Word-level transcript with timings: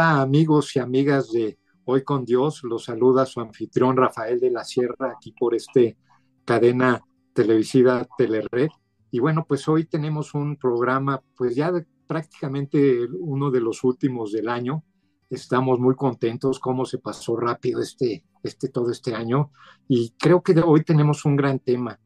Amigos 0.00 0.74
y 0.76 0.78
amigas 0.78 1.30
de 1.30 1.58
Hoy 1.84 2.04
con 2.04 2.24
Dios, 2.24 2.62
los 2.62 2.84
saluda 2.84 3.26
su 3.26 3.38
anfitrión 3.38 3.98
Rafael 3.98 4.40
de 4.40 4.50
la 4.50 4.64
Sierra 4.64 5.12
aquí 5.14 5.34
por 5.38 5.54
este 5.54 5.98
cadena 6.46 7.04
televisiva 7.34 8.08
Telered. 8.16 8.70
Y 9.10 9.18
bueno, 9.18 9.44
pues 9.46 9.68
hoy 9.68 9.84
tenemos 9.84 10.32
un 10.32 10.56
programa, 10.56 11.20
pues 11.36 11.54
ya 11.54 11.70
prácticamente 12.06 13.06
uno 13.12 13.50
de 13.50 13.60
los 13.60 13.84
últimos 13.84 14.32
del 14.32 14.48
año. 14.48 14.84
Estamos 15.28 15.78
muy 15.78 15.94
contentos 15.96 16.60
cómo 16.60 16.86
se 16.86 16.98
pasó 16.98 17.36
rápido 17.36 17.82
este, 17.82 18.24
este 18.42 18.70
todo 18.70 18.90
este 18.90 19.14
año 19.14 19.50
y 19.86 20.14
creo 20.18 20.42
que 20.42 20.58
hoy 20.60 20.82
tenemos 20.82 21.26
un 21.26 21.36
gran 21.36 21.58
tema. 21.58 22.00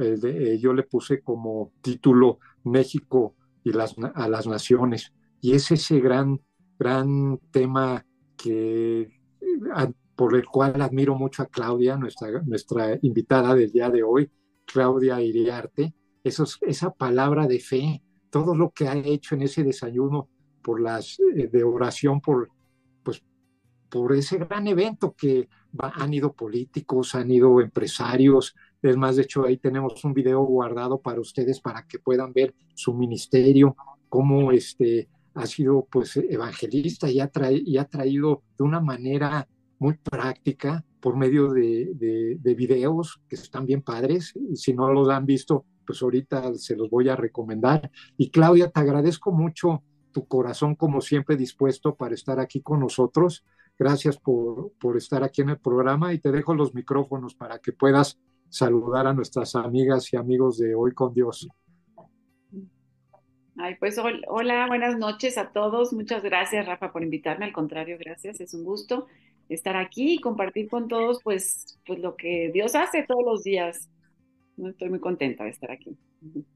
Eh, 0.00 0.16
eh, 0.20 0.58
yo 0.58 0.72
le 0.72 0.82
puse 0.82 1.22
como 1.22 1.72
título 1.80 2.40
México 2.64 3.36
y 3.62 3.70
las, 3.72 3.94
a 4.14 4.28
las 4.28 4.48
naciones 4.48 5.12
y 5.40 5.52
es 5.52 5.70
ese 5.70 6.00
gran 6.00 6.40
gran 6.78 7.38
tema 7.50 8.04
que 8.36 9.10
por 10.14 10.34
el 10.34 10.46
cual 10.46 10.80
admiro 10.80 11.14
mucho 11.14 11.42
a 11.42 11.46
Claudia, 11.46 11.96
nuestra, 11.96 12.42
nuestra 12.42 12.98
invitada 13.02 13.54
del 13.54 13.70
día 13.70 13.90
de 13.90 14.02
hoy, 14.02 14.30
Claudia 14.64 15.20
Iriarte, 15.20 15.94
eso, 16.24 16.44
esa 16.62 16.90
palabra 16.90 17.46
de 17.46 17.60
fe, 17.60 18.02
todo 18.30 18.54
lo 18.54 18.70
que 18.70 18.88
ha 18.88 18.96
hecho 18.96 19.34
en 19.34 19.42
ese 19.42 19.62
desayuno 19.62 20.28
por 20.62 20.80
las 20.80 21.20
eh, 21.20 21.48
de 21.48 21.62
oración 21.62 22.20
por 22.20 22.48
pues 23.04 23.22
por 23.88 24.12
ese 24.14 24.38
gran 24.38 24.66
evento 24.66 25.14
que 25.16 25.48
han 25.78 26.12
ido 26.12 26.32
políticos, 26.32 27.14
han 27.14 27.30
ido 27.30 27.60
empresarios, 27.60 28.54
es 28.82 28.96
más, 28.96 29.16
de 29.16 29.22
hecho 29.22 29.44
ahí 29.44 29.58
tenemos 29.58 30.04
un 30.04 30.12
video 30.12 30.42
guardado 30.42 31.00
para 31.00 31.20
ustedes 31.20 31.60
para 31.60 31.86
que 31.86 31.98
puedan 31.98 32.32
ver 32.32 32.54
su 32.74 32.94
ministerio, 32.94 33.76
cómo 34.08 34.50
este 34.52 35.08
ha 35.36 35.46
sido 35.46 35.86
pues 35.90 36.16
evangelista 36.16 37.10
y 37.10 37.20
ha, 37.20 37.30
y 37.50 37.76
ha 37.76 37.84
traído 37.84 38.42
de 38.58 38.64
una 38.64 38.80
manera 38.80 39.46
muy 39.78 39.94
práctica 39.94 40.82
por 41.00 41.16
medio 41.16 41.52
de, 41.52 41.92
de, 42.40 42.54
videos 42.54 43.20
que 43.28 43.36
están 43.36 43.66
bien 43.66 43.82
padres. 43.82 44.34
Si 44.54 44.72
no 44.72 44.90
los 44.92 45.08
han 45.10 45.26
visto, 45.26 45.66
pues 45.86 46.02
ahorita 46.02 46.54
se 46.54 46.74
los 46.74 46.88
voy 46.88 47.10
a 47.10 47.16
recomendar. 47.16 47.90
Y 48.16 48.30
Claudia, 48.30 48.70
te 48.70 48.80
agradezco 48.80 49.30
mucho 49.30 49.82
tu 50.10 50.26
corazón 50.26 50.74
como 50.74 51.02
siempre 51.02 51.36
dispuesto 51.36 51.94
para 51.94 52.14
estar 52.14 52.40
aquí 52.40 52.62
con 52.62 52.80
nosotros. 52.80 53.44
Gracias 53.78 54.16
por, 54.16 54.72
por 54.80 54.96
estar 54.96 55.22
aquí 55.22 55.42
en 55.42 55.50
el 55.50 55.58
programa 55.58 56.14
y 56.14 56.18
te 56.18 56.32
dejo 56.32 56.54
los 56.54 56.74
micrófonos 56.74 57.34
para 57.34 57.58
que 57.58 57.72
puedas 57.72 58.18
saludar 58.48 59.06
a 59.06 59.12
nuestras 59.12 59.54
amigas 59.54 60.10
y 60.14 60.16
amigos 60.16 60.56
de 60.56 60.74
Hoy 60.74 60.92
con 60.92 61.12
Dios. 61.12 61.46
Ay, 63.58 63.76
pues 63.80 63.98
hola, 64.28 64.66
buenas 64.66 64.98
noches 64.98 65.38
a 65.38 65.50
todos. 65.50 65.92
Muchas 65.94 66.22
gracias, 66.22 66.66
Rafa, 66.66 66.92
por 66.92 67.02
invitarme. 67.02 67.46
Al 67.46 67.52
contrario, 67.52 67.96
gracias. 67.98 68.40
Es 68.40 68.52
un 68.52 68.64
gusto 68.64 69.06
estar 69.48 69.76
aquí 69.76 70.14
y 70.14 70.20
compartir 70.20 70.68
con 70.68 70.88
todos, 70.88 71.22
pues, 71.22 71.78
pues 71.86 71.98
lo 72.00 72.16
que 72.16 72.50
Dios 72.52 72.74
hace 72.74 73.04
todos 73.04 73.24
los 73.24 73.44
días. 73.44 73.88
Estoy 74.58 74.90
muy 74.90 75.00
contenta 75.00 75.44
de 75.44 75.50
estar 75.50 75.70
aquí. 75.70 75.96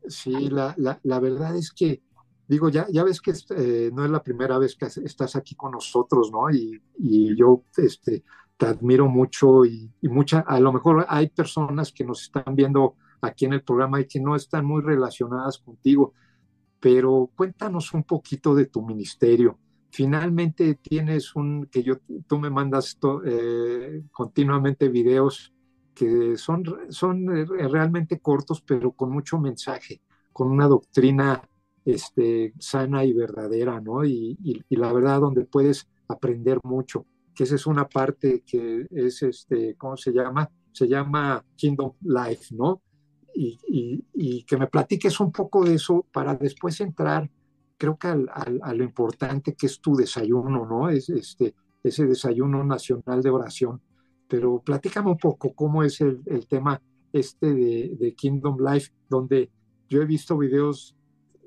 Sí, 0.09 0.51
la, 0.51 0.75
la, 0.77 1.21
verdad 1.21 1.57
es 1.57 1.73
que, 1.73 2.03
digo, 2.47 2.69
ya, 2.69 2.87
ya 2.91 3.03
ves 3.03 3.21
que 3.21 3.33
eh, 3.57 3.91
no 3.95 4.05
es 4.05 4.11
la 4.11 4.23
primera 4.23 4.59
vez 4.59 4.77
que 4.77 4.87
estás 4.87 5.37
aquí 5.37 5.55
con 5.55 5.73
nosotros, 5.73 6.31
¿no? 6.31 6.51
Y, 6.51 6.83
y 6.99 7.35
yo 7.35 7.65
este, 7.79 8.25
te 8.59 8.67
admiro 8.67 9.09
mucho 9.09 9.65
y, 9.65 9.91
y 10.03 10.09
mucha, 10.09 10.41
a 10.41 10.61
lo 10.61 10.71
mejor 10.71 11.07
hay 11.09 11.31
personas 11.31 11.93
que 11.93 12.05
nos 12.05 12.23
están 12.23 12.55
viendo 12.55 12.97
aquí 13.23 13.47
en 13.47 13.55
el 13.55 13.63
programa 13.63 14.01
y 14.01 14.07
que 14.07 14.21
no 14.21 14.37
están 14.37 14.67
muy 14.67 14.83
relacionadas 14.83 15.59
contigo 15.59 16.13
pero 16.81 17.31
cuéntanos 17.37 17.93
un 17.93 18.05
poquito 18.05 18.55
de 18.55 18.67
tu 18.67 18.83
ministerio. 18.83 19.59
Finalmente 19.91 20.77
tienes 20.77 21.37
un, 21.37 21.67
que 21.67 21.83
yo, 21.83 21.99
tú 22.27 22.39
me 22.39 22.51
mandas 22.51 22.99
eh, 23.27 24.03
continuamente 24.11 24.89
videos 24.89 25.53
que 25.95 26.37
son, 26.39 26.65
son 26.89 27.27
realmente 27.27 28.21
cortos, 28.21 28.63
pero 28.63 28.93
con 28.93 29.11
mucho 29.13 29.39
mensaje, 29.39 30.01
con 30.33 30.51
una 30.51 30.67
doctrina 30.67 31.43
este, 31.85 32.55
sana 32.59 33.05
y 33.05 33.13
verdadera, 33.13 33.81
¿no? 33.81 34.05
Y, 34.05 34.39
y, 34.43 34.77
la 34.77 34.93
verdad 34.93 35.21
donde 35.21 35.45
puedes 35.45 35.89
aprender 36.09 36.59
mucho, 36.63 37.07
que 37.35 37.45
esa 37.45 37.57
es 37.57 37.67
una 37.67 37.89
parte 37.89 38.43
que 38.47 38.87
es, 38.91 39.23
este, 39.23 39.75
¿cómo 39.77 39.97
se 39.97 40.13
llama? 40.13 40.51
Se 40.73 40.89
llama 40.89 41.45
Kingdom 41.57 41.93
Life, 42.03 42.55
¿no? 42.55 42.81
Y, 43.35 44.45
que 44.45 44.57
me 44.57 44.67
platiques 44.67 45.21
un 45.21 45.31
poco 45.31 45.65
de 45.65 45.75
eso 45.75 46.07
para 46.13 46.35
después 46.35 46.81
entrar, 46.81 47.31
creo 47.77 47.97
que 47.97 48.09
al, 48.09 48.29
a 48.63 48.75
lo 48.75 48.85
importante 48.85 49.55
que 49.55 49.67
es 49.67 49.81
tu 49.81 49.95
desayuno, 49.95 50.67
¿no? 50.67 50.89
Es 50.89 51.09
este, 51.09 51.55
ese 51.83 52.07
desayuno 52.07 52.65
nacional 52.65 53.23
de 53.23 53.31
oración. 53.31 53.81
Pero 54.29 54.61
platícame 54.61 55.11
un 55.11 55.19
poco 55.19 55.55
cómo 55.55 55.83
es 55.83 56.01
el, 56.01 56.23
el 56.27 56.47
tema 56.47 56.81
este 57.13 57.55
de, 57.55 57.97
de, 57.99 58.15
Kingdom 58.15 58.59
Life, 58.61 58.93
donde 59.09 59.51
yo 59.89 60.03
he 60.03 60.07
visto 60.07 60.39
videos, 60.39 60.97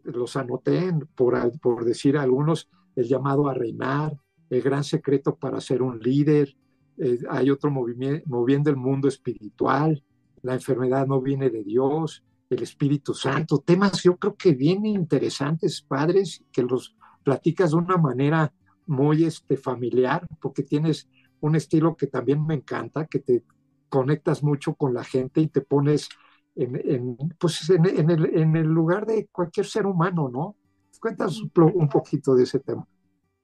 los 0.03 0.35
anoté 0.35 0.93
por, 1.15 1.59
por 1.59 1.85
decir 1.85 2.17
algunos, 2.17 2.69
el 2.95 3.07
llamado 3.07 3.47
a 3.47 3.53
reinar, 3.53 4.17
el 4.49 4.61
gran 4.61 4.83
secreto 4.83 5.35
para 5.35 5.61
ser 5.61 5.81
un 5.81 5.99
líder, 5.99 6.55
eh, 6.97 7.19
hay 7.29 7.49
otro 7.49 7.71
movimiento, 7.71 8.23
moviendo 8.27 8.69
el 8.69 8.75
mundo 8.75 9.07
espiritual, 9.07 10.03
la 10.43 10.53
enfermedad 10.53 11.07
no 11.07 11.21
viene 11.21 11.49
de 11.49 11.63
Dios, 11.63 12.23
el 12.49 12.61
Espíritu 12.61 13.13
Santo, 13.13 13.63
temas 13.65 14.03
yo 14.03 14.17
creo 14.17 14.35
que 14.35 14.53
bien 14.53 14.85
interesantes, 14.85 15.81
padres, 15.81 16.43
que 16.51 16.61
los 16.61 16.95
platicas 17.23 17.71
de 17.71 17.77
una 17.77 17.97
manera 17.97 18.53
muy 18.85 19.23
este, 19.23 19.57
familiar, 19.57 20.27
porque 20.39 20.63
tienes 20.63 21.09
un 21.39 21.55
estilo 21.55 21.95
que 21.95 22.07
también 22.07 22.45
me 22.45 22.55
encanta, 22.55 23.05
que 23.05 23.19
te 23.19 23.43
conectas 23.89 24.43
mucho 24.43 24.75
con 24.75 24.93
la 24.93 25.03
gente 25.03 25.41
y 25.41 25.47
te 25.47 25.61
pones 25.61 26.09
en, 26.55 27.17
pues 27.39 27.69
en, 27.69 28.09
el, 28.09 28.25
en 28.37 28.55
el, 28.55 28.67
lugar 28.67 29.05
de 29.05 29.27
cualquier 29.31 29.65
ser 29.65 29.85
humano, 29.85 30.29
¿no? 30.31 30.55
Cuéntanos 30.99 31.41
un 31.41 31.89
poquito 31.89 32.35
de 32.35 32.43
ese 32.43 32.59
tema. 32.59 32.87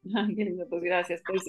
qué 0.35 0.45
lindo, 0.45 0.67
pues 0.69 0.83
gracias. 0.83 1.21
Pues 1.25 1.43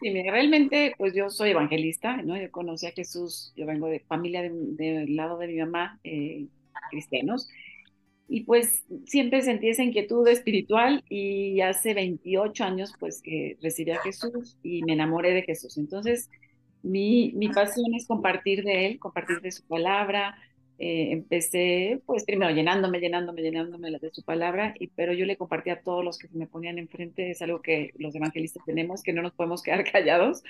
sí, 0.00 0.22
realmente, 0.22 0.94
pues 0.98 1.14
yo 1.14 1.30
soy 1.30 1.50
evangelista, 1.50 2.22
¿no? 2.22 2.36
Yo 2.36 2.50
conocí 2.50 2.86
a 2.86 2.92
Jesús, 2.92 3.52
yo 3.56 3.66
vengo 3.66 3.88
de 3.88 4.00
familia 4.00 4.42
del 4.42 5.16
lado 5.16 5.38
de 5.38 5.48
mi 5.48 5.56
mamá, 5.58 6.00
eh, 6.04 6.46
cristianos, 6.90 7.48
y 8.28 8.44
pues 8.44 8.84
siempre 9.06 9.40
sentí 9.40 9.70
esa 9.70 9.82
inquietud 9.82 10.26
espiritual 10.28 11.02
y 11.08 11.60
hace 11.62 11.94
28 11.94 12.62
años 12.62 12.92
pues 13.00 13.22
que 13.22 13.56
recibí 13.62 13.90
a 13.90 14.00
Jesús 14.00 14.58
y 14.62 14.82
me 14.84 14.92
enamoré 14.92 15.32
de 15.32 15.42
Jesús. 15.42 15.78
Entonces, 15.78 16.28
mi, 16.82 17.32
mi 17.34 17.48
pasión 17.48 17.94
es 17.94 18.06
compartir 18.06 18.64
de 18.64 18.86
Él, 18.86 18.98
compartir 18.98 19.40
de 19.40 19.50
su 19.50 19.66
palabra, 19.66 20.36
eh, 20.78 21.08
empecé 21.10 22.00
pues 22.06 22.24
primero 22.24 22.52
llenándome, 22.52 23.00
llenándome, 23.00 23.42
llenándome 23.42 23.90
de 23.90 24.10
su 24.12 24.22
palabra, 24.22 24.74
y, 24.78 24.86
pero 24.88 25.12
yo 25.12 25.26
le 25.26 25.36
compartía 25.36 25.74
a 25.74 25.82
todos 25.82 26.04
los 26.04 26.18
que 26.18 26.28
se 26.28 26.38
me 26.38 26.46
ponían 26.46 26.78
enfrente, 26.78 27.30
es 27.30 27.42
algo 27.42 27.60
que 27.62 27.90
los 27.98 28.14
evangelistas 28.14 28.64
tenemos, 28.64 29.02
que 29.02 29.12
no 29.12 29.22
nos 29.22 29.32
podemos 29.32 29.62
quedar 29.62 29.84
callados. 29.92 30.42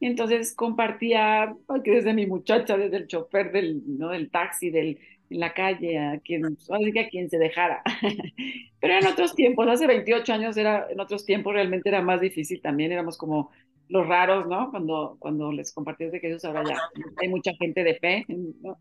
Entonces 0.00 0.54
compartía, 0.54 1.56
desde 1.82 2.12
mi 2.12 2.26
muchacha, 2.26 2.76
desde 2.76 2.98
el 2.98 3.06
chofer 3.06 3.52
del, 3.52 3.82
¿no? 3.98 4.10
del 4.10 4.30
taxi, 4.30 4.68
del, 4.68 4.98
en 5.30 5.40
la 5.40 5.54
calle, 5.54 5.98
a 5.98 6.18
quien, 6.18 6.44
a 6.44 7.08
quien 7.08 7.30
se 7.30 7.38
dejara. 7.38 7.82
Pero 8.80 8.98
en 8.98 9.06
otros 9.06 9.34
tiempos, 9.34 9.66
hace 9.68 9.86
28 9.86 10.32
años, 10.32 10.56
era, 10.58 10.86
en 10.90 11.00
otros 11.00 11.24
tiempos 11.24 11.54
realmente 11.54 11.88
era 11.88 12.02
más 12.02 12.20
difícil 12.20 12.60
también, 12.60 12.92
éramos 12.92 13.16
como 13.16 13.50
los 13.88 14.06
raros, 14.06 14.46
¿no? 14.46 14.70
Cuando, 14.70 15.16
cuando 15.18 15.52
les 15.52 15.72
compartí 15.72 16.04
de 16.04 16.20
Jesús, 16.20 16.44
ahora 16.44 16.64
ya 16.66 16.76
hay 17.22 17.28
mucha 17.28 17.52
gente 17.54 17.82
de 17.82 17.94
fe, 17.94 18.24
¿no? 18.28 18.76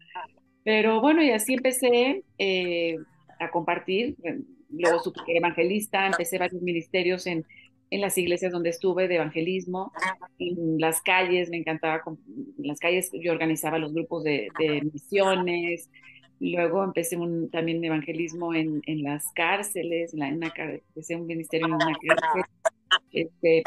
Pero 0.64 1.02
bueno, 1.02 1.22
y 1.24 1.32
así 1.32 1.54
empecé 1.54 2.24
eh, 2.38 2.98
a 3.40 3.50
compartir. 3.50 4.16
Luego 4.70 5.00
supe 5.00 5.20
evangelista, 5.28 6.08
empecé 6.08 6.38
varios 6.38 6.62
ministerios 6.62 7.28
en, 7.28 7.46
en 7.94 8.02
las 8.02 8.18
iglesias 8.18 8.52
donde 8.52 8.72
estuve 8.72 9.08
de 9.08 9.16
evangelismo, 9.16 9.92
en 10.40 10.80
las 10.80 11.00
calles, 11.02 11.52
me 11.52 11.58
encantaba, 11.58 12.02
en 12.08 12.68
las 12.68 12.80
calles 12.80 13.12
yo 13.14 13.32
organizaba 13.32 13.78
los 13.78 13.94
grupos 13.94 14.24
de, 14.24 14.50
misiones, 14.92 15.92
luego 16.40 16.84
empecé 16.84 17.18
un, 17.18 17.52
también 17.52 17.84
evangelismo 17.84 18.56
en, 18.56 18.82
en 18.88 19.04
las 19.04 19.32
cárceles, 19.36 20.12
en, 20.16 20.22
la, 20.22 20.30
una, 20.30 20.52
empecé 20.58 21.16
un 21.16 21.28
ministerio 21.28 21.68
en 21.68 21.74
una 21.74 21.86
cárcel, 21.86 22.44
este, 23.12 23.62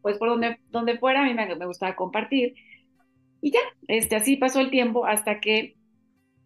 pues 0.00 0.16
por 0.16 0.30
donde, 0.30 0.58
donde 0.70 0.96
fuera 0.98 1.20
a 1.20 1.26
mí 1.26 1.34
me, 1.34 1.54
me, 1.54 1.66
gustaba 1.66 1.94
compartir, 1.96 2.54
y 3.42 3.50
ya, 3.50 3.60
este, 3.88 4.16
así 4.16 4.36
pasó 4.36 4.60
el 4.60 4.70
tiempo 4.70 5.04
hasta 5.04 5.38
que 5.38 5.76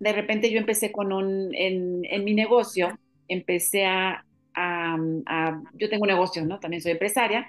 de 0.01 0.13
repente 0.13 0.51
yo 0.51 0.59
empecé 0.59 0.91
con 0.91 1.13
un, 1.13 1.55
en, 1.55 2.05
en 2.05 2.25
mi 2.25 2.35
negocio, 2.35 2.99
empecé 3.29 3.85
a, 3.87 4.25
a, 4.55 5.63
yo 5.75 5.89
tengo 5.89 6.03
un 6.03 6.09
negocio, 6.09 6.45
¿no? 6.45 6.59
También 6.59 6.83
soy 6.83 6.93
empresaria 6.93 7.47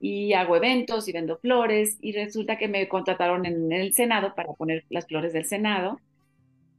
y 0.00 0.34
hago 0.34 0.56
eventos 0.56 1.08
y 1.08 1.12
vendo 1.12 1.38
flores 1.38 1.96
y 2.00 2.12
resulta 2.12 2.58
que 2.58 2.68
me 2.68 2.88
contrataron 2.88 3.46
en, 3.46 3.72
el 3.72 3.94
Senado 3.94 4.34
para 4.34 4.52
poner 4.52 4.84
las 4.90 5.06
flores 5.06 5.32
del 5.32 5.46
Senado 5.46 6.00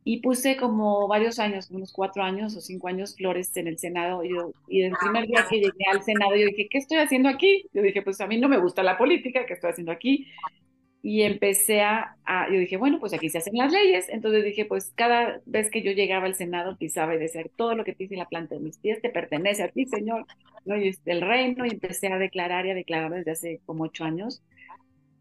y 0.04 0.20
puse 0.20 0.58
como 0.58 1.08
varios 1.08 1.40
años, 1.40 1.72
unos 1.72 1.92
cuatro 1.92 2.22
años 2.22 2.56
o 2.56 2.62
cinco 2.62 2.90
años, 2.90 3.16
flores 3.16 3.56
en 3.58 3.68
el 3.68 3.80
Senado. 3.80 4.24
Y, 4.24 4.30
yo, 4.30 4.52
y 4.68 4.84
el 4.84 4.94
primer 5.00 5.26
día 5.26 5.48
que 5.50 5.56
llegué 5.56 5.86
al 5.92 6.04
Senado, 6.04 6.36
yo 6.36 6.46
dije, 6.46 6.68
¿qué 6.70 6.78
estoy 6.78 7.00
haciendo 7.00 7.30
aquí? 7.30 7.66
Yo 7.74 7.82
dije, 7.82 8.04
pues 8.04 8.22
a 8.22 8.28
mí 8.28 8.38
no 8.38 8.48
me 8.48 8.60
gusta 8.60 8.84
la 8.84 8.98
política, 8.98 9.48
¿qué 9.48 9.54
estoy 9.54 9.72
haciendo 9.72 9.92
aquí? 9.92 10.28
Y 11.08 11.22
empecé 11.22 11.82
a, 11.82 12.18
yo 12.52 12.58
dije, 12.58 12.78
bueno, 12.78 13.00
pues 13.00 13.14
aquí 13.14 13.30
se 13.30 13.38
hacen 13.38 13.56
las 13.56 13.72
leyes. 13.72 14.10
Entonces 14.10 14.44
dije, 14.44 14.66
pues 14.66 14.92
cada 14.96 15.40
vez 15.46 15.70
que 15.70 15.84
yo 15.84 15.92
llegaba 15.92 16.26
al 16.26 16.34
Senado, 16.34 16.78
pisaba 16.80 17.14
y 17.14 17.20
decía, 17.20 17.44
todo 17.56 17.76
lo 17.76 17.84
que 17.84 17.94
pise 17.94 18.16
la 18.16 18.28
planta 18.28 18.56
de 18.56 18.62
mis 18.62 18.80
pies 18.80 19.04
te 19.04 19.12
pertenece 19.12 19.62
a 19.62 19.68
ti, 19.68 19.86
Señor, 19.86 20.26
¿no? 20.66 20.76
Y 20.76 20.98
el 21.06 21.22
reino, 21.22 21.64
y 21.64 21.70
empecé 21.70 22.08
a 22.08 22.18
declarar 22.18 22.66
y 22.66 22.72
a 22.72 22.74
declarar 22.74 23.12
desde 23.12 23.30
hace 23.30 23.62
como 23.68 23.84
ocho 23.84 24.04
años. 24.04 24.42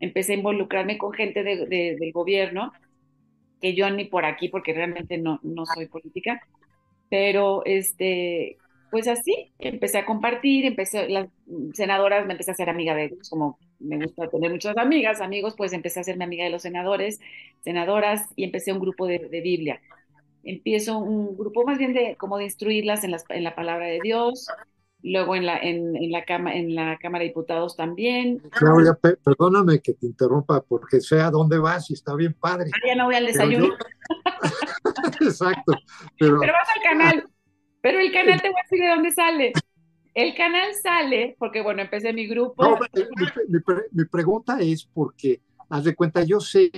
Empecé 0.00 0.32
a 0.32 0.36
involucrarme 0.36 0.96
con 0.96 1.12
gente 1.12 1.42
de, 1.42 1.66
del 1.66 2.12
gobierno 2.12 2.72
que 3.60 3.74
yo 3.74 3.90
ni 3.90 4.06
por 4.06 4.24
aquí, 4.24 4.48
porque 4.48 4.72
realmente 4.72 5.18
no, 5.18 5.38
no 5.42 5.66
soy 5.66 5.84
política, 5.84 6.40
pero 7.10 7.62
este, 7.66 8.56
pues 8.90 9.06
así, 9.06 9.52
empecé 9.58 9.98
a 9.98 10.06
compartir, 10.06 10.64
empecé, 10.64 11.10
las 11.10 11.28
senadoras, 11.74 12.24
me 12.24 12.32
empecé 12.32 12.52
a 12.52 12.54
hacer 12.54 12.70
amiga 12.70 12.94
de 12.94 13.04
ellos, 13.04 13.28
como 13.28 13.58
me 13.84 13.98
gusta 13.98 14.28
tener 14.28 14.50
muchas 14.50 14.76
amigas, 14.76 15.20
amigos, 15.20 15.54
pues 15.56 15.72
empecé 15.72 16.00
a 16.00 16.02
hacerme 16.02 16.24
amiga 16.24 16.44
de 16.44 16.50
los 16.50 16.62
senadores, 16.62 17.20
senadoras, 17.62 18.28
y 18.36 18.44
empecé 18.44 18.72
un 18.72 18.80
grupo 18.80 19.06
de, 19.06 19.18
de 19.18 19.40
Biblia. 19.40 19.80
Empiezo 20.42 20.98
un 20.98 21.36
grupo 21.36 21.64
más 21.64 21.78
bien 21.78 21.94
de 21.94 22.16
como 22.16 22.38
de 22.38 22.44
instruirlas 22.44 23.04
en, 23.04 23.10
las, 23.10 23.24
en 23.28 23.44
la 23.44 23.54
palabra 23.54 23.86
de 23.86 24.00
Dios, 24.02 24.48
luego 25.02 25.36
en 25.36 25.46
la, 25.46 25.58
en, 25.58 25.96
en, 25.96 26.10
la, 26.10 26.24
cama, 26.24 26.54
en 26.54 26.74
la 26.74 26.98
Cámara 26.98 27.22
de 27.22 27.28
Diputados 27.28 27.76
también. 27.76 28.38
Claudia, 28.50 28.98
perdóname 29.22 29.80
que 29.80 29.92
te 29.92 30.06
interrumpa, 30.06 30.62
porque 30.62 31.00
sé 31.00 31.20
a 31.20 31.30
dónde 31.30 31.58
vas 31.58 31.90
y 31.90 31.94
está 31.94 32.14
bien 32.14 32.34
padre. 32.34 32.70
Ah, 32.74 32.86
ya 32.86 32.94
no 32.94 33.04
voy 33.04 33.14
al 33.14 33.26
desayuno. 33.26 33.74
Exacto. 35.20 35.72
Pero... 36.18 36.40
pero 36.40 36.52
vas 36.52 36.68
al 36.74 36.82
canal. 36.82 37.28
Pero 37.82 37.98
el 38.00 38.12
canal 38.12 38.40
te 38.40 38.48
voy 38.48 38.58
a 38.58 38.62
decir 38.62 38.80
de 38.80 38.88
dónde 38.88 39.12
sale. 39.12 39.52
El 40.14 40.34
canal 40.36 40.72
sale 40.80 41.36
porque, 41.38 41.60
bueno, 41.60 41.82
empecé 41.82 42.12
mi 42.12 42.26
grupo. 42.28 42.62
No, 42.62 42.78
mi, 42.94 43.28
mi, 43.48 43.58
mi, 43.90 44.04
pregunta 44.04 44.60
es 44.60 44.84
porque, 44.84 45.42
haz 45.68 45.84
de 45.84 45.94
cuenta, 45.94 46.22
yo 46.22 46.38
sé 46.38 46.70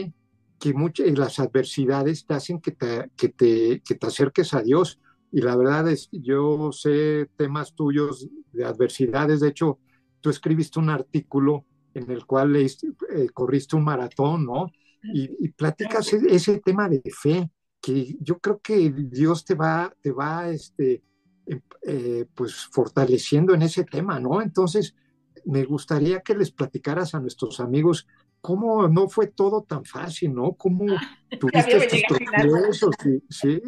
que 0.59 0.73
muchas 0.73 1.07
las 1.19 1.39
adversidades 1.39 2.25
te 2.25 2.35
hacen 2.35 2.61
que 2.61 2.73
te, 2.73 3.11
que 3.15 3.29
te, 3.29 3.83
que 3.87 3.95
te 3.95 4.07
acerques 4.07 4.55
a 4.55 4.63
Dios 4.63 4.99
y 5.31 5.43
la 5.43 5.55
verdad 5.55 5.89
es 5.91 6.09
yo 6.13 6.73
sé 6.73 7.29
temas 7.37 7.75
tuyos 7.75 8.27
de 8.53 8.65
adversidades. 8.65 9.41
De 9.41 9.49
hecho, 9.49 9.81
tú 10.23 10.31
escribiste 10.31 10.79
un 10.79 10.89
artículo 10.89 11.67
en 11.93 12.11
el 12.11 12.25
cual 12.25 12.55
leíste, 12.55 12.89
eh, 13.15 13.29
corriste 13.35 13.77
un 13.77 13.85
maratón, 13.85 14.47
¿no? 14.47 14.71
Y, 15.03 15.31
y 15.45 15.49
platicas 15.51 16.13
ese, 16.13 16.35
ese, 16.35 16.61
tema 16.61 16.89
de 16.89 17.03
fe, 17.11 17.51
que 17.81 18.17
yo 18.21 18.39
creo 18.39 18.61
que 18.61 18.91
Dios 18.91 19.45
te 19.45 19.55
va, 19.55 19.95
te 20.01 20.11
va, 20.11 20.49
este, 20.49 21.03
eh, 21.47 22.25
pues 22.35 22.67
fortaleciendo 22.73 23.55
en 23.55 23.63
ese 23.63 23.85
tema, 23.85 24.19
¿no? 24.19 24.43
Entonces, 24.43 24.97
me 25.45 25.65
gustaría 25.65 26.21
que 26.21 26.35
les 26.35 26.51
platicaras 26.51 27.15
a 27.15 27.21
nuestros 27.21 27.61
amigos 27.61 28.07
cómo 28.41 28.89
no 28.89 29.09
fue 29.09 29.29
todo 29.29 29.63
tan 29.63 29.85
fácil, 29.85 30.35
¿no? 30.35 30.53
Cómo 30.53 30.87
tuviste 31.41 31.77
estos 31.77 32.91
sí. 33.31 33.61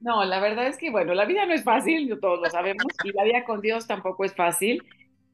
No, 0.00 0.24
la 0.24 0.40
verdad 0.40 0.68
es 0.68 0.76
que, 0.76 0.90
bueno, 0.90 1.14
la 1.14 1.24
vida 1.24 1.44
no 1.46 1.54
es 1.54 1.64
fácil, 1.64 2.18
todos 2.20 2.40
lo 2.40 2.50
sabemos, 2.50 2.84
y 3.04 3.12
la 3.12 3.24
vida 3.24 3.44
con 3.44 3.60
Dios 3.60 3.86
tampoco 3.86 4.24
es 4.24 4.34
fácil, 4.34 4.82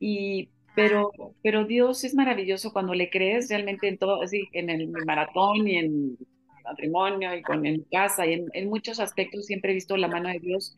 y, 0.01 0.49
pero, 0.75 1.11
pero 1.43 1.65
Dios 1.65 2.03
es 2.05 2.15
maravilloso 2.15 2.73
cuando 2.73 2.95
le 2.95 3.11
crees 3.11 3.49
realmente 3.51 3.89
en 3.89 3.99
todo, 3.99 4.23
así, 4.23 4.49
en 4.53 4.71
el 4.71 4.89
maratón 4.89 5.69
y 5.69 5.77
en 5.77 6.19
matrimonio 6.65 7.35
y 7.37 7.43
con 7.43 7.67
en 7.67 7.83
casa 7.93 8.27
y 8.27 8.33
en, 8.33 8.47
en, 8.55 8.71
muchos 8.71 8.99
aspectos 8.99 9.47
siempre 9.47 9.71
he 9.71 9.75
visto 9.75 9.97
la 9.99 10.09
mano 10.09 10.31
de 10.31 10.41
Dios 10.41 10.75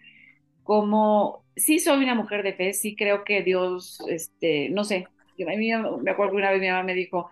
como, 0.66 1.44
sí 1.56 1.78
soy 1.78 2.02
una 2.04 2.14
mujer 2.14 2.42
de 2.42 2.54
fe, 2.54 2.74
sí 2.74 2.96
creo 2.96 3.24
que 3.24 3.42
Dios, 3.42 4.00
este, 4.08 4.68
no 4.70 4.84
sé, 4.84 5.06
a 5.40 5.56
mí 5.56 5.70
me 6.02 6.10
acuerdo 6.10 6.32
que 6.32 6.38
una 6.38 6.50
vez 6.50 6.60
mi 6.60 6.68
mamá 6.68 6.82
me 6.82 6.94
dijo, 6.94 7.30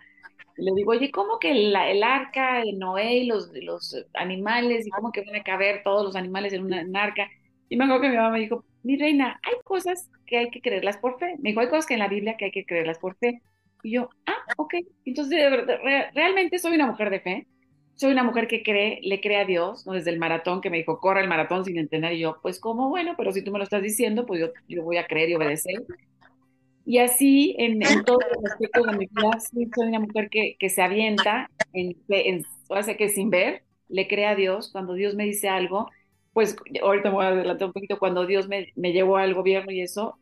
le 0.56 0.72
digo, 0.74 0.92
oye, 0.92 1.10
¿cómo 1.10 1.38
que 1.38 1.50
el, 1.50 1.74
el 1.76 2.02
arca 2.02 2.62
de 2.62 2.72
Noé 2.74 3.14
y 3.16 3.26
los, 3.26 3.50
los 3.54 3.96
animales, 4.14 4.86
y 4.86 4.90
cómo 4.90 5.12
que 5.12 5.22
van 5.22 5.36
a 5.36 5.42
caber 5.42 5.82
todos 5.82 6.04
los 6.04 6.16
animales 6.16 6.52
en 6.52 6.64
una 6.64 6.80
en 6.80 6.96
arca? 6.96 7.28
Y 7.68 7.76
me 7.76 7.84
acuerdo 7.84 8.02
que 8.02 8.08
mi 8.10 8.16
mamá 8.16 8.30
me 8.30 8.40
dijo, 8.40 8.64
mi 8.82 8.96
reina, 8.96 9.40
hay 9.42 9.54
cosas 9.64 10.10
que 10.26 10.38
hay 10.38 10.50
que 10.50 10.60
creerlas 10.60 10.98
por 10.98 11.18
fe. 11.18 11.36
Me 11.38 11.50
dijo, 11.50 11.60
hay 11.60 11.68
cosas 11.68 11.86
que 11.86 11.94
en 11.94 12.00
la 12.00 12.08
Biblia 12.08 12.36
que 12.36 12.46
hay 12.46 12.50
que 12.52 12.66
creerlas 12.66 12.98
por 12.98 13.16
fe. 13.16 13.42
Y 13.82 13.92
yo, 13.92 14.10
ah, 14.26 14.44
ok. 14.56 14.74
Entonces, 15.04 15.50
re, 15.50 16.10
realmente 16.12 16.58
soy 16.58 16.74
una 16.74 16.86
mujer 16.86 17.10
de 17.10 17.20
fe. 17.20 17.46
Soy 17.96 18.10
una 18.12 18.24
mujer 18.24 18.48
que 18.48 18.62
cree, 18.62 18.98
le 19.02 19.20
cree 19.20 19.38
a 19.38 19.44
Dios, 19.44 19.86
¿no? 19.86 19.92
Desde 19.92 20.10
el 20.10 20.18
maratón, 20.18 20.60
que 20.60 20.70
me 20.70 20.78
dijo, 20.78 20.98
corre 20.98 21.20
el 21.20 21.28
maratón 21.28 21.64
sin 21.64 21.78
entender. 21.78 22.12
Y 22.14 22.20
yo, 22.20 22.38
pues, 22.42 22.58
¿cómo? 22.58 22.88
Bueno, 22.88 23.14
pero 23.16 23.32
si 23.32 23.42
tú 23.42 23.52
me 23.52 23.58
lo 23.58 23.64
estás 23.64 23.82
diciendo, 23.82 24.26
pues 24.26 24.40
yo, 24.40 24.48
yo 24.68 24.82
voy 24.82 24.96
a 24.96 25.06
creer 25.06 25.30
y 25.30 25.34
obedecer. 25.34 25.84
Y 26.86 26.98
así, 26.98 27.54
en, 27.58 27.82
en 27.86 28.04
todos 28.04 28.22
los 28.34 28.52
aspectos 28.52 28.86
de 28.86 28.92
mi 28.98 29.06
vida, 29.06 29.40
soy 29.40 29.88
una 29.88 30.00
mujer 30.00 30.28
que, 30.28 30.56
que 30.58 30.68
se 30.68 30.82
avienta, 30.82 31.48
en, 31.72 31.96
en, 32.08 32.42
hace 32.70 32.96
que 32.96 33.08
sin 33.08 33.30
ver, 33.30 33.62
le 33.88 34.06
cree 34.08 34.26
a 34.26 34.34
Dios. 34.34 34.70
Cuando 34.72 34.94
Dios 34.94 35.14
me 35.14 35.24
dice 35.24 35.48
algo, 35.48 35.88
pues 36.32 36.56
ahorita 36.82 37.08
me 37.08 37.14
voy 37.14 37.24
a 37.24 37.28
adelantar 37.28 37.68
un 37.68 37.72
poquito, 37.72 37.98
cuando 37.98 38.26
Dios 38.26 38.48
me, 38.48 38.72
me 38.74 38.92
llevó 38.92 39.16
al 39.16 39.34
gobierno 39.34 39.70
y 39.70 39.80
eso, 39.80 40.18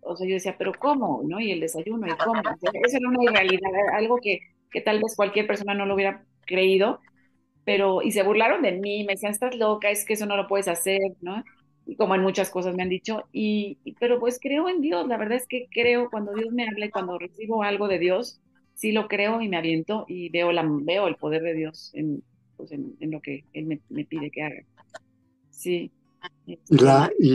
o 0.00 0.16
sea, 0.16 0.26
yo 0.26 0.34
decía, 0.34 0.56
pero 0.58 0.72
¿cómo? 0.78 1.22
¿No? 1.24 1.38
Y 1.40 1.52
el 1.52 1.60
desayuno, 1.60 2.06
¿y 2.08 2.16
cómo? 2.16 2.40
O 2.40 2.56
sea, 2.58 2.70
eso 2.84 2.96
era 2.96 3.08
una 3.08 3.22
irrealidad, 3.22 3.70
algo 3.92 4.16
que, 4.20 4.40
que 4.70 4.80
tal 4.80 5.00
vez 5.00 5.14
cualquier 5.14 5.46
persona 5.46 5.74
no 5.74 5.86
lo 5.86 5.94
hubiera 5.94 6.24
creído, 6.46 7.00
pero, 7.64 8.02
y 8.02 8.12
se 8.12 8.22
burlaron 8.22 8.62
de 8.62 8.72
mí, 8.72 9.04
me 9.04 9.14
decían, 9.14 9.32
estás 9.32 9.56
loca, 9.56 9.90
es 9.90 10.04
que 10.04 10.14
eso 10.14 10.26
no 10.26 10.36
lo 10.36 10.46
puedes 10.48 10.68
hacer, 10.68 11.00
¿no? 11.20 11.42
y 11.86 11.96
como 11.96 12.14
en 12.14 12.22
muchas 12.22 12.50
cosas 12.50 12.74
me 12.74 12.82
han 12.82 12.88
dicho, 12.88 13.24
y, 13.32 13.78
y, 13.84 13.94
pero 13.94 14.20
pues 14.20 14.38
creo 14.40 14.68
en 14.68 14.80
Dios, 14.80 15.06
la 15.08 15.16
verdad 15.16 15.36
es 15.36 15.46
que 15.46 15.68
creo 15.70 16.10
cuando 16.10 16.32
Dios 16.32 16.52
me 16.52 16.66
habla 16.66 16.86
y 16.86 16.90
cuando 16.90 17.18
recibo 17.18 17.62
algo 17.62 17.88
de 17.88 17.98
Dios, 17.98 18.40
sí 18.74 18.92
lo 18.92 19.08
creo 19.08 19.40
y 19.40 19.48
me 19.48 19.56
aviento 19.56 20.04
y 20.08 20.28
veo, 20.30 20.52
la, 20.52 20.64
veo 20.66 21.08
el 21.08 21.16
poder 21.16 21.42
de 21.42 21.54
Dios 21.54 21.90
en, 21.94 22.22
pues 22.56 22.72
en, 22.72 22.96
en 23.00 23.10
lo 23.10 23.20
que 23.20 23.44
Él 23.52 23.66
me, 23.66 23.80
me, 23.88 24.04
pide 24.04 24.30
que 24.30 24.42
haga. 24.42 24.62
Sí. 25.50 25.90
La, 26.68 27.10
y, 27.18 27.34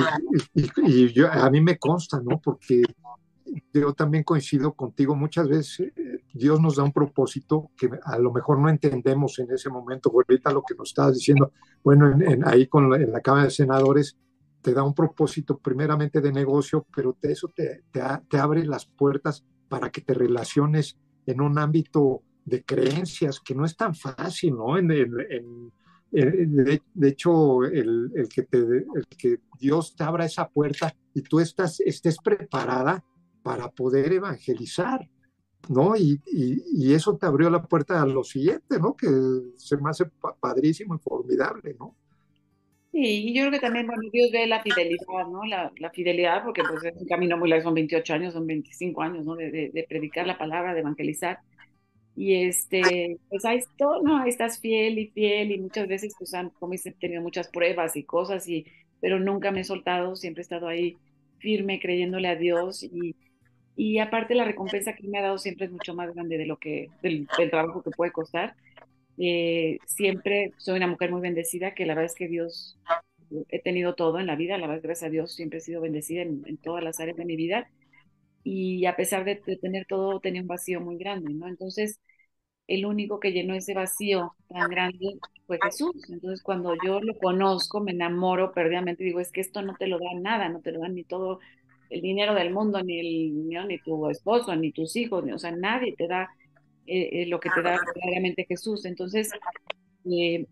y, 0.54 0.70
y 0.86 1.14
yo, 1.14 1.30
a 1.32 1.50
mí 1.50 1.60
me 1.60 1.78
consta, 1.78 2.22
¿no? 2.24 2.40
Porque 2.40 2.84
yo 3.74 3.94
también 3.94 4.24
coincido 4.24 4.74
contigo, 4.74 5.16
muchas 5.16 5.48
veces 5.48 5.92
eh, 5.96 6.22
Dios 6.34 6.60
nos 6.60 6.76
da 6.76 6.84
un 6.84 6.92
propósito 6.92 7.72
que 7.78 7.90
a 8.04 8.18
lo 8.18 8.32
mejor 8.32 8.60
no 8.60 8.70
entendemos 8.70 9.40
en 9.40 9.52
ese 9.52 9.70
momento, 9.70 10.12
ahorita 10.12 10.52
lo 10.52 10.64
que 10.64 10.76
nos 10.76 10.90
estabas 10.90 11.16
diciendo, 11.16 11.52
bueno, 11.84 12.12
en, 12.12 12.48
ahí 12.48 12.68
con 12.68 12.90
la, 12.90 12.98
en 12.98 13.12
la 13.12 13.22
Cámara 13.22 13.46
de 13.46 13.52
Senadores, 13.52 14.18
te 14.62 14.74
da 14.74 14.84
un 14.84 14.94
propósito 14.94 15.58
primeramente 15.58 16.20
de 16.20 16.32
negocio, 16.32 16.86
pero 16.94 17.14
te, 17.20 17.32
eso 17.32 17.50
te, 17.56 17.84
te, 17.92 18.02
te, 18.30 18.38
abre 18.38 18.66
las 18.66 18.86
puertas 18.86 19.46
para 19.70 19.90
que 19.90 20.02
te 20.02 20.14
relaciones 20.14 20.98
en 21.26 21.42
un 21.42 21.58
ámbito 21.58 22.24
de 22.44 22.64
creencias 22.64 23.40
que 23.40 23.56
no 23.56 23.66
es 23.66 23.76
tan 23.76 23.94
fácil, 23.94 24.56
¿no? 24.56 24.76
De, 24.76 25.06
de, 26.12 27.08
hecho, 27.08 27.64
el, 27.64 28.12
el, 28.16 28.30
que 28.30 28.44
te, 28.44 28.58
el 28.58 29.06
que 29.18 29.40
Dios 29.60 29.96
te 29.96 30.04
abra 30.04 30.26
esa 30.26 30.48
puerta 30.48 30.94
y 31.14 31.22
tú 31.22 31.40
estás, 31.40 31.80
estés 31.82 32.18
preparada 32.18 33.04
para 33.48 33.70
poder 33.72 34.12
evangelizar, 34.12 35.08
¿no? 35.70 35.96
Y, 35.96 36.22
y, 36.26 36.62
y, 36.74 36.94
eso 36.94 37.16
te 37.16 37.28
abrió 37.28 37.50
la 37.50 37.64
puerta 37.64 38.02
a 38.02 38.06
lo 38.06 38.22
siguiente, 38.26 38.78
¿no? 38.78 38.94
Que 38.94 39.08
se 39.56 39.78
me 39.78 39.90
hace 39.90 40.04
padrísimo 40.42 40.96
y 40.96 41.00
formidable, 41.00 41.74
¿no? 41.80 41.96
Sí, 42.92 43.30
y 43.30 43.34
yo 43.34 43.44
creo 43.44 43.52
que 43.54 43.60
también, 43.60 43.88
bueno, 43.88 44.02
Dios 44.12 44.32
ve 44.34 44.48
la 44.48 44.62
fidelidad, 44.62 45.28
¿no? 45.32 45.46
La, 45.46 45.72
la, 45.78 45.90
fidelidad, 45.92 46.44
porque 46.44 46.62
pues 46.62 46.84
es 46.84 47.02
un 47.02 47.08
camino 47.08 47.38
muy 47.38 47.48
largo, 47.48 47.64
son 47.64 47.76
28 47.76 48.14
años, 48.16 48.34
son 48.34 48.46
25 48.46 49.02
años, 49.02 49.24
¿no? 49.24 49.36
De, 49.36 49.50
de, 49.50 49.70
de 49.74 49.86
predicar 49.88 50.28
la 50.28 50.38
palabra, 50.38 50.74
de 50.74 50.82
evangelizar. 50.82 51.40
Y 52.18 52.34
este, 52.34 53.18
pues 53.30 53.46
ahí, 53.46 53.62
todo, 53.78 54.02
¿no? 54.02 54.18
ahí 54.18 54.30
estás 54.30 54.60
fiel 54.60 55.00
y 55.00 55.08
fiel 55.08 55.52
y 55.54 55.60
muchas 55.60 55.88
veces, 55.88 56.16
pues 56.18 56.34
han, 56.34 56.50
como 56.50 56.74
he 56.74 56.92
tenido 57.00 57.22
muchas 57.22 57.48
pruebas 57.48 57.96
y 57.96 58.04
cosas, 58.04 58.46
y, 58.50 58.66
pero 59.00 59.20
nunca 59.20 59.52
me 59.52 59.62
he 59.62 59.64
soltado, 59.64 60.18
siempre 60.18 60.42
he 60.42 60.44
estado 60.44 60.68
ahí 60.68 60.98
firme, 61.38 61.80
creyéndole 61.80 62.28
a 62.28 62.36
Dios 62.36 62.84
y, 62.84 63.16
y 63.78 64.00
aparte 64.00 64.34
la 64.34 64.44
recompensa 64.44 64.94
que 64.94 65.08
me 65.08 65.20
ha 65.20 65.22
dado 65.22 65.38
siempre 65.38 65.68
es 65.68 65.72
mucho 65.72 65.94
más 65.94 66.14
grande 66.14 66.40
de 66.40 66.48
lo 66.48 66.58
que, 66.58 66.90
del, 67.04 67.28
del 67.38 67.52
trabajo 67.52 67.84
que 67.84 67.92
puede 67.92 68.12
costar. 68.12 68.56
Eh, 69.20 69.78
siempre 69.86 70.52
soy 70.58 70.78
una 70.78 70.88
mujer 70.88 71.12
muy 71.12 71.22
bendecida, 71.22 71.76
que 71.76 71.86
la 71.86 71.94
verdad 71.94 72.12
es 72.12 72.16
que 72.16 72.28
Dios, 72.28 72.80
he 73.50 73.62
tenido 73.62 73.94
todo 73.94 74.20
en 74.20 74.26
la 74.26 74.36
vida, 74.36 74.58
la 74.58 74.66
verdad, 74.66 74.82
gracias 74.82 75.08
a 75.08 75.12
Dios, 75.12 75.36
siempre 75.36 75.60
he 75.60 75.62
sido 75.62 75.80
bendecida 75.82 76.24
en, 76.24 76.42
en 76.48 76.58
todas 76.58 76.84
las 76.84 77.00
áreas 77.00 77.18
de 77.18 77.26
mi 77.26 77.36
vida. 77.36 77.70
Y 78.44 78.86
a 78.88 78.96
pesar 78.96 79.26
de, 79.26 79.42
de, 79.46 79.58
tener 79.58 79.86
todo, 79.86 80.20
tenía 80.22 80.42
un 80.42 80.48
vacío 80.48 80.82
muy 80.82 80.98
grande, 80.98 81.32
¿no? 81.34 81.48
Entonces, 81.48 82.00
el 82.66 82.86
único 82.86 83.20
que 83.20 83.32
llenó 83.32 83.54
ese 83.54 83.76
vacío 83.76 84.34
tan 84.50 84.70
grande 84.72 85.20
fue 85.46 85.60
Jesús. 85.62 86.10
Entonces, 86.10 86.42
cuando 86.42 86.74
yo 86.84 87.00
lo 87.00 87.16
conozco, 87.20 87.80
me 87.80 87.92
enamoro 87.92 88.54
perdidamente, 88.54 89.04
digo, 89.04 89.20
es 89.20 89.32
que 89.32 89.42
esto 89.42 89.62
no 89.62 89.76
te 89.76 89.86
lo 89.86 90.00
da 90.00 90.20
nada, 90.20 90.50
no 90.50 90.62
te 90.62 90.72
lo 90.72 90.80
dan 90.80 90.96
ni 90.96 91.04
todo 91.04 91.40
el 91.90 92.02
dinero 92.02 92.34
del 92.34 92.52
mundo, 92.52 92.82
ni, 92.84 93.00
el, 93.00 93.48
ni, 93.48 93.56
ni 93.56 93.80
tu 93.80 94.10
esposo, 94.10 94.56
ni 94.56 94.72
tus 94.72 94.96
hijos, 94.96 95.24
ni, 95.24 95.32
o 95.32 95.40
sea, 95.40 95.52
nadie 95.52 95.96
te 95.96 96.08
da 96.08 96.30
eh, 96.86 97.10
eh, 97.24 97.26
lo 97.28 97.40
que 97.40 97.50
te 97.50 97.62
da 97.62 97.80
verdaderamente 97.96 98.46
Jesús. 98.46 98.86
Entonces, 98.86 99.32
eh, 100.10 100.46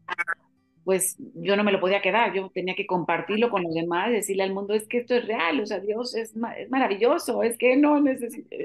pues 0.86 1.18
yo 1.34 1.58
no 1.58 1.64
me 1.64 1.72
lo 1.72 1.80
podía 1.80 2.02
quedar, 2.02 2.34
yo 2.34 2.52
tenía 2.54 2.76
que 2.76 2.86
compartirlo 2.86 3.50
con 3.50 3.64
los 3.64 3.74
demás, 3.74 4.12
decirle 4.12 4.44
al 4.44 4.54
mundo, 4.54 4.76
es 4.76 4.88
que 4.88 5.00
esto 5.00 5.16
es 5.16 5.26
real, 5.26 5.60
o 5.60 5.66
sea, 5.66 5.80
Dios 5.80 6.14
es, 6.14 6.36
es 6.58 6.70
maravilloso, 6.70 7.42
es 7.42 7.58
que 7.58 7.76
no 7.76 8.00
necesita, 8.00 8.56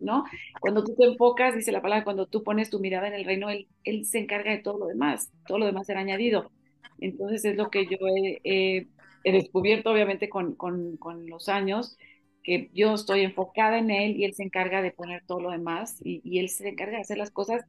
¿no? 0.00 0.24
Cuando 0.60 0.82
tú 0.82 0.96
te 0.96 1.04
enfocas, 1.04 1.54
dice 1.54 1.70
la 1.70 1.80
palabra, 1.80 2.02
cuando 2.02 2.26
tú 2.26 2.42
pones 2.42 2.70
tu 2.70 2.80
mirada 2.80 3.06
en 3.06 3.14
el 3.14 3.24
reino, 3.24 3.50
Él, 3.50 3.68
él 3.84 4.04
se 4.04 4.18
encarga 4.18 4.50
de 4.50 4.58
todo 4.58 4.80
lo 4.80 4.86
demás, 4.86 5.30
todo 5.46 5.58
lo 5.58 5.66
demás 5.66 5.86
será 5.86 6.00
añadido. 6.00 6.50
Entonces 6.98 7.44
es 7.44 7.56
lo 7.56 7.70
que 7.70 7.86
yo 7.86 7.98
he, 8.44 8.88
descubierto, 9.24 9.90
obviamente, 9.90 10.28
con, 10.28 10.54
con, 10.54 10.96
con, 10.96 11.28
los 11.28 11.48
años, 11.48 11.96
que 12.42 12.70
yo 12.72 12.94
estoy 12.94 13.20
enfocada 13.20 13.78
en 13.78 13.90
Él 13.90 14.16
y 14.16 14.24
Él 14.24 14.34
se 14.34 14.42
encarga 14.42 14.82
de 14.82 14.92
poner 14.92 15.22
todo 15.26 15.40
lo 15.40 15.50
demás 15.50 15.98
y, 16.02 16.20
y 16.24 16.38
Él 16.38 16.48
se 16.48 16.68
encarga 16.68 16.96
de 16.96 17.02
hacer 17.02 17.18
las 17.18 17.30
cosas 17.30 17.64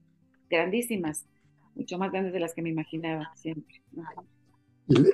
grandísimas 0.49 1.25
mucho 1.75 1.97
más 1.97 2.11
grandes 2.11 2.33
de 2.33 2.39
las 2.39 2.53
que 2.53 2.61
me 2.61 2.69
imaginaba 2.69 3.31
siempre. 3.35 3.81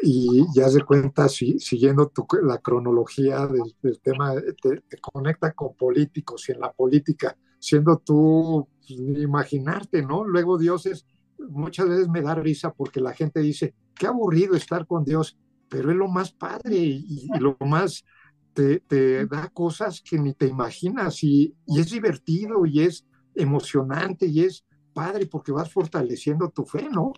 Y, 0.02 0.46
ya 0.56 0.70
se 0.70 0.82
cuenta, 0.82 1.30
si, 1.30 1.60
siguiendo 1.60 2.12
la 2.42 2.58
cronología 2.58 3.48
del, 3.48 4.00
tema, 4.02 4.34
te, 4.62 4.98
conecta 5.00 5.52
con 5.52 5.76
políticos 5.76 6.50
y 6.50 6.54
en 6.54 6.62
la 6.62 6.72
política, 6.72 7.38
siendo 7.60 7.98
tú, 8.00 8.68
pues, 8.80 8.92
imaginarte, 9.20 10.02
¿no? 10.02 10.24
Luego 10.24 10.58
Dios 10.58 10.86
es, 10.88 11.06
muchas 11.38 11.90
veces 11.90 12.08
me 12.10 12.22
da 12.22 12.34
risa 12.34 12.74
porque 12.74 13.02
la 13.02 13.14
gente 13.14 13.40
dice, 13.40 13.76
qué 13.94 14.08
aburrido 14.08 14.56
estar 14.56 14.88
con 14.88 15.04
Dios, 15.04 15.38
pero 15.70 15.92
es 15.92 15.98
lo 15.98 16.08
más 16.08 16.32
padre 16.32 16.76
y, 16.76 17.28
lo 17.40 17.58
más, 17.60 18.06
te, 18.54 19.26
da 19.28 19.50
cosas 19.54 20.02
que 20.02 20.18
ni 20.18 20.34
te 20.34 20.48
imaginas 20.48 21.24
y, 21.24 21.54
es 21.68 21.92
divertido 21.92 22.66
y 22.66 22.82
es 22.82 23.06
emocionante 23.36 24.26
y 24.26 24.42
es 24.42 24.66
padre 24.94 25.28
porque 25.28 25.52
vas 25.52 25.72
fortaleciendo 25.72 26.50
tu 26.50 26.66
fe, 26.66 26.88
¿no? 26.92 27.14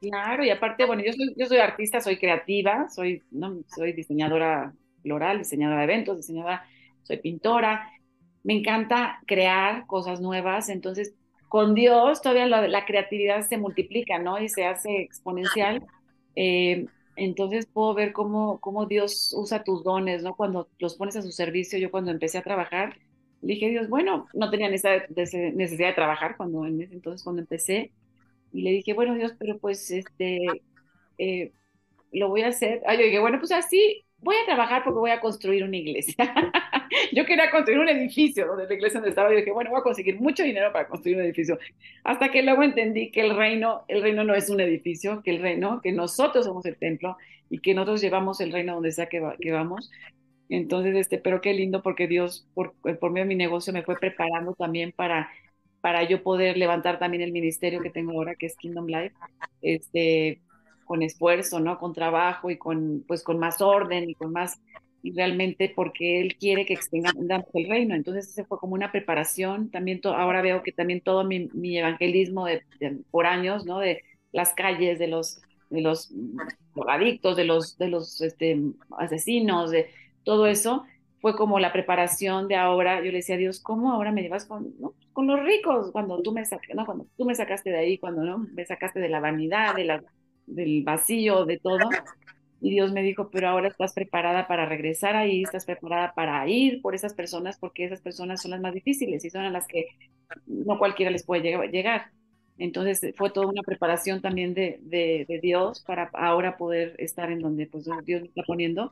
Claro, 0.00 0.42
y 0.42 0.48
aparte, 0.48 0.86
bueno, 0.86 1.02
yo 1.04 1.12
soy, 1.12 1.34
yo 1.36 1.46
soy 1.46 1.58
artista, 1.58 2.00
soy 2.00 2.18
creativa, 2.18 2.88
soy, 2.88 3.22
no, 3.30 3.60
soy 3.66 3.92
diseñadora 3.92 4.72
floral, 5.02 5.38
diseñadora 5.38 5.80
de 5.80 5.84
eventos, 5.84 6.16
diseñadora, 6.16 6.64
soy 7.02 7.18
pintora. 7.18 7.90
Me 8.42 8.54
encanta 8.54 9.20
crear 9.26 9.86
cosas 9.86 10.22
nuevas, 10.22 10.70
entonces 10.70 11.14
con 11.50 11.74
Dios 11.74 12.22
todavía 12.22 12.46
la, 12.46 12.84
creatividad 12.86 13.46
se 13.46 13.58
multiplica, 13.58 14.18
¿no? 14.18 14.40
Y 14.40 14.48
se 14.48 14.64
hace 14.64 15.02
exponencial. 15.02 15.84
Eh, 16.36 16.86
entonces 17.16 17.66
puedo 17.66 17.94
ver 17.94 18.12
cómo, 18.12 18.60
cómo 18.60 18.86
Dios 18.86 19.34
usa 19.36 19.64
tus 19.64 19.84
dones, 19.84 20.22
¿no? 20.22 20.36
Cuando 20.36 20.68
los 20.78 20.96
pones 20.96 21.16
a 21.16 21.22
su 21.22 21.32
servicio, 21.32 21.78
yo 21.78 21.90
cuando 21.90 22.10
empecé 22.10 22.38
a 22.38 22.42
trabajar, 22.42 22.96
dije, 23.42 23.68
Dios, 23.70 23.88
bueno, 23.88 24.26
no 24.34 24.50
tenía 24.50 24.68
necesidad 24.68 25.08
de, 25.08 25.92
trabajar 25.94 26.36
cuando 26.36 26.66
en 26.66 26.80
ese 26.80 26.94
entonces 26.94 27.22
cuando 27.22 27.42
empecé. 27.42 27.92
Y 28.52 28.62
le 28.62 28.70
dije, 28.70 28.94
bueno, 28.94 29.14
Dios, 29.14 29.34
pero 29.38 29.58
pues 29.58 29.90
este, 29.90 30.38
eh, 31.18 31.52
lo 32.12 32.28
voy 32.28 32.42
a 32.42 32.48
hacer. 32.48 32.82
Ah, 32.86 32.94
yo 32.94 33.04
dije, 33.04 33.20
bueno, 33.20 33.38
pues 33.38 33.52
así, 33.52 34.04
voy 34.18 34.36
a 34.36 34.46
trabajar 34.46 34.82
porque 34.84 34.98
voy 34.98 35.10
a 35.10 35.20
construir 35.20 35.64
una 35.64 35.76
iglesia. 35.76 36.16
yo 37.12 37.24
quería 37.24 37.50
construir 37.50 37.78
un 37.80 37.88
edificio 37.88 38.46
donde 38.46 38.66
la 38.66 38.74
iglesia 38.74 39.00
donde 39.00 39.10
estaba. 39.10 39.30
Yo 39.30 39.36
dije, 39.36 39.52
bueno, 39.52 39.70
voy 39.70 39.80
a 39.80 39.82
conseguir 39.82 40.20
mucho 40.20 40.42
dinero 40.42 40.72
para 40.72 40.88
construir 40.88 41.16
un 41.16 41.24
edificio. 41.24 41.58
Hasta 42.04 42.30
que 42.30 42.42
luego 42.42 42.62
entendí 42.62 43.10
que 43.10 43.20
el 43.22 43.36
reino, 43.36 43.84
el 43.88 44.02
reino 44.02 44.24
no 44.24 44.34
es 44.34 44.50
un 44.50 44.60
edificio, 44.60 45.22
que 45.22 45.30
el 45.30 45.42
reino, 45.42 45.80
que 45.82 45.92
nosotros 45.92 46.46
somos 46.46 46.64
el 46.66 46.76
templo 46.76 47.16
y 47.48 47.58
que 47.60 47.74
nosotros 47.74 48.00
llevamos 48.00 48.40
el 48.40 48.52
reino 48.52 48.74
donde 48.74 48.92
sea 48.92 49.06
que, 49.06 49.20
vamos. 49.50 49.90
Entonces, 50.48 50.96
este, 50.96 51.18
pero 51.18 51.40
qué 51.40 51.54
lindo 51.54 51.82
porque 51.82 52.08
Dios, 52.08 52.48
por, 52.54 52.74
por 52.74 53.10
medio 53.12 53.24
de 53.24 53.28
mi 53.28 53.36
negocio, 53.36 53.72
me 53.72 53.82
fue 53.82 53.96
preparando 53.98 54.54
también 54.54 54.92
para, 54.92 55.30
para 55.80 56.02
yo 56.04 56.22
poder 56.22 56.56
levantar 56.56 56.98
también 56.98 57.22
el 57.22 57.32
ministerio 57.32 57.80
que 57.80 57.90
tengo 57.90 58.12
ahora, 58.12 58.34
que 58.34 58.46
es 58.46 58.56
Kingdom 58.56 58.86
Life, 58.86 59.14
este, 59.62 60.40
con 60.84 61.02
esfuerzo, 61.02 61.60
¿no? 61.60 61.78
Con 61.78 61.92
trabajo 61.92 62.50
y 62.50 62.58
con, 62.58 63.04
pues, 63.06 63.22
con 63.22 63.38
más 63.38 63.60
orden 63.60 64.10
y 64.10 64.14
con 64.14 64.32
más, 64.32 64.60
realmente 65.02 65.72
porque 65.74 66.20
Él 66.20 66.36
quiere 66.36 66.66
que 66.66 66.74
extendamos 66.74 67.46
el 67.54 67.68
reino. 67.68 67.94
Entonces, 67.94 68.28
ese 68.28 68.44
fue 68.44 68.58
como 68.58 68.74
una 68.74 68.92
preparación. 68.92 69.70
También 69.70 70.00
ahora 70.04 70.42
veo 70.42 70.62
que 70.62 70.72
también 70.72 71.00
todo 71.00 71.24
mi, 71.24 71.78
evangelismo 71.78 72.46
de, 72.46 72.62
por 73.10 73.26
años, 73.26 73.64
¿no? 73.64 73.78
De 73.78 74.02
las 74.32 74.52
calles, 74.54 74.98
de 74.98 75.08
los, 75.08 75.40
de 75.70 75.80
los 75.80 76.12
adictos, 76.88 77.36
de 77.36 77.44
los, 77.44 77.78
de 77.78 77.88
los 77.88 78.20
este, 78.20 78.60
asesinos, 78.98 79.70
de 79.70 79.90
todo 80.24 80.46
eso 80.46 80.84
fue 81.20 81.36
como 81.36 81.58
la 81.58 81.72
preparación 81.72 82.48
de 82.48 82.56
ahora. 82.56 82.98
Yo 82.98 83.10
le 83.10 83.18
decía 83.18 83.34
a 83.34 83.38
Dios, 83.38 83.60
¿cómo 83.60 83.92
ahora 83.92 84.12
me 84.12 84.22
llevas 84.22 84.46
con, 84.46 84.74
con 85.12 85.26
los 85.26 85.42
ricos? 85.42 85.90
Cuando 85.92 86.20
tú, 86.22 86.32
me 86.32 86.42
¿no? 86.74 86.86
cuando 86.86 87.06
tú 87.16 87.24
me 87.24 87.34
sacaste 87.34 87.70
de 87.70 87.78
ahí, 87.78 87.98
cuando 87.98 88.22
¿no? 88.24 88.38
me 88.38 88.64
sacaste 88.64 89.00
de 89.00 89.08
la 89.08 89.20
vanidad, 89.20 89.74
de 89.74 89.84
la, 89.84 90.02
del 90.46 90.82
vacío, 90.82 91.44
de 91.44 91.58
todo. 91.58 91.88
Y 92.60 92.70
Dios 92.70 92.92
me 92.92 93.02
dijo, 93.02 93.30
pero 93.30 93.48
ahora 93.48 93.68
estás 93.68 93.94
preparada 93.94 94.46
para 94.46 94.66
regresar 94.66 95.16
ahí, 95.16 95.42
estás 95.42 95.64
preparada 95.64 96.12
para 96.14 96.46
ir 96.48 96.82
por 96.82 96.94
esas 96.94 97.14
personas, 97.14 97.58
porque 97.58 97.84
esas 97.84 98.02
personas 98.02 98.42
son 98.42 98.50
las 98.50 98.60
más 98.60 98.74
difíciles 98.74 99.24
y 99.24 99.30
son 99.30 99.42
a 99.42 99.50
las 99.50 99.66
que 99.66 99.86
no 100.46 100.78
cualquiera 100.78 101.10
les 101.10 101.24
puede 101.24 101.68
llegar. 101.70 102.10
Entonces 102.58 103.14
fue 103.16 103.30
toda 103.30 103.46
una 103.46 103.62
preparación 103.62 104.20
también 104.20 104.52
de, 104.52 104.78
de, 104.82 105.24
de 105.26 105.40
Dios 105.40 105.82
para 105.86 106.10
ahora 106.12 106.58
poder 106.58 106.94
estar 106.98 107.32
en 107.32 107.40
donde 107.40 107.66
pues, 107.66 107.88
Dios 108.04 108.20
me 108.20 108.28
está 108.28 108.42
poniendo 108.42 108.90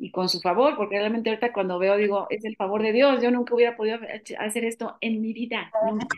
y 0.00 0.10
con 0.10 0.30
su 0.30 0.40
favor, 0.40 0.76
porque 0.76 0.98
realmente 0.98 1.28
ahorita 1.28 1.52
cuando 1.52 1.78
veo 1.78 1.96
digo, 1.98 2.26
es 2.30 2.44
el 2.46 2.56
favor 2.56 2.82
de 2.82 2.92
Dios, 2.92 3.22
yo 3.22 3.30
nunca 3.30 3.54
hubiera 3.54 3.76
podido 3.76 3.98
hacer 4.38 4.64
esto 4.64 4.96
en 5.02 5.20
mi 5.20 5.34
vida, 5.34 5.70
nunca, 5.86 6.16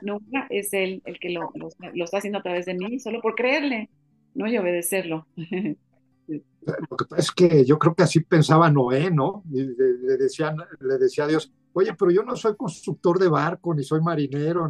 nunca 0.00 0.46
es 0.48 0.72
Él 0.72 1.02
el 1.04 1.18
que 1.20 1.28
lo, 1.28 1.52
lo, 1.54 2.04
está 2.04 2.16
haciendo 2.16 2.38
a 2.38 2.42
través 2.42 2.64
de 2.64 2.72
mí, 2.72 2.98
solo 2.98 3.20
por 3.20 3.34
creerle, 3.34 3.90
¿no? 4.34 4.48
Y 4.48 4.56
obedecerlo. 4.56 5.26
Lo 6.28 6.96
que 6.96 7.04
pasa 7.06 7.22
es 7.22 7.30
que 7.32 7.64
yo 7.64 7.78
creo 7.78 7.94
que 7.94 8.02
así 8.02 8.20
pensaba 8.20 8.70
Noé, 8.70 9.10
¿no? 9.10 9.42
Le, 9.50 10.16
decían, 10.16 10.56
le 10.80 10.98
decía 10.98 11.24
a 11.24 11.28
Dios, 11.28 11.52
oye, 11.72 11.94
pero 11.94 12.10
yo 12.10 12.22
no 12.22 12.36
soy 12.36 12.56
constructor 12.56 13.18
de 13.18 13.28
barco, 13.28 13.74
ni 13.74 13.82
soy 13.82 14.00
marinero, 14.00 14.68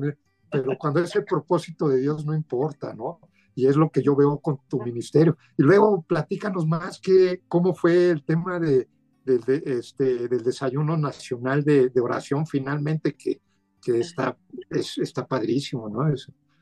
pero 0.50 0.78
cuando 0.78 1.00
es 1.00 1.14
el 1.16 1.24
propósito 1.24 1.88
de 1.88 2.00
Dios 2.00 2.24
no 2.24 2.34
importa, 2.34 2.94
¿no? 2.94 3.20
y 3.58 3.66
es 3.66 3.74
lo 3.74 3.90
que 3.90 4.02
yo 4.04 4.14
veo 4.14 4.38
con 4.38 4.60
tu 4.68 4.80
ministerio. 4.84 5.36
Y 5.56 5.64
luego 5.64 6.02
platícanos 6.02 6.64
más 6.64 7.00
que, 7.00 7.42
cómo 7.48 7.74
fue 7.74 8.10
el 8.10 8.22
tema 8.22 8.60
de, 8.60 8.86
este, 9.26 10.28
del 10.28 10.44
desayuno 10.44 10.96
nacional 10.96 11.64
de, 11.64 11.90
oración 12.00 12.46
finalmente, 12.46 13.14
que, 13.14 13.40
que 13.82 13.98
está, 13.98 14.38
es, 14.70 14.98
está 14.98 15.26
padrísimo, 15.26 15.88
¿no? 15.88 16.04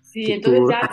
sí, 0.00 0.32
entonces 0.32 0.62
ya... 0.70 0.90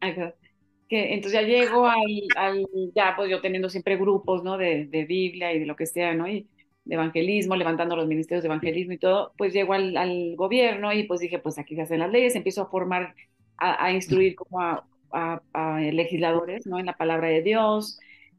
Entonces 0.88 1.40
ya 1.40 1.46
llego 1.46 1.86
al, 1.86 2.66
ya 2.94 3.14
pues 3.16 3.30
yo 3.30 3.40
teniendo 3.40 3.68
siempre 3.68 3.96
grupos, 3.96 4.44
¿no? 4.44 4.58
De, 4.58 4.84
Biblia 5.08 5.52
y 5.52 5.58
de 5.60 5.66
lo 5.66 5.76
que 5.76 5.86
sea, 5.86 6.14
¿no? 6.14 6.28
Y 6.28 6.46
de 6.84 6.94
evangelismo, 6.94 7.56
levantando 7.56 7.96
los 7.96 8.06
ministerios 8.06 8.42
de 8.42 8.48
evangelismo 8.48 8.92
y 8.92 8.98
todo, 8.98 9.32
pues 9.38 9.52
llego 9.52 9.72
al, 9.74 10.36
gobierno 10.36 10.92
y 10.92 11.04
pues 11.04 11.20
dije, 11.20 11.38
pues 11.38 11.58
aquí 11.58 11.74
se 11.74 11.82
hacen 11.82 12.00
las 12.00 12.10
leyes, 12.10 12.36
empiezo 12.36 12.62
a 12.62 12.70
formar 12.70 13.14
a, 13.56 13.92
instruir 13.92 14.34
como 14.36 14.60
a, 14.60 15.80
legisladores, 15.92 16.66
¿no? 16.66 16.78
En 16.78 16.86
la 16.86 16.96
palabra 16.96 17.28
de 17.28 17.42
Dios. 17.42 17.98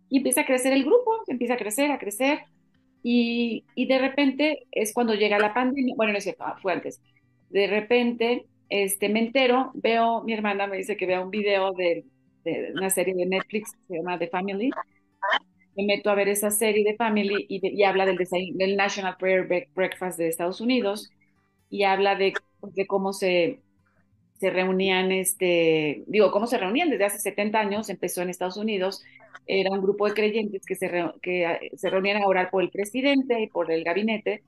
Y 0.09 0.17
empieza 0.17 0.41
a 0.41 0.45
crecer 0.45 0.73
el 0.73 0.85
grupo, 0.85 1.23
empieza 1.27 1.55
a 1.55 1.57
crecer, 1.57 1.91
a 1.91 1.99
crecer. 1.99 2.39
Y, 3.03 3.65
y 3.75 3.87
de 3.87 3.99
repente 3.99 4.67
es 4.71 4.93
cuando 4.93 5.13
llega 5.15 5.39
la 5.39 5.53
pandemia, 5.53 5.93
bueno, 5.95 6.11
no 6.13 6.17
es 6.17 6.23
cierto, 6.23 6.45
fue 6.61 6.73
antes. 6.73 7.01
De 7.49 7.67
repente 7.67 8.45
este, 8.69 9.09
me 9.09 9.19
entero, 9.19 9.71
veo, 9.75 10.23
mi 10.23 10.33
hermana 10.33 10.67
me 10.67 10.77
dice 10.77 10.97
que 10.97 11.05
vea 11.05 11.21
un 11.21 11.29
video 11.31 11.73
de, 11.73 12.05
una 12.73 12.89
serie 12.89 13.13
de 13.15 13.25
Netflix 13.25 13.71
que 13.71 13.85
se 13.87 13.97
llama 13.97 14.19
The 14.19 14.27
Family. 14.27 14.71
Me 15.75 15.85
meto 15.85 16.09
a 16.09 16.15
ver 16.15 16.29
esa 16.29 16.51
serie 16.51 16.83
de 16.83 16.95
Family 16.95 17.45
y, 17.49 17.83
habla 17.83 18.05
del, 18.05 18.17
del 18.53 18.77
National 18.77 19.17
Prayer 19.17 19.67
Breakfast 19.73 20.17
de 20.17 20.27
Estados 20.27 20.61
Unidos 20.61 21.09
y 21.69 21.83
habla 21.83 22.15
de, 22.15 22.33
de 22.61 22.87
cómo 22.87 23.11
se, 23.11 23.59
se 24.39 24.49
reunían, 24.49 25.11
este, 25.11 26.03
digo, 26.07 26.31
¿cómo 26.31 26.47
se 26.47 26.57
reunían? 26.57 26.89
Desde 26.89 27.05
hace 27.05 27.19
70 27.19 27.59
años, 27.59 27.89
empezó 27.89 28.21
en 28.21 28.29
Estados 28.29 28.57
Unidos, 28.57 29.03
era 29.47 29.71
un 29.71 29.81
grupo 29.81 30.07
de 30.07 30.13
creyentes 30.13 30.65
que 30.65 30.75
se, 30.75 30.89
que 31.21 31.45
ah, 31.45 31.59
se 31.75 31.89
reunían 31.89 32.21
a 32.21 32.27
orar 32.27 32.49
por 32.49 32.63
el 32.63 32.69
presidente 32.69 33.41
y 33.41 33.47
por 33.47 33.71
el 33.71 33.83
gabinete, 33.83 34.43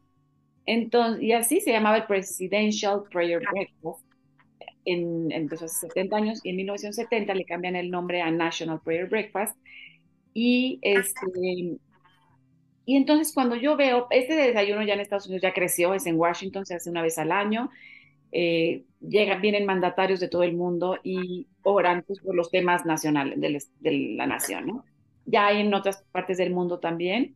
entonces, 0.65 1.23
y 1.23 1.31
así 1.31 1.61
se 1.61 1.71
llamaba 1.71 1.97
el 1.97 2.05
Presidential 2.05 3.03
Prayer 3.09 3.41
Breakfast, 3.51 4.05
en, 4.91 5.31
empezó 5.31 5.65
hace 5.65 5.87
70 5.87 6.15
años, 6.17 6.39
y 6.43 6.49
en 6.49 6.57
1970 6.57 7.33
le 7.33 7.45
cambian 7.45 7.75
el 7.75 7.91
nombre 7.91 8.21
a 8.21 8.31
National 8.31 8.81
Prayer 8.83 9.07
Breakfast, 9.07 9.57
y 10.33 10.79
este... 10.81 11.79
Y 12.89 12.95
entonces 12.95 13.33
cuando 13.33 13.57
yo 13.57 13.75
veo, 13.75 14.07
este 14.11 14.33
desayuno 14.33 14.81
ya 14.81 14.93
en 14.93 15.01
Estados 15.01 15.25
Unidos 15.25 15.41
ya 15.41 15.53
creció, 15.53 15.93
es 15.93 16.05
en 16.05 16.15
Washington, 16.15 16.65
se 16.65 16.75
hace 16.75 16.89
una 16.89 17.01
vez 17.01 17.17
al 17.17 17.33
año, 17.33 17.69
eh, 18.31 18.85
llegan, 18.99 19.41
vienen 19.41 19.65
mandatarios 19.65 20.19
de 20.19 20.27
todo 20.27 20.43
el 20.43 20.53
mundo 20.53 20.97
y 21.03 21.47
oran 21.63 22.03
pues, 22.03 22.19
por 22.19 22.35
los 22.35 22.49
temas 22.49 22.85
nacionales 22.85 23.69
de, 23.79 23.91
la 24.15 24.27
nación, 24.27 24.67
¿no? 24.67 24.85
Ya 25.25 25.47
hay 25.47 25.61
en 25.61 25.73
otras 25.73 26.03
partes 26.11 26.37
del 26.37 26.53
mundo 26.53 26.79
también. 26.79 27.35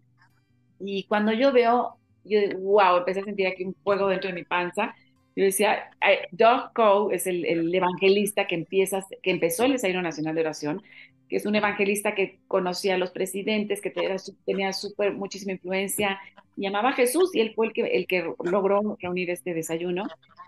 Y 0.80 1.06
cuando 1.06 1.34
yo 1.34 1.52
veo, 1.52 1.98
yo 2.24 2.40
wow, 2.60 2.98
empecé 2.98 3.22
a 3.22 3.26
sentir 3.26 3.48
aquí 3.48 3.64
un 3.64 3.76
fuego 3.84 4.08
dentro 4.08 4.30
de 4.30 4.36
mi 4.36 4.44
panza, 4.44 4.96
Yo 5.36 5.46
decía, 5.46 5.90
Doug 6.32 6.74
Coe 6.74 7.16
es 7.16 7.26
el, 7.26 7.46
el, 7.46 7.74
evangelista 7.74 8.48
que, 8.48 8.56
empieza, 8.56 9.06
que 9.24 9.32
empezó 9.32 9.64
el 9.64 9.74
Desayuno 9.74 10.02
Nacional 10.02 10.36
de 10.36 10.42
Oración, 10.42 10.82
que 11.30 11.38
es 11.38 11.46
un 11.46 11.56
evangelista 11.56 12.14
que 12.14 12.40
conocía 12.50 12.96
a 12.96 12.98
los 12.98 13.12
presidentes, 13.12 13.80
que 13.80 13.94
tenía 14.46 14.74
super, 14.74 15.14
muchísima 15.14 15.54
influencia, 15.54 16.20
llamaba 16.58 16.90
a 16.90 16.94
Jesús 16.94 17.34
y 17.34 17.40
él 17.40 17.54
fue 17.56 17.68
el 17.68 17.74
que, 17.74 17.84
el 17.84 18.08
que 18.08 18.34
logró 18.44 18.98
reunir 19.00 19.30
este 19.30 19.54
desayuno. 19.54 20.04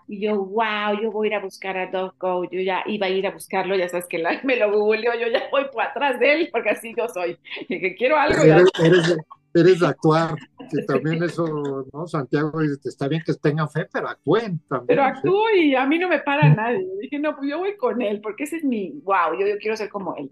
Y 0.06 0.20
yo, 0.20 0.36
wow, 0.44 1.00
yo 1.00 1.10
voy 1.10 1.28
a 1.28 1.30
ir 1.30 1.34
a 1.36 1.40
buscar 1.40 1.78
a 1.78 1.86
Doug 1.86 2.18
Coe, 2.18 2.48
yo 2.52 2.60
ya 2.60 2.82
iba 2.86 3.06
a 3.06 3.10
ir 3.10 3.26
a 3.26 3.30
buscarlo, 3.30 3.74
ya 3.76 3.88
sabes 3.88 4.06
que 4.06 4.22
me 4.44 4.56
lo 4.56 4.70
googleó, 4.70 5.14
yo 5.14 5.28
ya 5.28 5.48
voy 5.50 5.64
por 5.72 5.82
atrás 5.82 6.20
de 6.20 6.34
él, 6.34 6.48
porque 6.52 6.70
así 6.70 6.92
yo 6.94 7.08
soy, 7.08 7.38
que 7.66 7.94
quiero 7.94 8.18
algo. 8.18 8.42
Eres, 8.42 8.68
eres, 8.78 9.16
eres, 9.54 9.80
de 9.80 9.86
actuar, 9.86 10.36
que 10.70 10.82
también 10.82 11.22
eso, 11.22 11.86
¿no? 11.92 12.06
Santiago 12.06 12.52
está 12.84 13.08
bien 13.08 13.22
que 13.24 13.34
tengan 13.34 13.68
fe, 13.70 13.86
pero 13.92 14.08
actúen 14.08 14.60
también. 14.68 14.86
Pero 14.86 15.02
actúo 15.04 15.50
y 15.54 15.74
a 15.74 15.86
mí 15.86 15.98
no 15.98 16.08
me 16.08 16.20
para 16.20 16.52
nadie. 16.54 16.86
dije, 17.00 17.18
no, 17.18 17.36
pues 17.36 17.50
yo 17.50 17.58
voy 17.58 17.76
con 17.76 18.02
él, 18.02 18.20
porque 18.20 18.44
ese 18.44 18.56
es 18.56 18.64
mi, 18.64 18.90
wow, 19.04 19.38
yo, 19.38 19.46
yo 19.46 19.58
quiero 19.58 19.76
ser 19.76 19.88
como 19.88 20.16
él. 20.16 20.30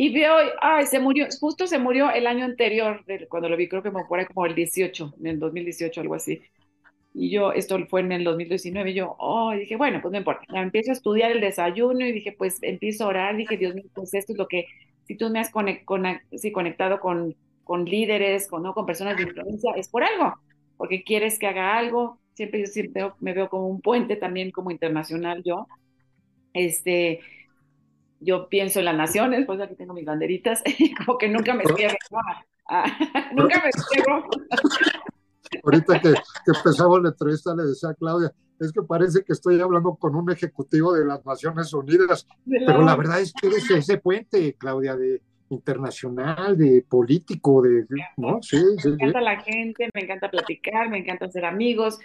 Y 0.00 0.14
veo, 0.14 0.32
ay, 0.60 0.86
se 0.86 1.00
murió, 1.00 1.26
justo 1.40 1.66
se 1.66 1.78
murió 1.78 2.10
el 2.12 2.28
año 2.28 2.44
anterior, 2.44 3.04
cuando 3.28 3.48
lo 3.48 3.56
vi, 3.56 3.68
creo 3.68 3.82
que 3.82 3.90
me 3.90 4.04
fue 4.04 4.26
como 4.26 4.46
el 4.46 4.54
18, 4.54 5.14
en 5.18 5.26
el 5.26 5.40
2018, 5.40 6.00
algo 6.00 6.14
así. 6.14 6.40
Y 7.14 7.30
yo, 7.30 7.52
esto 7.52 7.76
fue 7.88 8.02
en 8.02 8.12
el 8.12 8.22
2019, 8.22 8.92
y 8.92 8.94
yo, 8.94 9.16
oh, 9.18 9.50
dije, 9.52 9.74
bueno, 9.74 10.00
pues 10.00 10.12
no 10.12 10.18
importa. 10.18 10.44
empiezo 10.54 10.92
a 10.92 10.94
estudiar 10.94 11.32
el 11.32 11.40
desayuno 11.40 12.06
y 12.06 12.12
dije, 12.12 12.30
pues 12.30 12.58
empiezo 12.62 13.04
a 13.04 13.08
orar, 13.08 13.36
dije, 13.36 13.56
Dios 13.56 13.74
mío, 13.74 13.86
pues 13.92 14.14
esto 14.14 14.34
es 14.34 14.38
lo 14.38 14.46
que, 14.46 14.66
si 15.02 15.16
tú 15.16 15.30
me 15.30 15.40
has 15.40 15.50
conectado 15.50 17.00
con, 17.00 17.34
con 17.68 17.84
líderes, 17.84 18.48
con, 18.48 18.62
¿no? 18.62 18.72
con 18.72 18.86
personas 18.86 19.14
de 19.18 19.24
influencia, 19.24 19.72
es 19.76 19.90
por 19.90 20.02
algo, 20.02 20.32
porque 20.78 21.04
quieres 21.04 21.38
que 21.38 21.46
haga 21.46 21.76
algo. 21.76 22.18
Siempre 22.32 22.60
yo 22.60 22.66
siempre 22.66 23.12
me 23.20 23.34
veo 23.34 23.50
como 23.50 23.68
un 23.68 23.82
puente 23.82 24.16
también 24.16 24.50
como 24.50 24.70
internacional 24.70 25.42
yo. 25.44 25.66
Este, 26.54 27.20
yo 28.20 28.48
pienso 28.48 28.78
en 28.78 28.86
las 28.86 28.96
naciones, 28.96 29.44
pues 29.44 29.60
aquí 29.60 29.74
tengo 29.74 29.92
mis 29.92 30.06
banderitas, 30.06 30.62
como 31.04 31.18
que 31.18 31.28
nunca 31.28 31.52
me 31.52 31.64
cierro. 31.76 31.98
nunca 33.36 33.62
me 33.62 33.70
cierro. 33.70 34.24
Ahorita 35.62 36.00
que, 36.00 36.14
que 36.14 36.52
empezamos 36.56 37.02
la 37.02 37.10
entrevista 37.10 37.54
le 37.54 37.64
decía 37.64 37.90
a 37.90 37.94
Claudia, 37.94 38.32
es 38.60 38.72
que 38.72 38.80
parece 38.80 39.22
que 39.24 39.34
estoy 39.34 39.60
hablando 39.60 39.94
con 39.96 40.16
un 40.16 40.30
ejecutivo 40.30 40.94
de 40.94 41.04
las 41.04 41.22
Naciones 41.26 41.70
Unidas, 41.74 42.26
pero 42.46 42.80
la 42.80 42.96
verdad 42.96 43.20
es 43.20 43.34
que 43.34 43.48
eres 43.48 43.70
ese 43.70 43.98
puente, 43.98 44.54
Claudia, 44.54 44.96
de 44.96 45.20
internacional, 45.50 46.56
de 46.56 46.84
político, 46.88 47.62
de, 47.62 47.86
¿no? 48.16 48.42
Sí, 48.42 48.58
sí, 48.78 48.88
me 48.88 48.94
encanta 48.94 49.20
la 49.20 49.40
gente, 49.40 49.88
me 49.94 50.02
encanta 50.02 50.30
platicar, 50.30 50.88
me 50.90 50.98
encanta 50.98 51.30
ser 51.30 51.44
amigos, 51.44 51.98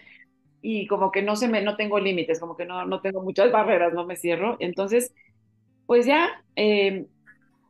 y 0.62 0.88
como 0.88 1.12
que 1.12 1.22
no 1.22 1.36
se 1.36 1.50
me, 1.50 1.62
no 1.62 1.76
tengo 1.76 2.00
límites, 2.00 2.40
como 2.40 2.56
que 2.56 2.66
no, 2.66 2.86
no 2.86 3.02
tengo 3.02 3.22
muchas 3.22 3.52
barreras, 3.52 3.94
no 3.94 4.06
me 4.06 4.16
cierro. 4.16 4.56
Entonces, 4.62 5.14
pues 5.86 6.06
ya, 6.06 6.42
eh, 6.56 7.06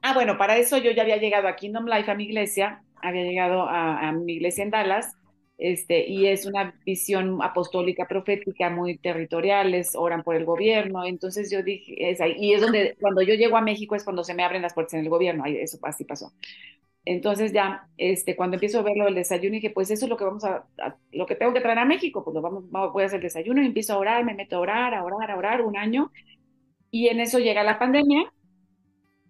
ah, 0.04 0.14
bueno, 0.14 0.38
para 0.38 0.58
eso 0.58 0.78
yo 0.78 0.92
ya 0.92 1.02
había 1.02 1.18
llegado 1.18 1.48
a 1.48 1.56
Kingdom 1.56 1.88
Life, 1.88 2.12
a 2.12 2.16
mi 2.16 2.26
iglesia, 2.26 2.84
había 3.02 3.24
llegado 3.24 3.68
a, 3.68 4.12
mi 4.12 4.34
iglesia 4.34 4.64
en 4.64 4.70
Dallas, 4.70 5.18
este, 5.64 6.10
y 6.10 6.28
es 6.28 6.46
una 6.46 6.76
visión 6.86 7.42
apostólica 7.42 8.06
profética 8.06 8.70
muy 8.70 8.98
territoriales, 8.98 9.96
oran 9.96 10.22
por 10.22 10.36
el 10.36 10.44
gobierno, 10.44 11.06
entonces 11.06 11.50
yo 11.50 11.64
dije, 11.64 12.12
es 12.12 12.20
ahí, 12.20 12.36
y 12.38 12.54
es 12.54 12.60
donde, 12.60 12.98
cuando 13.00 13.22
yo 13.22 13.34
llego 13.36 13.56
a 13.56 13.62
México 13.62 13.96
es 13.96 14.04
cuando 14.04 14.26
se 14.26 14.34
me 14.34 14.44
abren 14.44 14.62
las 14.62 14.74
puertas 14.74 14.96
en 14.96 15.00
el 15.00 15.10
gobierno, 15.10 15.46
ahí, 15.46 15.56
eso 15.56 15.78
así 15.84 16.04
pasó. 16.04 16.34
Entonces 17.06 17.54
ya, 17.54 17.88
este, 17.98 18.36
cuando 18.36 18.56
empiezo 18.56 18.80
a 18.80 18.82
verlo 18.84 19.08
el 19.08 19.16
desayuno, 19.16 19.54
dije, 19.54 19.70
pues 19.70 19.90
eso 19.90 20.04
es 20.06 20.10
lo 20.10 20.18
que 20.18 20.26
vamos 20.26 20.44
a, 20.44 20.66
lo 21.14 21.26
que 21.26 21.36
tengo 21.36 21.54
que 21.54 21.62
traer 21.62 21.80
a 21.80 21.86
México, 21.86 22.26
pues 22.26 22.36
lo 22.36 22.42
vamos, 22.42 22.70
voy 22.70 23.04
a 23.04 23.06
hacer 23.06 23.20
el 23.20 23.24
desayuno 23.24 23.62
y 23.64 23.68
empiezo 23.68 23.94
a 23.94 24.00
orar, 24.00 24.26
me 24.26 24.34
meto 24.34 24.58
a 24.58 24.60
orar, 24.60 24.94
a 24.94 25.06
orar, 25.06 25.32
a 25.32 25.38
orar 25.38 25.62
un 25.62 25.78
año, 25.78 26.12
y 26.92 27.08
en 27.08 27.22
eso 27.22 27.40
llega 27.40 27.64
la 27.64 27.80
pandemia 27.80 28.34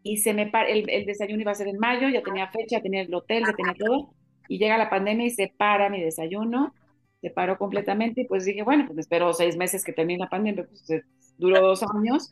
y 0.01 0.17
se 0.17 0.33
me 0.33 0.51
el, 0.67 0.89
el, 0.89 1.05
desayuno 1.05 1.41
iba 1.41 1.51
a 1.51 1.55
ser 1.55 1.67
en 1.67 1.77
mayo, 1.77 2.09
ya 2.09 2.23
tenía 2.23 2.47
fecha, 2.47 2.81
tenía 2.81 3.03
el 3.03 3.13
hotel, 3.13 3.43
ya 3.45 3.53
tenía 3.53 3.75
todo. 3.75 4.15
Y 4.47 4.57
llega 4.59 4.77
la 4.77 4.89
pandemia 4.89 5.27
y 5.27 5.29
se 5.31 5.53
para 5.55 5.89
mi 5.89 6.01
desayuno, 6.01 6.73
se 7.21 7.29
paró 7.29 7.57
completamente 7.57 8.21
y 8.21 8.25
pues 8.25 8.45
dije, 8.45 8.63
bueno, 8.63 8.85
pues 8.85 8.99
espero 8.99 9.33
seis 9.33 9.55
meses 9.55 9.83
que 9.83 9.93
termine 9.93 10.19
la 10.19 10.29
pandemia, 10.29 10.65
pues 10.65 11.03
duró 11.37 11.61
dos 11.61 11.83
años. 11.83 12.29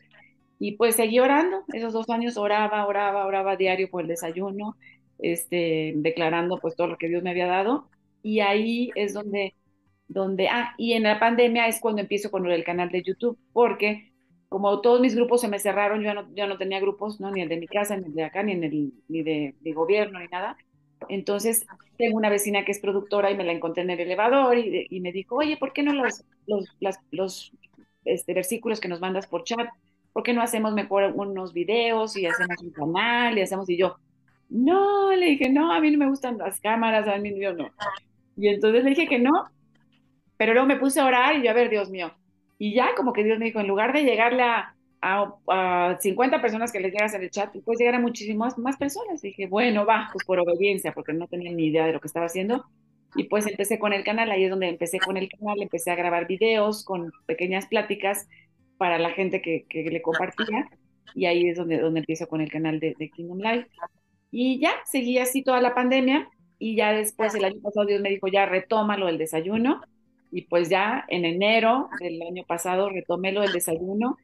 Y 0.58 0.76
pues 0.76 0.96
seguí 0.96 1.18
orando, 1.18 1.64
esos 1.72 1.92
dos 1.92 2.08
años 2.10 2.36
oraba, 2.36 2.86
oraba, 2.86 3.26
oraba 3.26 3.56
diario 3.56 3.90
por 3.90 4.02
el 4.02 4.08
desayuno, 4.08 4.76
este, 5.18 5.94
declarando 5.96 6.58
pues 6.58 6.76
todo 6.76 6.86
lo 6.88 6.98
que 6.98 7.08
Dios 7.08 7.22
me 7.22 7.30
había 7.30 7.46
dado. 7.46 7.88
Y 8.22 8.40
ahí 8.40 8.90
es 8.94 9.14
donde, 9.14 9.54
donde, 10.08 10.48
ah, 10.48 10.74
y 10.78 10.92
en 10.92 11.04
la 11.04 11.18
pandemia 11.18 11.66
es 11.66 11.80
cuando 11.80 12.02
empiezo 12.02 12.30
con 12.30 12.48
el 12.48 12.64
canal 12.64 12.90
de 12.90 13.02
YouTube, 13.02 13.38
porque 13.52 14.12
como 14.48 14.80
todos 14.82 15.00
mis 15.00 15.16
grupos 15.16 15.40
se 15.40 15.48
me 15.48 15.58
cerraron, 15.58 16.02
yo 16.02 16.14
no, 16.14 16.32
yo 16.34 16.46
no 16.46 16.58
tenía 16.58 16.78
grupos, 16.78 17.18
¿no? 17.20 17.30
ni 17.30 17.40
el 17.40 17.48
de 17.48 17.56
mi 17.56 17.66
casa, 17.66 17.96
ni 17.96 18.06
el 18.06 18.14
de 18.14 18.24
acá, 18.24 18.42
ni, 18.42 18.52
en 18.52 18.64
el, 18.64 18.92
ni 19.08 19.22
de, 19.22 19.56
de 19.60 19.72
gobierno, 19.72 20.20
ni 20.20 20.28
nada. 20.28 20.56
Entonces, 21.08 21.66
tengo 21.96 22.16
una 22.16 22.30
vecina 22.30 22.64
que 22.64 22.72
es 22.72 22.80
productora 22.80 23.30
y 23.30 23.36
me 23.36 23.44
la 23.44 23.52
encontré 23.52 23.82
en 23.82 23.90
el 23.90 24.00
elevador 24.00 24.58
y, 24.58 25.00
me 25.00 25.12
dijo, 25.12 25.36
oye, 25.36 25.56
¿por 25.56 25.72
qué 25.72 25.82
no 25.82 25.92
los, 25.92 26.24
los, 26.46 26.66
los 27.10 27.52
este, 28.04 28.34
versículos 28.34 28.80
que 28.80 28.88
nos 28.88 29.00
mandas 29.00 29.26
por 29.26 29.44
chat, 29.44 29.68
por 30.12 30.22
qué 30.22 30.32
no 30.32 30.42
hacemos 30.42 30.74
mejor 30.74 31.12
unos 31.14 31.52
videos 31.52 32.16
y 32.16 32.26
hacemos 32.26 32.62
un 32.62 32.70
canal 32.70 33.38
y 33.38 33.42
hacemos, 33.42 33.68
y 33.70 33.76
yo, 33.76 33.96
no, 34.48 35.12
le 35.12 35.26
dije, 35.26 35.48
no, 35.48 35.72
a 35.72 35.80
mí 35.80 35.90
no 35.90 35.98
me 35.98 36.08
gustan 36.08 36.38
las 36.38 36.60
cámaras, 36.60 37.08
a 37.08 37.16
mí 37.18 37.32
yo 37.40 37.54
no. 37.54 37.70
Y 38.36 38.48
entonces 38.48 38.84
le 38.84 38.90
dije 38.90 39.06
que 39.06 39.18
no, 39.18 39.32
pero 40.36 40.52
luego 40.52 40.66
me 40.66 40.76
puse 40.76 41.00
a 41.00 41.06
orar 41.06 41.36
y 41.36 41.44
yo, 41.44 41.50
a 41.50 41.54
ver, 41.54 41.70
Dios 41.70 41.90
mío, 41.90 42.12
y 42.58 42.74
ya 42.74 42.94
como 42.94 43.12
que 43.12 43.24
Dios 43.24 43.38
me 43.38 43.46
dijo, 43.46 43.60
en 43.60 43.68
lugar 43.68 43.92
de 43.92 44.04
llegarle 44.04 44.42
a, 44.42 44.71
a, 45.02 45.98
50 46.00 46.40
personas 46.40 46.72
que 46.72 46.80
les 46.80 46.92
llegas 46.92 47.14
en 47.14 47.22
el 47.22 47.30
chat, 47.30 47.52
puedes 47.64 47.80
llegar 47.80 47.96
a 47.96 48.00
muchísimas 48.00 48.56
más 48.58 48.76
personas. 48.76 49.20
dije, 49.20 49.46
bueno, 49.46 49.84
va, 49.84 50.08
pues 50.12 50.24
por 50.24 50.38
obediencia, 50.38 50.92
porque 50.92 51.12
no 51.12 51.26
tenía 51.26 51.52
ni 51.52 51.66
idea 51.66 51.86
de 51.86 51.92
lo 51.92 52.00
que 52.00 52.06
estaba 52.06 52.26
haciendo. 52.26 52.64
Y 53.14 53.24
pues 53.24 53.46
empecé 53.46 53.78
con 53.78 53.92
el 53.92 54.04
canal, 54.04 54.30
ahí 54.30 54.44
es 54.44 54.50
donde 54.50 54.68
empecé 54.68 54.98
con 54.98 55.16
el 55.16 55.28
canal, 55.28 55.60
empecé 55.60 55.90
a 55.90 55.96
grabar 55.96 56.26
videos 56.26 56.84
con 56.84 57.12
pequeñas 57.26 57.66
pláticas 57.66 58.26
para 58.78 58.98
la 58.98 59.10
gente 59.10 59.42
que, 59.42 59.66
que 59.68 59.82
le 59.82 60.00
compartía. 60.00 60.68
Y 61.14 61.26
ahí 61.26 61.48
es 61.48 61.58
donde, 61.58 61.78
donde 61.78 62.00
empiezo 62.00 62.26
con 62.26 62.40
el 62.40 62.50
canal 62.50 62.80
de, 62.80 62.94
de 62.98 63.10
Kingdom 63.10 63.38
Life. 63.38 63.68
Y 64.30 64.60
ya, 64.60 64.72
seguí 64.86 65.18
así 65.18 65.42
toda 65.42 65.60
la 65.60 65.74
pandemia. 65.74 66.28
Y 66.58 66.76
ya 66.76 66.92
después, 66.92 67.34
el 67.34 67.44
año 67.44 67.60
pasado, 67.60 67.86
Dios 67.86 68.00
me 68.00 68.08
dijo, 68.08 68.28
ya 68.28 68.46
retómalo 68.46 69.08
el 69.08 69.18
desayuno 69.18 69.82
y 70.32 70.42
pues 70.46 70.70
ya 70.70 71.04
en 71.08 71.26
enero 71.26 71.90
del 72.00 72.22
año 72.22 72.44
pasado 72.44 72.88
retomé 72.88 73.32
lo 73.32 73.42
del 73.42 73.52
desayuno 73.52 74.16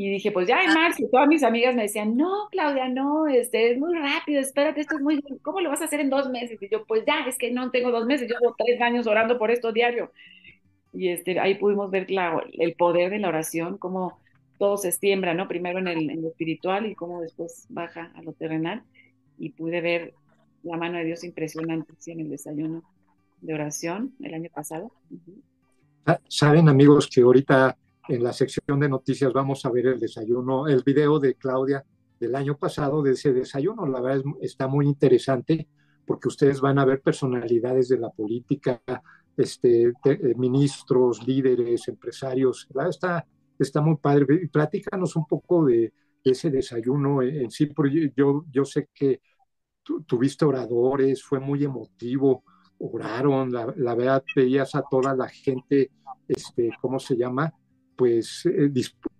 y 0.00 0.08
dije, 0.10 0.30
pues 0.30 0.46
ya 0.46 0.62
en 0.62 0.74
marzo, 0.74 1.08
todas 1.10 1.26
mis 1.26 1.42
amigas 1.42 1.74
me 1.74 1.82
decían, 1.82 2.16
no, 2.16 2.46
Claudia, 2.52 2.88
no, 2.88 3.26
este, 3.26 3.72
es 3.72 3.78
muy 3.80 3.98
rápido, 3.98 4.40
espérate, 4.40 4.80
esto 4.80 4.94
es 4.94 5.02
muy, 5.02 5.20
¿cómo 5.42 5.60
lo 5.60 5.70
vas 5.70 5.80
a 5.80 5.86
hacer 5.86 5.98
en 5.98 6.08
dos 6.08 6.30
meses? 6.30 6.56
Y 6.62 6.68
yo, 6.70 6.84
pues 6.86 7.02
ya, 7.04 7.24
es 7.26 7.36
que 7.36 7.50
no 7.50 7.72
tengo 7.72 7.90
dos 7.90 8.06
meses, 8.06 8.28
llevo 8.28 8.54
tres 8.56 8.80
años 8.80 9.08
orando 9.08 9.38
por 9.38 9.50
esto 9.50 9.72
diario. 9.72 10.12
Y 10.92 11.08
este, 11.08 11.40
ahí 11.40 11.56
pudimos 11.56 11.90
ver 11.90 12.12
la, 12.12 12.40
el 12.52 12.74
poder 12.74 13.10
de 13.10 13.18
la 13.18 13.26
oración, 13.26 13.76
cómo 13.76 14.20
todo 14.56 14.76
se 14.76 14.92
siembra, 14.92 15.34
¿no? 15.34 15.48
Primero 15.48 15.80
en, 15.80 15.88
el, 15.88 16.10
en 16.10 16.22
lo 16.22 16.28
espiritual 16.28 16.86
y 16.86 16.94
cómo 16.94 17.20
después 17.20 17.66
baja 17.68 18.12
a 18.14 18.22
lo 18.22 18.34
terrenal. 18.34 18.84
Y 19.36 19.50
pude 19.50 19.80
ver 19.80 20.14
la 20.62 20.76
mano 20.76 20.98
de 20.98 21.06
Dios 21.06 21.24
impresionante 21.24 21.92
en 22.06 22.20
el 22.20 22.30
desayuno 22.30 22.84
de 23.40 23.52
oración 23.52 24.14
el 24.22 24.32
año 24.32 24.50
pasado. 24.54 24.92
Ah, 26.06 26.20
saben 26.28 26.68
amigos 26.68 27.10
que 27.12 27.22
ahorita 27.22 27.76
en 28.08 28.22
la 28.22 28.32
sección 28.32 28.80
de 28.80 28.88
noticias 28.88 29.32
vamos 29.32 29.64
a 29.64 29.70
ver 29.70 29.86
el 29.86 30.00
desayuno, 30.00 30.66
el 30.66 30.82
video 30.82 31.18
de 31.18 31.34
Claudia 31.34 31.84
del 32.18 32.34
año 32.34 32.56
pasado 32.56 33.02
de 33.02 33.12
ese 33.12 33.32
desayuno. 33.32 33.86
La 33.86 34.00
verdad 34.00 34.24
está 34.40 34.66
muy 34.66 34.86
interesante 34.86 35.68
porque 36.06 36.28
ustedes 36.28 36.60
van 36.60 36.78
a 36.78 36.84
ver 36.84 37.02
personalidades 37.02 37.88
de 37.88 37.98
la 37.98 38.10
política, 38.10 38.80
este, 39.36 39.92
eh, 40.04 40.34
ministros, 40.36 41.26
líderes, 41.26 41.86
empresarios. 41.88 42.66
Está, 42.88 43.26
está 43.58 43.80
muy 43.82 43.96
padre. 43.96 44.48
Platícanos 44.50 45.14
un 45.16 45.26
poco 45.26 45.66
de, 45.66 45.92
ese 46.24 46.50
desayuno 46.50 47.22
en 47.22 47.50
sí, 47.50 47.66
porque 47.66 48.12
yo, 48.14 48.44
yo 48.50 48.62
sé 48.62 48.90
que 48.92 49.22
tuviste 50.06 50.44
oradores, 50.44 51.22
fue 51.22 51.40
muy 51.40 51.64
emotivo 51.64 52.44
oraron, 52.78 53.50
la, 53.50 53.72
la, 53.76 53.94
verdad 53.94 54.22
veías 54.36 54.74
a 54.74 54.82
toda 54.82 55.14
la 55.14 55.28
gente, 55.28 55.90
este, 56.28 56.70
¿cómo 56.80 56.98
se 56.98 57.16
llama? 57.16 57.52
Pues 57.98 58.46
eh, 58.46 58.72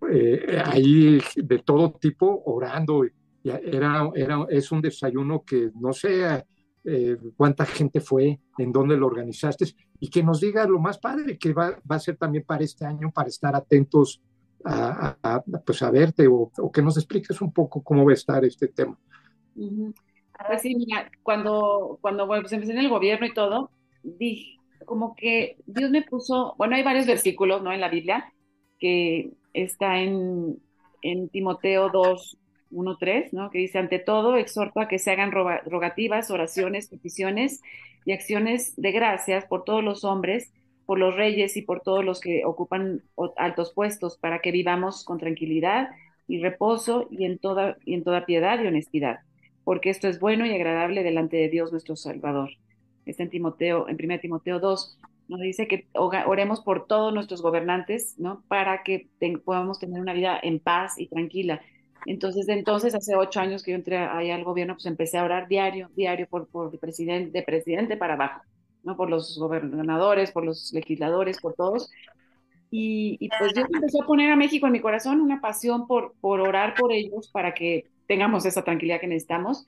eh, 0.09 0.63
ahí 0.65 1.19
de 1.35 1.59
todo 1.59 1.91
tipo 1.91 2.43
orando. 2.45 3.03
Era, 3.43 4.09
era, 4.15 4.45
es 4.49 4.71
un 4.71 4.79
desayuno 4.81 5.43
que 5.43 5.69
no 5.75 5.91
sé 5.91 6.45
eh, 6.85 7.17
cuánta 7.35 7.65
gente 7.65 7.99
fue, 7.99 8.39
en 8.57 8.71
dónde 8.71 8.95
lo 8.95 9.07
organizaste 9.07 9.65
y 9.99 10.09
que 10.09 10.23
nos 10.23 10.39
diga 10.39 10.65
lo 10.65 10.79
más 10.79 10.97
padre 10.97 11.37
que 11.37 11.51
va, 11.51 11.77
va 11.89 11.97
a 11.97 11.99
ser 11.99 12.15
también 12.15 12.45
para 12.45 12.63
este 12.63 12.85
año, 12.85 13.11
para 13.11 13.27
estar 13.27 13.53
atentos 13.53 14.21
a, 14.63 15.17
a, 15.21 15.43
pues 15.65 15.81
a 15.81 15.91
verte 15.91 16.25
o, 16.27 16.49
o, 16.57 16.71
que 16.71 16.81
nos 16.81 16.95
expliques 16.95 17.41
un 17.41 17.51
poco 17.51 17.83
cómo 17.83 18.05
va 18.05 18.11
a 18.11 18.13
estar 18.13 18.45
este 18.45 18.69
tema. 18.69 18.97
Pues 19.53 20.61
sí, 20.61 20.73
mira, 20.75 21.11
cuando, 21.21 21.97
cuando 21.99 22.27
pues 22.27 22.53
empecé 22.53 22.71
en 22.71 22.79
el 22.79 22.89
gobierno 22.89 23.25
y 23.25 23.33
todo, 23.33 23.71
dije, 24.03 24.57
como 24.85 25.15
que 25.15 25.57
Dios 25.65 25.91
me 25.91 26.03
puso, 26.03 26.55
bueno, 26.57 26.77
hay 26.77 26.83
varios 26.83 27.07
versículos, 27.07 27.61
¿no? 27.61 27.73
En 27.73 27.81
la 27.81 27.89
Biblia, 27.89 28.31
que 28.79 29.31
está 29.53 29.99
en, 29.99 30.57
en 31.01 31.29
Timoteo 31.29 31.89
2, 31.89 32.37
1, 32.71 32.97
3, 32.97 33.33
¿no? 33.33 33.49
que 33.49 33.59
dice, 33.59 33.79
ante 33.79 33.99
todo, 33.99 34.37
exhorto 34.37 34.79
a 34.79 34.87
que 34.87 34.99
se 34.99 35.11
hagan 35.11 35.31
rogativas, 35.31 36.31
oraciones, 36.31 36.89
peticiones 36.89 37.61
y 38.05 38.11
acciones 38.11 38.73
de 38.75 38.91
gracias 38.91 39.45
por 39.45 39.63
todos 39.63 39.83
los 39.83 40.03
hombres, 40.03 40.51
por 40.85 40.99
los 40.99 41.15
reyes 41.15 41.57
y 41.57 41.61
por 41.61 41.81
todos 41.81 42.03
los 42.03 42.19
que 42.19 42.45
ocupan 42.45 43.03
altos 43.37 43.73
puestos, 43.73 44.17
para 44.17 44.39
que 44.39 44.51
vivamos 44.51 45.03
con 45.03 45.19
tranquilidad 45.19 45.89
y 46.27 46.39
reposo 46.39 47.07
y 47.11 47.25
en 47.25 47.39
toda, 47.39 47.77
y 47.85 47.95
en 47.95 48.03
toda 48.03 48.25
piedad 48.25 48.61
y 48.61 48.67
honestidad, 48.67 49.19
porque 49.63 49.89
esto 49.89 50.07
es 50.07 50.19
bueno 50.19 50.45
y 50.45 50.53
agradable 50.53 51.03
delante 51.03 51.37
de 51.37 51.49
Dios 51.49 51.71
nuestro 51.71 51.95
Salvador. 51.95 52.51
Está 53.05 53.23
en 53.23 53.29
Timoteo, 53.29 53.87
en 53.89 53.97
1 54.03 54.19
Timoteo 54.19 54.59
2, 54.59 54.97
nos 55.29 55.39
dice 55.39 55.67
que 55.67 55.87
oremos 55.93 56.61
por 56.61 56.87
todos 56.87 57.13
nuestros 57.13 57.41
gobernantes, 57.41 58.15
¿no? 58.17 58.43
Para 58.47 58.83
que 58.83 59.07
podamos 59.45 59.79
tener 59.79 60.01
una 60.01 60.13
vida 60.13 60.39
en 60.41 60.59
paz 60.59 60.97
y 60.97 61.07
tranquila. 61.07 61.61
Entonces, 62.05 62.47
de 62.47 62.53
entonces, 62.53 62.95
hace 62.95 63.15
ocho 63.15 63.39
años 63.39 63.61
que 63.61 63.71
yo 63.71 63.77
entré 63.77 63.97
ahí 63.97 64.31
al 64.31 64.43
gobierno, 64.43 64.73
pues 64.73 64.87
empecé 64.87 65.19
a 65.19 65.23
orar 65.23 65.47
diario, 65.47 65.89
diario 65.95 66.27
por, 66.27 66.47
por 66.47 66.73
el 66.73 66.79
presidente, 66.79 67.37
de 67.37 67.45
presidente 67.45 67.95
para 67.95 68.15
abajo, 68.15 68.41
¿no? 68.83 68.97
Por 68.97 69.09
los 69.09 69.37
gobernadores, 69.37 70.31
por 70.31 70.43
los 70.43 70.73
legisladores, 70.73 71.39
por 71.39 71.53
todos. 71.53 71.91
Y, 72.71 73.17
y 73.19 73.29
pues 73.37 73.53
yo 73.53 73.61
empecé 73.71 73.99
a 74.01 74.07
poner 74.07 74.31
a 74.31 74.35
México 74.35 74.65
en 74.65 74.73
mi 74.73 74.81
corazón 74.81 75.21
una 75.21 75.41
pasión 75.41 75.85
por, 75.85 76.13
por 76.21 76.39
orar 76.39 76.73
por 76.75 76.91
ellos 76.91 77.29
para 77.31 77.53
que 77.53 77.85
tengamos 78.07 78.45
esa 78.45 78.63
tranquilidad 78.63 78.99
que 78.99 79.07
necesitamos. 79.07 79.67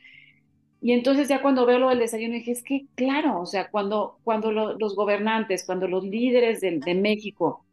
Y 0.82 0.94
entonces 0.94 1.28
ya 1.28 1.44
cuando 1.44 1.68
veo 1.68 1.78
lo 1.78 1.90
del 1.90 2.00
desayuno 2.00 2.34
dije, 2.34 2.52
es 2.52 2.64
que 2.64 2.88
claro, 2.96 3.40
o 3.40 3.46
sea, 3.46 3.70
cuando, 3.70 4.18
cuando 4.24 4.52
los 4.52 4.96
gobernantes, 4.96 5.64
cuando 5.64 5.88
los 5.88 6.04
líderes 6.04 6.60
de, 6.60 6.80
de, 6.80 6.96
México 6.96 7.64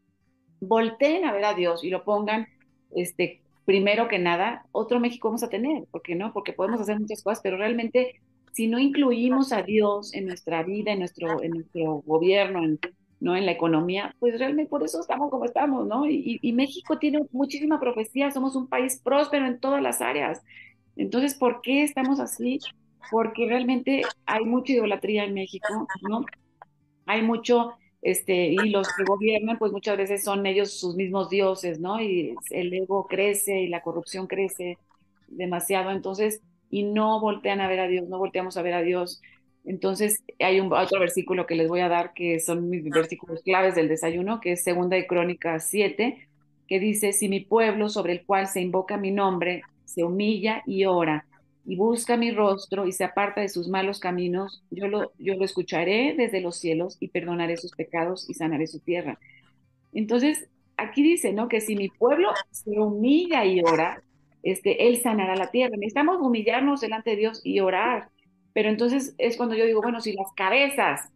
volteen 0.61 1.25
a 1.25 1.33
ver 1.33 1.47
a 1.47 1.55
Dios 1.55 1.83
y 1.85 1.89
lo 1.89 2.05
pongan, 2.05 2.47
este, 2.95 3.41
primero 3.65 4.09
que 4.09 4.19
nada, 4.19 4.67
otro 4.73 5.01
México 5.01 5.29
vamos 5.29 5.43
a 5.43 5.49
tener, 5.49 5.85
¿por 5.91 6.03
qué 6.03 6.15
no? 6.15 6.35
Porque 6.35 6.53
podemos 6.53 6.83
hacer 6.83 7.01
muchas 7.01 7.23
cosas, 7.23 7.41
pero 7.43 7.57
realmente 7.57 8.21
si 8.53 8.67
no 8.67 8.79
incluimos 8.79 9.53
a 9.53 9.63
Dios 9.63 10.13
en 10.13 10.27
nuestra 10.27 10.63
vida, 10.63 10.93
en 10.93 10.99
nuestro, 10.99 11.43
en 11.43 11.53
nuestro 11.53 12.03
gobierno, 12.05 12.63
en, 12.63 12.79
¿no? 13.21 13.37
en 13.37 13.47
la 13.47 13.53
economía, 13.53 14.15
pues 14.19 14.39
realmente 14.39 14.69
por 14.69 14.83
eso 14.83 15.01
estamos 15.01 15.31
como 15.31 15.47
estamos, 15.47 15.87
¿no? 15.87 16.07
Y, 16.07 16.39
y 16.43 16.53
México 16.53 16.99
tiene 16.99 17.21
muchísima 17.33 17.81
profecía, 17.81 18.31
somos 18.31 18.55
un 18.55 18.67
país 18.67 19.01
próspero 19.03 19.47
en 19.47 19.61
todas 19.61 19.83
las 19.83 20.03
áreas. 20.03 20.43
Entonces, 20.97 21.35
¿por 21.35 21.63
qué 21.63 21.85
estamos 21.85 22.21
así? 22.21 22.59
Porque 23.11 23.47
realmente 23.47 24.03
hay 24.27 24.45
mucha 24.45 24.73
idolatría 24.73 25.25
en 25.25 25.35
México, 25.35 25.87
¿no? 26.09 26.25
Hay 27.07 27.23
mucho, 27.23 27.73
este, 28.03 28.49
y 28.49 28.71
los 28.71 28.89
que 28.95 29.05
gobiernan, 29.05 29.59
pues 29.59 29.73
muchas 29.73 29.97
veces 29.97 30.25
son 30.25 30.45
ellos 30.47 30.79
sus 30.79 30.97
mismos 30.97 31.31
dioses, 31.31 31.81
¿no? 31.81 32.01
Y 32.01 32.35
el 32.51 32.73
ego 32.73 33.07
crece 33.07 33.61
y 33.61 33.69
la 33.69 33.83
corrupción 33.83 34.27
crece 34.27 34.79
demasiado, 35.29 35.91
entonces, 35.91 36.43
y 36.71 36.83
no 36.83 37.21
voltean 37.21 37.61
a 37.61 37.69
ver 37.69 37.81
a 37.81 37.89
Dios, 37.89 38.09
no 38.09 38.19
volteamos 38.19 38.57
a 38.57 38.63
ver 38.63 38.75
a 38.75 38.83
Dios. 38.83 39.21
Entonces, 39.65 40.23
hay 40.39 40.61
un 40.61 40.73
otro 40.73 41.01
versículo 41.01 41.47
que 41.47 41.55
les 41.55 41.69
voy 41.69 41.81
a 41.81 41.89
dar, 41.89 42.13
que 42.15 42.41
son 42.41 42.71
mis 42.71 42.85
versículos 42.85 43.43
claves 43.43 43.75
del 43.75 43.89
desayuno, 43.89 44.41
que 44.41 44.53
es 44.53 44.65
Segunda 44.65 44.97
de 44.97 45.07
Crónicas 45.07 45.69
7, 45.69 46.29
que 46.67 46.81
dice, 46.81 47.13
si 47.13 47.29
mi 47.29 47.41
pueblo 47.41 47.89
sobre 47.89 48.13
el 48.13 48.25
cual 48.25 48.47
se 48.47 48.61
invoca 48.61 48.97
mi 48.97 49.11
nombre 49.11 49.63
se 49.89 50.05
humilla 50.05 50.63
y 50.67 50.85
ora, 50.85 51.27
y 51.69 51.77
busca 51.77 52.17
mi 52.17 52.31
rostro 52.31 52.87
y 52.87 52.93
se 52.93 53.05
aparta 53.05 53.43
de 53.43 53.51
sus 53.51 53.69
malos 53.69 54.01
caminos, 54.01 54.65
yo 54.71 54.89
lo, 54.89 55.13
yo 55.19 55.35
lo 55.35 55.45
escucharé 55.45 56.15
desde 56.17 56.41
los 56.41 56.57
cielos 56.57 56.97
y 56.99 57.09
perdonaré 57.09 57.59
sus 57.59 57.73
pecados 57.73 58.29
y 58.31 58.33
sanaré 58.33 58.67
su 58.67 58.81
tierra. 58.81 59.19
Entonces, 59.93 60.49
aquí 60.79 61.03
dice, 61.03 61.35
¿no? 61.35 61.47
Que 61.49 61.61
si 61.61 61.77
mi 61.77 61.91
pueblo 61.91 62.31
se 62.51 62.71
humilla 62.71 63.45
y 63.45 63.61
ora, 63.61 64.03
este, 64.43 64.89
él 64.89 64.97
sanará 65.03 65.37
la 65.37 65.51
tierra. 65.51 65.77
Necesitamos 65.77 66.23
humillarnos 66.23 66.81
delante 66.81 67.11
de 67.11 67.17
Dios 67.17 67.43
y 67.45 67.61
orar. 67.61 68.09
Pero 68.55 68.71
entonces 68.71 69.15
es 69.19 69.37
cuando 69.37 69.55
yo 69.55 69.67
digo, 69.67 69.83
bueno, 69.83 70.01
si 70.01 70.15
las 70.15 70.33
cabezas 70.35 71.11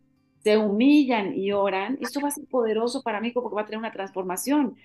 se 0.44 0.58
humillan 0.58 1.34
y 1.34 1.52
oran, 1.52 1.96
esto 2.02 2.20
va 2.20 2.28
a 2.28 2.32
ser 2.32 2.44
poderoso 2.50 3.02
para 3.02 3.22
mí 3.22 3.30
porque 3.30 3.54
va 3.54 3.62
a 3.62 3.64
tener 3.64 3.78
una 3.78 3.92
transformación. 3.92 4.76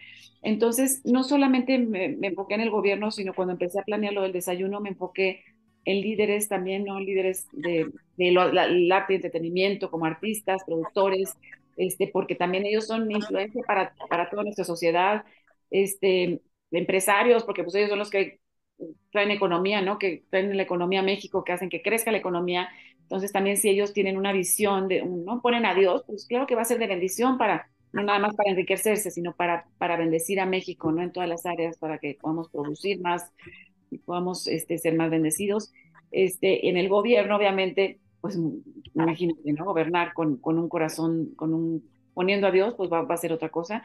Entonces, 0.41 1.01
no 1.03 1.25
solamente 1.25 1.77
me, 1.77 2.15
me 2.15 2.27
en 2.27 2.62
el 2.62 2.69
gobierno, 2.69 3.12
sino 3.12 3.34
cuando 3.34 3.51
empecé 3.51 3.82
a 3.82 3.84
planear 3.84 4.13
lo 4.13 4.21
del 4.21 4.32
desayuno, 4.32 4.80
me 4.80 4.89
enfoqué 4.89 5.43
en 5.88 6.02
líderes 6.02 6.50
también, 6.50 6.84
¿no? 6.84 7.00
Líderes 7.00 7.47
de, 7.54 7.89
de 8.17 8.28
el 8.28 8.91
arte 8.91 9.13
y 9.13 9.15
entretenimiento, 9.15 9.89
como 9.89 10.06
artistas, 10.06 10.63
productores, 10.65 11.34
este, 11.78 12.10
porque 12.10 12.36
también 12.36 12.65
ellos 12.65 12.88
son 12.88 13.10
influencia 13.10 13.63
para, 13.65 13.93
para 14.10 14.30
toda 14.30 14.43
nuestra 14.43 14.65
sociedad, 14.65 15.23
este, 15.71 16.41
empresarios, 16.71 17.45
porque 17.45 17.63
pues 17.63 17.73
ellos 17.76 17.89
son 17.89 18.00
los 18.00 18.10
que 18.10 18.41
traen 19.12 19.32
economía, 19.32 19.82
¿no? 19.82 19.97
Que 19.97 20.26
traen 20.30 20.56
la 20.58 20.63
economía 20.63 21.00
a 21.00 21.04
México, 21.04 21.45
que 21.45 21.54
hacen 21.54 21.69
que 21.69 21.82
crezca 21.82 22.12
la 22.12 22.17
economía. 22.17 22.67
Entonces 23.04 23.32
también 23.32 23.56
si 23.56 23.69
ellos 23.69 23.93
tienen 23.93 24.17
una 24.17 24.34
visión 24.34 24.89
de, 24.89 25.04
¿no? 25.06 25.41
Ponen 25.41 25.65
a 25.65 25.73
Dios, 25.73 26.04
pues 26.06 26.26
claro 26.28 26.47
que 26.47 26.56
va 26.56 26.63
a 26.63 26.65
ser 26.65 26.80
de 26.80 26.88
bendición 26.88 27.38
para, 27.38 27.69
no 27.93 28.04
nada 28.04 28.19
más 28.19 28.36
para 28.36 28.50
enriquecerse, 28.52 29.10
sino 29.10 29.34
para, 29.36 29.67
para 29.78 29.95
bendecir 29.95 30.41
a 30.41 30.45
México, 30.45 30.91
¿no? 30.91 31.02
En 31.02 31.13
todas 31.13 31.30
las 31.30 31.45
áreas, 31.45 31.78
para 31.78 31.97
que 31.97 32.17
podamos 32.19 32.50
producir 32.50 33.00
más, 33.00 33.32
y 33.89 34.00
podamos 34.00 34.47
este, 34.47 34.78
ser 34.78 34.95
más 34.95 35.10
bendecidos. 35.10 35.71
Este, 36.12 36.69
en 36.69 36.78
el 36.78 36.89
gobierno, 36.89 37.36
obviamente, 37.36 38.00
pues 38.21 38.39
imagínate, 38.95 39.54
¿no? 39.54 39.65
Gobernar 39.65 40.13
con, 40.13 40.38
con 40.38 40.58
un 40.58 40.69
corazón, 40.69 41.34
con 41.36 41.54
un, 41.54 41.84
poniendo 42.13 42.47
a 42.47 42.52
Dios, 42.52 42.73
pues 42.76 42.91
va, 42.91 43.04
va, 43.04 43.15
a 43.15 43.17
ser 43.17 43.34
otra 43.34 43.50
cosa. 43.50 43.84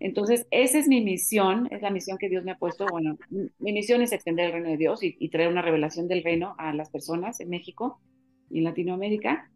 Entonces, 0.00 0.46
esa 0.50 0.78
es 0.78 0.88
mi 0.88 1.00
misión, 1.00 1.68
es 1.70 1.82
la 1.82 1.90
misión 1.90 2.18
que 2.18 2.28
Dios 2.28 2.44
me 2.44 2.52
ha 2.52 2.58
puesto. 2.58 2.86
Bueno, 2.86 3.16
mi 3.30 3.72
misión 3.72 4.02
es 4.02 4.12
extender 4.12 4.46
el 4.46 4.52
reino 4.52 4.70
de 4.70 4.76
Dios 4.76 5.02
y, 5.02 5.16
y 5.18 5.28
traer 5.28 5.48
una 5.48 5.62
revelación 5.62 6.08
del 6.08 6.22
reino 6.22 6.54
a 6.58 6.72
las 6.72 6.90
personas 6.90 7.40
en 7.40 7.50
México 7.50 8.00
y 8.50 8.58
en 8.58 8.64
Latinoamérica. 8.64 9.50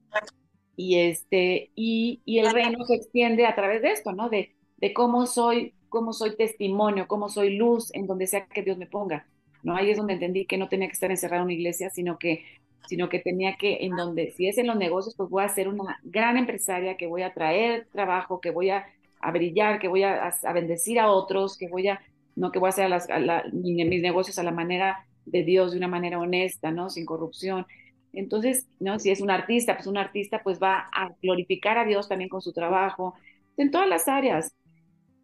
Y, 0.77 0.97
este, 0.97 1.73
y, 1.75 2.23
y 2.25 2.39
el 2.39 2.53
reino 2.53 2.85
se 2.85 2.95
extiende 2.95 3.47
a 3.47 3.55
través 3.55 3.83
de 3.83 3.93
esto, 3.93 4.13
¿no? 4.13 4.29
De, 4.29 4.55
de 4.77 4.93
cómo 4.93 5.27
soy, 5.27 5.75
cómo 5.89 6.13
soy 6.13 6.37
testimonio, 6.37 7.09
cómo 7.09 7.29
soy 7.29 7.57
luz 7.57 7.93
en 7.95 8.07
donde 8.07 8.27
sea 8.27 8.47
que 8.47 8.63
Dios 8.63 8.79
me 8.79 8.87
ponga. 8.87 9.27
¿No? 9.63 9.77
Ahí 9.77 9.91
es 9.91 9.97
donde 9.97 10.15
entendí 10.15 10.47
que 10.47 10.59
no 10.59 10.69
tenía 10.69 10.89
que 10.89 10.93
estar 10.93 11.11
encerrada 11.11 11.43
en 11.43 11.45
una 11.45 11.55
iglesia, 11.55 11.91
sino 11.91 12.19
que, 12.19 12.45
sino 12.87 13.09
que 13.09 13.19
tenía 13.19 13.57
que, 13.57 13.79
en 13.85 13.97
donde, 13.97 14.31
si 14.33 14.49
es 14.49 14.59
en 14.59 14.67
los 14.67 14.77
negocios, 14.77 15.15
pues 15.17 15.29
voy 15.31 15.45
a 15.45 15.49
ser 15.49 15.69
una 15.69 15.99
gran 16.03 16.37
empresaria, 16.37 16.97
que 16.97 17.07
voy 17.07 17.23
a 17.23 17.35
traer 17.35 17.87
trabajo, 17.93 18.41
que 18.41 18.51
voy 18.51 18.71
a, 18.71 18.87
a 19.21 19.31
brillar, 19.33 19.79
que 19.81 19.89
voy 19.89 20.05
a, 20.05 20.33
bendecir 20.55 20.99
a 20.99 21.11
otros, 21.11 21.57
que 21.59 21.69
voy 21.69 21.89
a, 21.89 22.01
no, 22.37 22.53
que 22.53 22.59
voy 22.59 22.69
a 22.69 22.71
hacer 22.71 22.85
a 22.85 22.89
las, 22.89 23.09
la, 23.09 23.45
mis 23.53 24.03
negocios 24.03 24.39
a 24.39 24.43
la 24.43 24.53
manera 24.53 25.05
de 25.27 25.43
Dios, 25.45 25.73
de 25.73 25.79
una 25.79 25.89
manera 25.89 26.19
honesta, 26.19 26.71
¿no? 26.71 26.91
Sin 26.91 27.05
corrupción. 27.05 27.67
Entonces, 28.13 28.67
¿no? 28.81 28.99
Si 28.99 29.11
es 29.11 29.21
un 29.21 29.31
artista, 29.31 29.75
pues 29.75 29.87
un 29.87 29.99
artista 29.99 30.43
pues 30.43 30.59
va 30.63 30.89
a 30.93 31.11
glorificar 31.23 31.79
a 31.79 31.85
Dios 31.85 32.09
también 32.09 32.31
con 32.31 32.41
su 32.41 32.53
trabajo, 32.53 33.15
en 33.57 33.71
todas 33.71 33.89
las 33.89 34.09
áreas. 34.09 34.55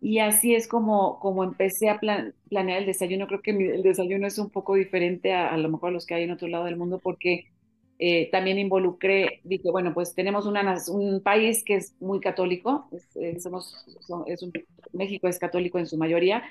Y 0.05 0.19
así 0.19 0.55
es 0.55 0.69
como, 0.69 1.19
como 1.19 1.45
empecé 1.45 1.89
a 1.89 1.99
plan, 1.99 2.35
planear 2.51 2.81
el 2.81 2.87
desayuno. 2.87 3.27
Creo 3.27 3.41
que 3.41 3.55
mi, 3.55 3.65
el 3.65 3.83
desayuno 3.83 4.27
es 4.27 4.39
un 4.39 4.51
poco 4.51 4.75
diferente 4.75 5.33
a, 5.33 5.49
a, 5.49 5.57
lo 5.57 5.71
mejor 5.71 5.89
a 5.89 5.93
los 5.93 6.05
que 6.05 6.13
hay 6.13 6.25
en 6.25 6.31
otro 6.31 6.47
lado 6.47 6.67
del 6.67 6.77
mundo 6.77 7.01
porque 7.03 7.47
eh, 7.99 8.29
también 8.31 8.59
involucré, 8.59 9.41
dije, 9.45 9.71
bueno, 9.71 9.95
pues 9.95 10.15
tenemos 10.15 10.45
una, 10.45 10.77
un 10.89 11.23
país 11.23 11.65
que 11.65 11.77
es 11.77 11.95
muy 12.01 12.21
católico, 12.21 12.87
es, 12.93 13.17
eh, 13.17 13.41
somos, 13.41 13.83
son, 14.01 14.25
es 14.27 14.43
un, 14.43 14.53
México 14.93 15.27
es 15.27 15.39
católico 15.39 15.79
en 15.79 15.87
su 15.87 15.97
mayoría, 15.97 16.43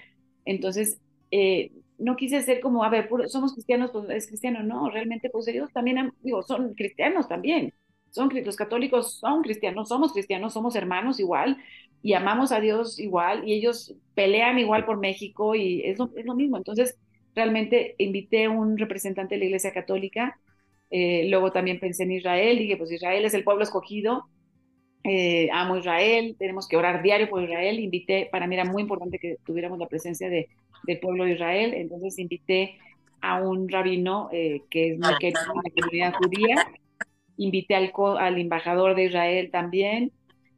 entonces 0.46 1.00
eh, 1.30 1.72
no 2.00 2.16
quise 2.16 2.42
ser 2.42 2.60
como, 2.60 2.84
a 2.84 2.90
ver, 2.90 3.08
puro, 3.08 3.30
somos 3.30 3.54
cristianos, 3.54 3.92
pues 3.92 4.10
es 4.10 4.26
cristiano, 4.26 4.64
no, 4.64 4.90
realmente 4.90 5.30
pues 5.30 5.48
ellos 5.48 5.72
también, 5.72 6.12
digo, 6.24 6.42
son 6.42 6.74
cristianos 6.74 7.28
también, 7.28 7.72
son 8.14 8.30
los 8.46 8.56
católicos, 8.56 9.16
son 9.20 9.42
cristianos, 9.42 9.90
somos 9.90 10.14
cristianos, 10.14 10.54
somos 10.54 10.76
hermanos 10.76 11.20
igual, 11.20 11.58
y 12.04 12.14
amamos 12.14 12.52
a 12.52 12.60
Dios 12.60 13.00
igual 13.00 13.48
y 13.48 13.54
ellos 13.54 13.96
pelean 14.14 14.60
igual 14.60 14.86
por 14.86 15.00
México 15.00 15.56
y 15.56 15.82
es 15.82 15.98
lo, 15.98 16.12
es 16.16 16.26
lo 16.26 16.36
mismo. 16.36 16.58
Entonces, 16.58 17.00
realmente 17.34 17.96
invité 17.98 18.46
a 18.46 18.52
un 18.52 18.78
representante 18.78 19.36
de 19.36 19.40
la 19.40 19.46
Iglesia 19.46 19.72
Católica, 19.72 20.38
eh, 20.92 21.28
luego 21.30 21.52
también 21.52 21.80
pensé 21.80 22.04
en 22.04 22.12
Israel, 22.12 22.60
dije, 22.60 22.78
pues 22.78 22.92
Israel 22.92 23.26
es 23.26 23.34
el 23.34 23.44
pueblo 23.44 23.64
escogido, 23.64 24.26
eh, 25.04 25.50
amo 25.52 25.78
Israel, 25.78 26.36
tenemos 26.38 26.68
que 26.68 26.78
orar 26.78 27.02
diario 27.02 27.30
por 27.30 27.42
Israel, 27.42 27.80
invité, 27.80 28.30
para 28.32 28.46
mí 28.46 28.54
era 28.54 28.66
muy 28.66 28.84
importante 28.84 29.18
que 29.18 29.38
tuviéramos 29.44 29.80
la 29.80 29.88
presencia 29.88 30.30
de, 30.30 30.50
del 30.84 31.00
pueblo 31.00 31.24
de 31.24 31.32
Israel, 31.32 31.74
entonces 31.74 32.20
invité 32.20 32.78
a 33.22 33.42
un 33.42 33.70
rabino 33.70 34.30
eh, 34.32 34.62
que 34.70 34.92
es 34.92 35.00
muy 35.00 35.16
querido 35.18 35.42
en 35.42 35.64
la 35.64 35.72
comunidad 35.72 36.14
judía, 36.14 36.68
invité 37.38 37.76
al, 37.76 37.92
al 38.20 38.38
embajador 38.40 38.96
de 38.96 39.06
Israel 39.06 39.50
también, 39.52 40.12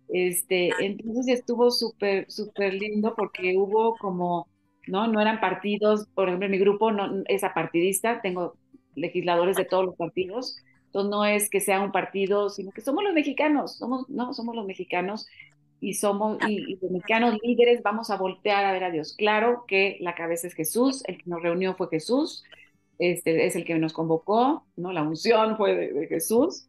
este, 0.09 0.71
entonces 0.79 1.27
estuvo 1.27 1.71
súper, 1.71 2.29
súper 2.31 2.73
lindo 2.73 3.15
porque 3.15 3.55
hubo 3.57 3.95
como, 3.97 4.47
¿no? 4.88 5.07
No 5.07 5.19
eran 5.19 5.39
partidos, 5.39 6.07
por 6.13 6.27
ejemplo, 6.27 6.49
mi 6.49 6.59
grupo 6.59 6.91
no 6.91 7.23
es 7.27 7.43
apartidista, 7.43 8.21
tengo 8.21 8.55
legisladores 8.95 9.57
de 9.57 9.65
todos 9.65 9.85
los 9.85 9.95
partidos, 9.95 10.57
entonces 10.85 11.11
no 11.11 11.25
es 11.25 11.49
que 11.49 11.59
sea 11.59 11.81
un 11.81 11.91
partido, 11.91 12.49
sino 12.49 12.71
que 12.71 12.81
somos 12.81 13.03
los 13.03 13.13
mexicanos, 13.13 13.77
somos, 13.77 14.07
no, 14.09 14.33
somos 14.33 14.55
los 14.55 14.65
mexicanos 14.65 15.27
y 15.81 15.95
somos, 15.95 16.38
y, 16.47 16.77
los 16.81 16.91
mexicanos 16.91 17.38
líderes 17.43 17.81
vamos 17.83 18.09
a 18.09 18.17
voltear 18.17 18.63
a 18.63 18.71
ver 18.71 18.83
a 18.85 18.91
Dios. 18.91 19.13
Claro 19.17 19.65
que 19.67 19.97
la 19.99 20.15
cabeza 20.15 20.47
es 20.47 20.53
Jesús, 20.53 21.03
el 21.07 21.17
que 21.17 21.29
nos 21.29 21.41
reunió 21.41 21.75
fue 21.75 21.89
Jesús, 21.89 22.43
este, 22.99 23.45
es 23.45 23.55
el 23.55 23.65
que 23.65 23.77
nos 23.77 23.93
convocó, 23.93 24.65
¿no? 24.75 24.91
La 24.91 25.03
unción 25.03 25.58
fue 25.58 25.75
de, 25.75 26.08
Jesús, 26.08 26.67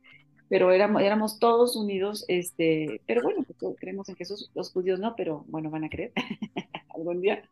pero 0.48 0.70
éramos, 0.70 1.02
éramos 1.02 1.38
todos 1.38 1.76
unidos, 1.76 2.24
este, 2.28 3.00
pero 3.06 3.22
bueno, 3.22 3.44
pues, 3.44 3.76
creemos 3.78 4.08
en 4.08 4.16
Jesús, 4.16 4.50
los 4.54 4.70
judíos 4.72 5.00
no, 5.00 5.14
pero 5.16 5.44
bueno, 5.48 5.70
van 5.70 5.84
a 5.84 5.88
creer 5.88 6.12
algún 6.94 7.20
día. 7.20 7.42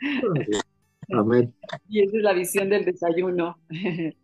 Amén. 1.12 1.54
Y 1.88 2.02
esa 2.02 2.16
es 2.16 2.22
la 2.22 2.32
visión 2.32 2.68
del 2.68 2.84
desayuno. 2.84 3.58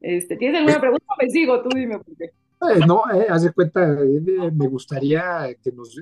Este, 0.00 0.36
¿Tienes 0.36 0.60
alguna 0.60 0.80
pregunta? 0.80 1.06
Me 1.20 1.28
sigo, 1.28 1.60
tú 1.60 1.70
dime 1.74 1.98
por 1.98 2.16
qué. 2.16 2.26
Eh, 2.26 2.86
no, 2.86 3.02
eh, 3.12 3.26
haz 3.28 3.42
de 3.42 3.52
cuenta, 3.52 4.00
eh, 4.00 4.50
me 4.52 4.66
gustaría 4.66 5.48
que 5.62 5.72
nos... 5.72 6.00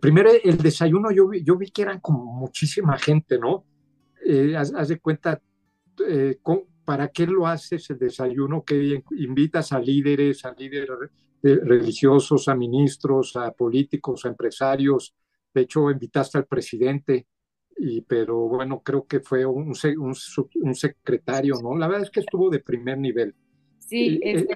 Primero, 0.00 0.30
el 0.42 0.58
desayuno, 0.58 1.10
yo 1.10 1.28
vi, 1.28 1.42
yo 1.42 1.56
vi 1.56 1.70
que 1.70 1.82
eran 1.82 2.00
como 2.00 2.24
muchísima 2.24 2.98
gente, 2.98 3.38
¿no? 3.38 3.64
haz, 4.56 4.88
de 4.88 4.98
cuenta, 4.98 5.40
¿para 6.84 7.08
qué 7.08 7.26
lo 7.26 7.46
haces 7.46 7.90
el 7.90 7.98
desayuno? 7.98 8.64
Que 8.64 9.02
invitas 9.18 9.72
a 9.72 9.78
líderes, 9.78 10.44
a 10.44 10.52
líderes 10.52 10.88
religiosos, 11.42 12.48
a 12.48 12.54
ministros, 12.54 13.36
a 13.36 13.52
políticos, 13.52 14.24
a 14.24 14.28
empresarios. 14.28 15.14
De 15.52 15.62
hecho, 15.62 15.90
invitaste 15.90 16.38
al 16.38 16.46
presidente 16.46 17.26
y, 17.78 18.00
pero 18.02 18.48
bueno, 18.48 18.80
creo 18.82 19.06
que 19.06 19.20
fue 19.20 19.46
un, 19.46 19.72
un, 19.98 20.74
secretario, 20.74 21.54
¿no? 21.62 21.76
La 21.76 21.86
verdad 21.86 22.04
es 22.04 22.10
que 22.10 22.20
estuvo 22.20 22.50
de 22.50 22.58
primer 22.58 22.98
nivel. 22.98 23.34
Sí, 23.78 24.20
eh, 24.22 24.46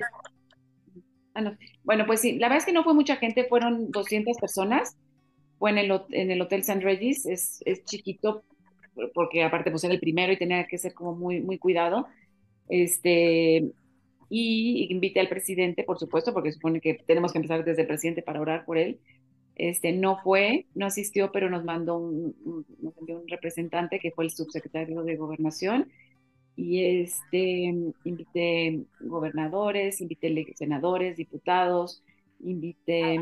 ah, 1.34 1.56
bueno, 1.84 2.04
pues 2.06 2.20
sí, 2.20 2.38
la 2.38 2.48
verdad 2.48 2.58
es 2.58 2.66
que 2.66 2.72
no 2.72 2.82
fue 2.82 2.94
mucha 2.94 3.16
gente, 3.16 3.44
fueron 3.44 3.90
200 3.90 4.36
personas, 4.38 4.96
fue 5.58 5.70
en 5.70 5.78
el, 5.78 6.00
en 6.10 6.30
el 6.32 6.40
Hotel 6.40 6.64
San 6.64 6.80
Regis, 6.80 7.24
es, 7.26 7.62
es 7.64 7.84
chiquito, 7.84 8.42
porque 9.14 9.42
aparte 9.42 9.70
pues 9.70 9.84
era 9.84 9.94
el 9.94 10.00
primero 10.00 10.32
y 10.32 10.38
tenía 10.38 10.66
que 10.66 10.78
ser 10.78 10.94
como 10.94 11.14
muy, 11.14 11.40
muy 11.40 11.58
cuidado, 11.58 12.06
este, 12.68 13.70
y 14.28 14.86
invité 14.90 15.20
al 15.20 15.28
presidente, 15.28 15.84
por 15.84 15.98
supuesto, 15.98 16.32
porque 16.32 16.52
supone 16.52 16.80
que 16.80 16.94
tenemos 16.94 17.32
que 17.32 17.38
empezar 17.38 17.64
desde 17.64 17.82
el 17.82 17.88
presidente 17.88 18.22
para 18.22 18.40
orar 18.40 18.64
por 18.64 18.78
él, 18.78 18.98
este, 19.56 19.92
no 19.92 20.18
fue, 20.18 20.66
no 20.74 20.86
asistió, 20.86 21.30
pero 21.32 21.50
nos 21.50 21.64
mandó 21.64 21.98
un, 21.98 22.34
nos 22.80 22.96
envió 22.98 23.20
un 23.20 23.28
representante 23.28 23.98
que 23.98 24.10
fue 24.10 24.24
el 24.24 24.30
subsecretario 24.30 25.02
de 25.02 25.16
Gobernación. 25.16 25.90
Y 26.56 26.84
este, 27.02 27.74
invité 28.04 28.84
gobernadores, 29.00 30.00
invité 30.00 30.52
senadores, 30.54 31.16
diputados, 31.16 32.02
invité 32.40 33.18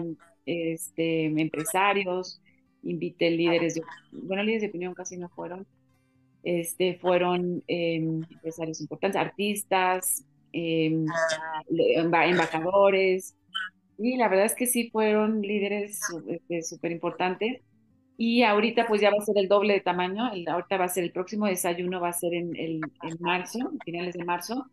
este, 0.47 1.27
empresarios, 1.27 2.41
invité 2.83 3.31
líderes 3.31 3.75
de, 3.75 3.83
bueno, 4.13 4.43
líderes 4.43 4.63
de 4.63 4.69
opinión 4.69 4.95
casi 4.95 5.17
no 5.17 5.29
fueron, 5.29 5.67
este, 6.43 6.95
fueron 6.95 7.63
em, 7.67 8.23
empresarios 8.31 8.81
importantes, 8.81 9.21
artistas, 9.21 10.25
em, 10.53 11.07
embajadores, 11.69 13.37
Sí, 14.01 14.17
la 14.17 14.29
verdad 14.29 14.47
es 14.47 14.55
que 14.55 14.67
sí 14.67 14.89
fueron 14.91 15.43
líderes 15.43 16.01
súper 16.01 16.41
este, 16.49 16.91
importantes. 16.91 17.61
Y 18.17 18.43
ahorita 18.45 18.87
pues 18.87 19.03
ya 19.03 19.11
va 19.11 19.17
a 19.21 19.25
ser 19.25 19.37
el 19.37 19.47
doble 19.49 19.75
de 19.75 19.81
tamaño. 19.81 20.33
El, 20.33 20.49
ahorita 20.49 20.79
va 20.79 20.87
a 20.87 20.89
ser 20.89 21.05
el 21.05 21.13
próximo 21.13 21.47
desayuno, 21.47 22.01
va 22.01 22.09
a 22.09 22.13
ser 22.15 22.33
en, 22.33 22.57
el, 22.57 22.81
en 23.03 23.17
marzo, 23.21 23.59
finales 23.85 24.15
de 24.15 24.25
marzo. 24.25 24.71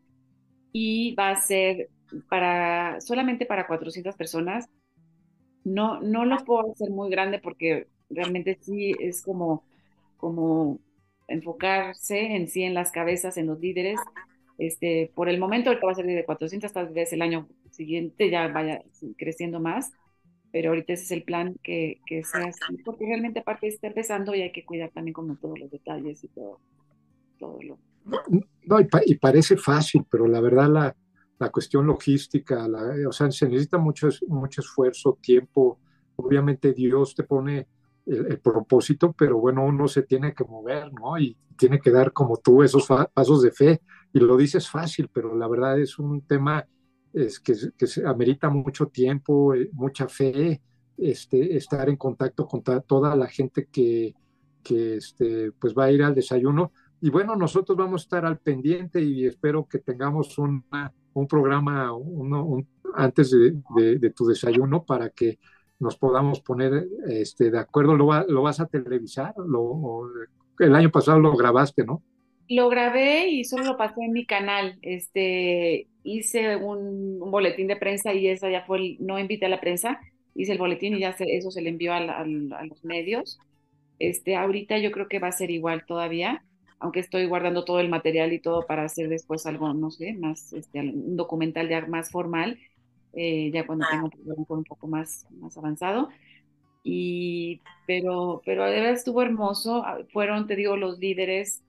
Y 0.72 1.14
va 1.16 1.32
a 1.32 1.42
ser 1.42 1.90
para 2.30 3.02
solamente 3.02 3.46
para 3.46 3.68
400 3.68 4.16
personas. 4.16 4.70
No, 5.66 6.00
no 6.02 6.24
lo 6.24 6.38
puedo 6.46 6.72
hacer 6.72 6.90
muy 6.90 7.10
grande 7.10 7.40
porque 7.40 7.88
realmente 8.10 8.58
sí 8.62 8.96
es 9.00 9.22
como, 9.22 9.64
como 10.18 10.80
enfocarse 11.28 12.36
en 12.36 12.48
sí 12.48 12.64
en 12.64 12.74
las 12.74 12.92
cabezas, 12.92 13.38
en 13.38 13.48
los 13.48 13.60
líderes. 13.60 14.00
Este, 14.58 15.12
por 15.14 15.30
el 15.30 15.40
momento 15.40 15.70
ahorita 15.70 15.86
va 15.86 15.92
a 15.92 15.96
ser 15.96 16.06
de 16.06 16.26
400, 16.26 16.72
tal 16.74 16.90
vez 16.90 17.14
el 17.14 17.22
año 17.22 17.48
siguiente 17.72 18.30
ya 18.30 18.48
vaya 18.48 18.82
creciendo 19.18 19.60
más, 19.60 19.92
pero 20.52 20.70
ahorita 20.70 20.94
ese 20.94 21.04
es 21.04 21.12
el 21.12 21.24
plan 21.24 21.56
que, 21.62 22.02
que 22.08 22.24
sea 22.24 22.48
así, 22.48 22.78
porque 22.84 23.06
realmente 23.06 23.42
aparte 23.42 23.68
está 23.68 23.88
empezando 23.88 24.34
y 24.34 24.42
hay 24.42 24.52
que 24.52 24.66
cuidar 24.66 24.90
también 24.90 25.14
como 25.14 25.36
todos 25.36 25.60
los 25.60 25.70
detalles 25.70 26.24
y 26.24 26.28
todo, 26.30 26.60
todo 27.38 27.62
lo... 27.62 27.78
No, 28.64 28.80
y, 29.06 29.16
parece 29.16 29.58
fácil, 29.58 30.06
pero 30.10 30.28
la 30.28 30.40
verdad 30.40 30.70
la, 30.70 30.96
la 31.38 31.50
cuestión 31.50 31.86
logística, 31.86 32.68
la, 32.68 32.96
o 33.08 33.12
sea, 33.12 33.30
se 33.32 33.48
necesita 33.48 33.78
mucho, 33.78 34.10
mucho 34.28 34.62
esfuerzo, 34.62 35.20
tiempo, 35.22 35.80
obviamente 36.16 36.74
Dios 36.74 37.14
te 37.14 37.24
pone 37.24 37.68
el, 38.08 38.40
propósito, 38.40 39.14
pero 39.14 39.38
bueno, 39.38 39.66
uno 39.66 39.88
se 39.88 40.04
tiene 40.04 40.34
que 40.34 40.44
mover, 40.44 40.92
¿no? 40.94 41.18
Y 41.20 41.38
tiene 41.58 41.80
que 41.80 41.92
dar 41.92 42.14
como 42.14 42.38
tú 42.38 42.64
esos 42.64 42.88
pasos 43.14 43.42
de 43.42 43.52
fe, 43.52 43.82
y 44.14 44.20
lo 44.20 44.38
dices 44.38 44.70
fácil, 44.70 45.10
pero 45.12 45.36
la 45.36 45.48
verdad 45.48 45.80
es 45.80 46.00
un 46.00 46.22
tema 46.22 46.66
es 47.14 47.40
que, 47.40 47.54
que 47.78 47.88
se 47.88 48.06
amerita 48.06 48.50
mucho 48.50 48.88
tiempo, 48.88 49.54
eh, 49.54 49.70
mucha 49.74 50.08
fe, 50.08 50.62
este, 50.98 51.56
estar 51.56 51.90
en 51.90 51.96
contacto 51.96 52.48
con 52.48 52.64
toda 52.64 53.16
la 53.16 53.28
gente 53.28 53.68
que, 53.72 54.14
que 54.64 54.98
este, 54.98 55.52
pues 55.54 55.74
va 55.74 55.86
a 55.86 55.92
ir 55.92 56.04
al 56.04 56.16
desayuno. 56.16 56.72
Y 57.00 57.10
bueno, 57.10 57.36
nosotros 57.36 57.78
vamos 57.78 58.02
a 58.02 58.06
estar 58.06 58.26
al 58.26 58.40
pendiente 58.40 59.02
y 59.02 59.26
espero 59.26 59.68
que 59.68 59.80
tengamos 59.80 60.38
una, 60.38 60.94
un 61.14 61.28
programa 61.28 61.94
uno, 61.94 62.66
antes 62.96 63.32
de, 63.32 64.00
de, 64.00 64.10
tu 64.12 64.26
desayuno 64.26 64.84
para 64.84 65.10
que 65.10 65.40
nos 65.80 65.98
podamos 65.98 66.42
poner 66.42 66.88
este, 67.08 67.52
de 67.52 67.60
acuerdo. 67.60 67.96
¿Lo, 67.96 68.24
lo 68.28 68.42
vas 68.42 68.60
a 68.60 68.66
televisar? 68.66 69.34
Lo, 69.38 70.10
el 70.60 70.76
año 70.76 70.90
pasado 70.90 71.20
lo 71.20 71.36
grabaste, 71.36 71.86
¿no? 71.86 72.02
Lo 72.50 72.70
grabé 72.70 73.28
y 73.28 73.44
solo 73.44 73.66
lo 73.66 73.78
pasé 73.78 74.02
en 74.04 74.14
mi 74.14 74.26
canal. 74.26 74.78
Este, 74.82 75.88
hice 76.04 76.56
un, 76.56 77.20
boletín 77.20 77.68
de 77.68 77.76
prensa 77.76 78.14
y 78.14 78.28
esa 78.28 78.50
ya 78.50 78.64
fue, 78.66 78.96
no 79.00 79.20
invité 79.20 79.46
a 79.46 79.50
la 79.50 79.60
prensa, 79.60 80.00
hice 80.34 80.54
el 80.54 80.58
boletín 80.58 80.96
y 80.96 81.02
ya 81.02 81.16
eso 81.20 81.52
se 81.52 81.62
le 81.62 81.70
envió 81.70 81.94
a, 81.94 82.26
los 82.26 82.84
medios. 82.84 83.40
Este, 84.00 84.36
ahorita 84.36 84.78
yo 84.78 84.92
creo 84.92 85.08
que 85.08 85.20
va 85.20 85.28
a 85.28 85.34
ser 85.34 85.52
igual 85.52 85.86
todavía, 85.86 86.44
aunque 86.80 87.00
estoy 87.00 87.26
guardando 87.26 87.66
todo 87.66 87.80
el 87.80 87.90
material 87.90 88.32
y 88.32 88.40
todo 88.40 88.66
para 88.66 88.84
hacer 88.86 89.10
después 89.10 89.46
algo, 89.46 89.74
no 89.74 89.92
sé, 89.92 90.14
más, 90.14 90.54
este, 90.54 90.80
un 90.80 91.18
documental 91.18 91.68
ya 91.68 91.86
más 91.88 92.12
formal, 92.12 92.58
eh, 93.14 93.52
ya 93.54 93.66
cuando 93.66 93.86
tenga 93.90 94.06
un 94.06 94.46
un 94.48 94.64
poco 94.64 94.88
más, 94.88 95.26
más 95.40 95.58
avanzado. 95.58 96.10
Y, 96.84 97.62
pero, 97.86 98.42
pero 98.46 98.66
de 98.66 98.80
verdad 98.80 98.94
estuvo 98.94 99.22
hermoso. 99.22 99.84
Fueron, 100.14 100.48
te 100.48 100.56
digo, 100.56 100.78
los 100.78 101.00
líderes 101.00 101.64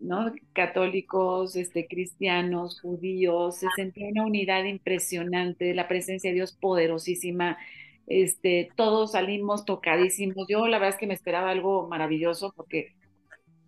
¿no? 0.00 0.32
Católicos, 0.54 1.56
este, 1.56 1.86
cristianos, 1.86 2.80
judíos, 2.80 3.58
se 3.58 3.66
sentía 3.76 4.08
una 4.08 4.24
unidad 4.24 4.64
impresionante, 4.64 5.74
la 5.74 5.88
presencia 5.88 6.30
de 6.30 6.36
Dios 6.36 6.56
poderosísima, 6.58 7.58
este, 8.06 8.70
todos 8.76 9.12
salimos 9.12 9.64
tocadísimos. 9.64 10.46
Yo 10.48 10.66
la 10.66 10.78
verdad 10.78 10.94
es 10.94 11.00
que 11.00 11.06
me 11.06 11.14
esperaba 11.14 11.50
algo 11.50 11.86
maravilloso 11.88 12.52
porque, 12.56 12.94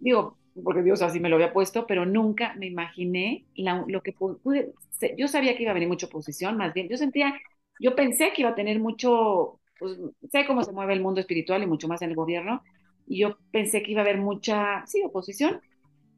digo, 0.00 0.38
porque 0.62 0.82
Dios 0.82 1.02
así 1.02 1.20
me 1.20 1.28
lo 1.28 1.36
había 1.36 1.52
puesto, 1.52 1.86
pero 1.86 2.06
nunca 2.06 2.54
me 2.54 2.66
imaginé 2.66 3.44
lo 3.86 4.02
que 4.02 4.12
pude, 4.12 4.72
yo 5.16 5.28
sabía 5.28 5.56
que 5.56 5.62
iba 5.62 5.70
a 5.70 5.74
venir 5.74 5.88
mucha 5.88 6.06
oposición, 6.06 6.56
más 6.56 6.74
bien, 6.74 6.88
yo 6.88 6.96
sentía, 6.96 7.34
yo 7.80 7.94
pensé 7.94 8.32
que 8.32 8.42
iba 8.42 8.50
a 8.50 8.54
tener 8.54 8.78
mucho, 8.78 9.60
pues 9.78 9.98
sé 10.30 10.46
cómo 10.46 10.62
se 10.62 10.72
mueve 10.72 10.92
el 10.92 11.00
mundo 11.00 11.20
espiritual 11.20 11.62
y 11.62 11.66
mucho 11.66 11.88
más 11.88 12.02
en 12.02 12.10
el 12.10 12.16
gobierno, 12.16 12.62
y 13.06 13.20
yo 13.20 13.38
pensé 13.50 13.82
que 13.82 13.92
iba 13.92 14.00
a 14.00 14.04
haber 14.04 14.18
mucha, 14.18 14.84
sí, 14.86 15.02
oposición, 15.04 15.60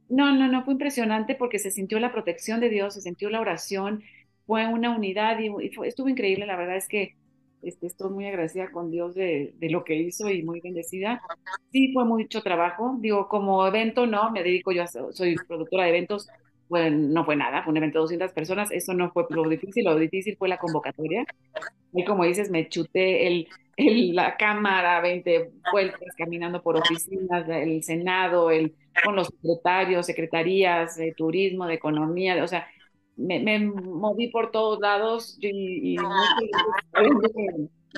no, 0.09 0.35
no, 0.35 0.49
no, 0.49 0.64
fue 0.64 0.75
impresionante 0.75 1.35
porque 1.35 1.59
se 1.59 1.70
sintió 1.70 1.99
la 1.99 2.12
protección 2.12 2.61
de 2.61 2.68
Dios, 2.68 2.94
se 2.94 3.01
sintió 3.01 3.31
la 3.31 3.40
oración, 3.40 4.03
fue 4.47 4.66
una 4.66 4.94
unidad 4.94 5.38
y, 5.38 5.51
estuvo 5.85 6.09
increíble. 6.09 6.47
La 6.47 6.57
verdad 6.57 6.77
es 6.77 6.88
que 6.88 7.16
este, 7.64 7.87
estoy 7.87 8.11
muy 8.11 8.27
agradecida 8.27 8.70
con 8.70 8.90
Dios 8.90 9.14
de, 9.14 9.55
de, 9.59 9.70
lo 9.70 9.85
que 9.85 9.94
hizo 9.94 10.29
y 10.31 10.42
muy 10.42 10.61
bendecida. 10.61 11.22
Sí, 11.72 11.92
fue 11.92 12.05
mucho 12.05 12.42
trabajo. 12.42 12.96
Digo, 13.00 13.29
como 13.29 13.66
evento, 13.66 14.07
no, 14.07 14.31
me 14.31 14.42
dedico 14.42 14.72
yo, 14.72 14.83
a, 14.83 14.87
soy 14.87 15.37
productora 15.48 15.85
de 15.85 15.90
eventos. 15.90 16.29
Bueno, 16.68 16.96
no 16.96 17.24
fue 17.24 17.37
nada, 17.37 17.62
fue 17.62 17.72
un 17.72 17.77
evento 17.77 17.98
de 17.98 18.03
200 18.03 18.33
personas. 18.33 18.70
Eso 18.70 18.94
no 18.94 19.11
fue 19.12 19.27
lo 19.31 19.48
difícil, 19.48 19.85
lo 19.85 19.96
difícil 19.96 20.37
fue 20.37 20.48
la 20.48 20.59
convocatoria. 20.59 21.24
Y 21.92 22.05
como 22.05 22.24
dices, 22.24 22.50
me 22.50 22.68
chuté 22.68 23.27
el, 23.27 23.48
el, 23.77 24.14
la 24.14 24.37
cámara, 24.37 25.00
20 25.00 25.50
vueltas 25.72 26.14
caminando 26.16 26.62
por 26.62 26.77
oficinas, 26.77 27.48
el 27.48 27.83
Senado, 27.83 28.50
el 28.50 28.74
con 29.03 29.16
los 29.16 29.29
secretarios, 29.29 30.07
secretarías 30.07 30.96
de 30.96 31.12
turismo, 31.12 31.66
de 31.66 31.74
economía, 31.74 32.42
o 32.42 32.48
sea, 32.48 32.66
me, 33.16 33.59
moví 33.61 34.29
por 34.29 34.50
todos 34.50 34.81
lados 34.81 35.38
y, 35.40 35.94
y 35.94 35.96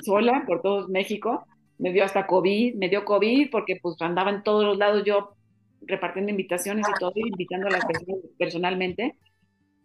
sola 0.03 0.43
por 0.45 0.61
todo 0.61 0.87
México. 0.87 1.45
Me 1.77 1.91
dio 1.91 2.03
hasta 2.03 2.27
COVID, 2.27 2.75
me 2.75 2.89
dio 2.89 3.05
COVID 3.05 3.49
porque 3.51 3.77
pues 3.81 4.01
andaba 4.01 4.31
en 4.31 4.43
todos 4.43 4.63
los 4.63 4.77
lados 4.77 5.03
yo 5.05 5.33
repartiendo 5.81 6.31
invitaciones 6.31 6.87
y 6.89 6.99
todo, 6.99 7.13
invitando 7.15 7.67
a 7.67 7.71
las 7.71 7.85
personas 7.85 8.19
personalmente. 8.37 9.15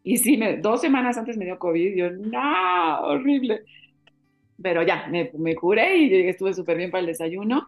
Y 0.02 0.16
sí, 0.16 0.36
me, 0.36 0.56
dos 0.56 0.80
semanas 0.80 1.16
antes 1.16 1.36
me 1.36 1.44
dio 1.44 1.58
COVID, 1.58 1.94
yo, 1.94 2.10
no, 2.10 3.00
horrible. 3.02 3.62
pero 4.60 4.82
ya, 4.82 5.06
me, 5.08 5.30
me 5.38 5.54
curé 5.54 5.98
y 5.98 6.28
estuve 6.28 6.54
súper 6.54 6.76
bien 6.76 6.90
para 6.90 7.00
el 7.00 7.06
desayuno. 7.06 7.66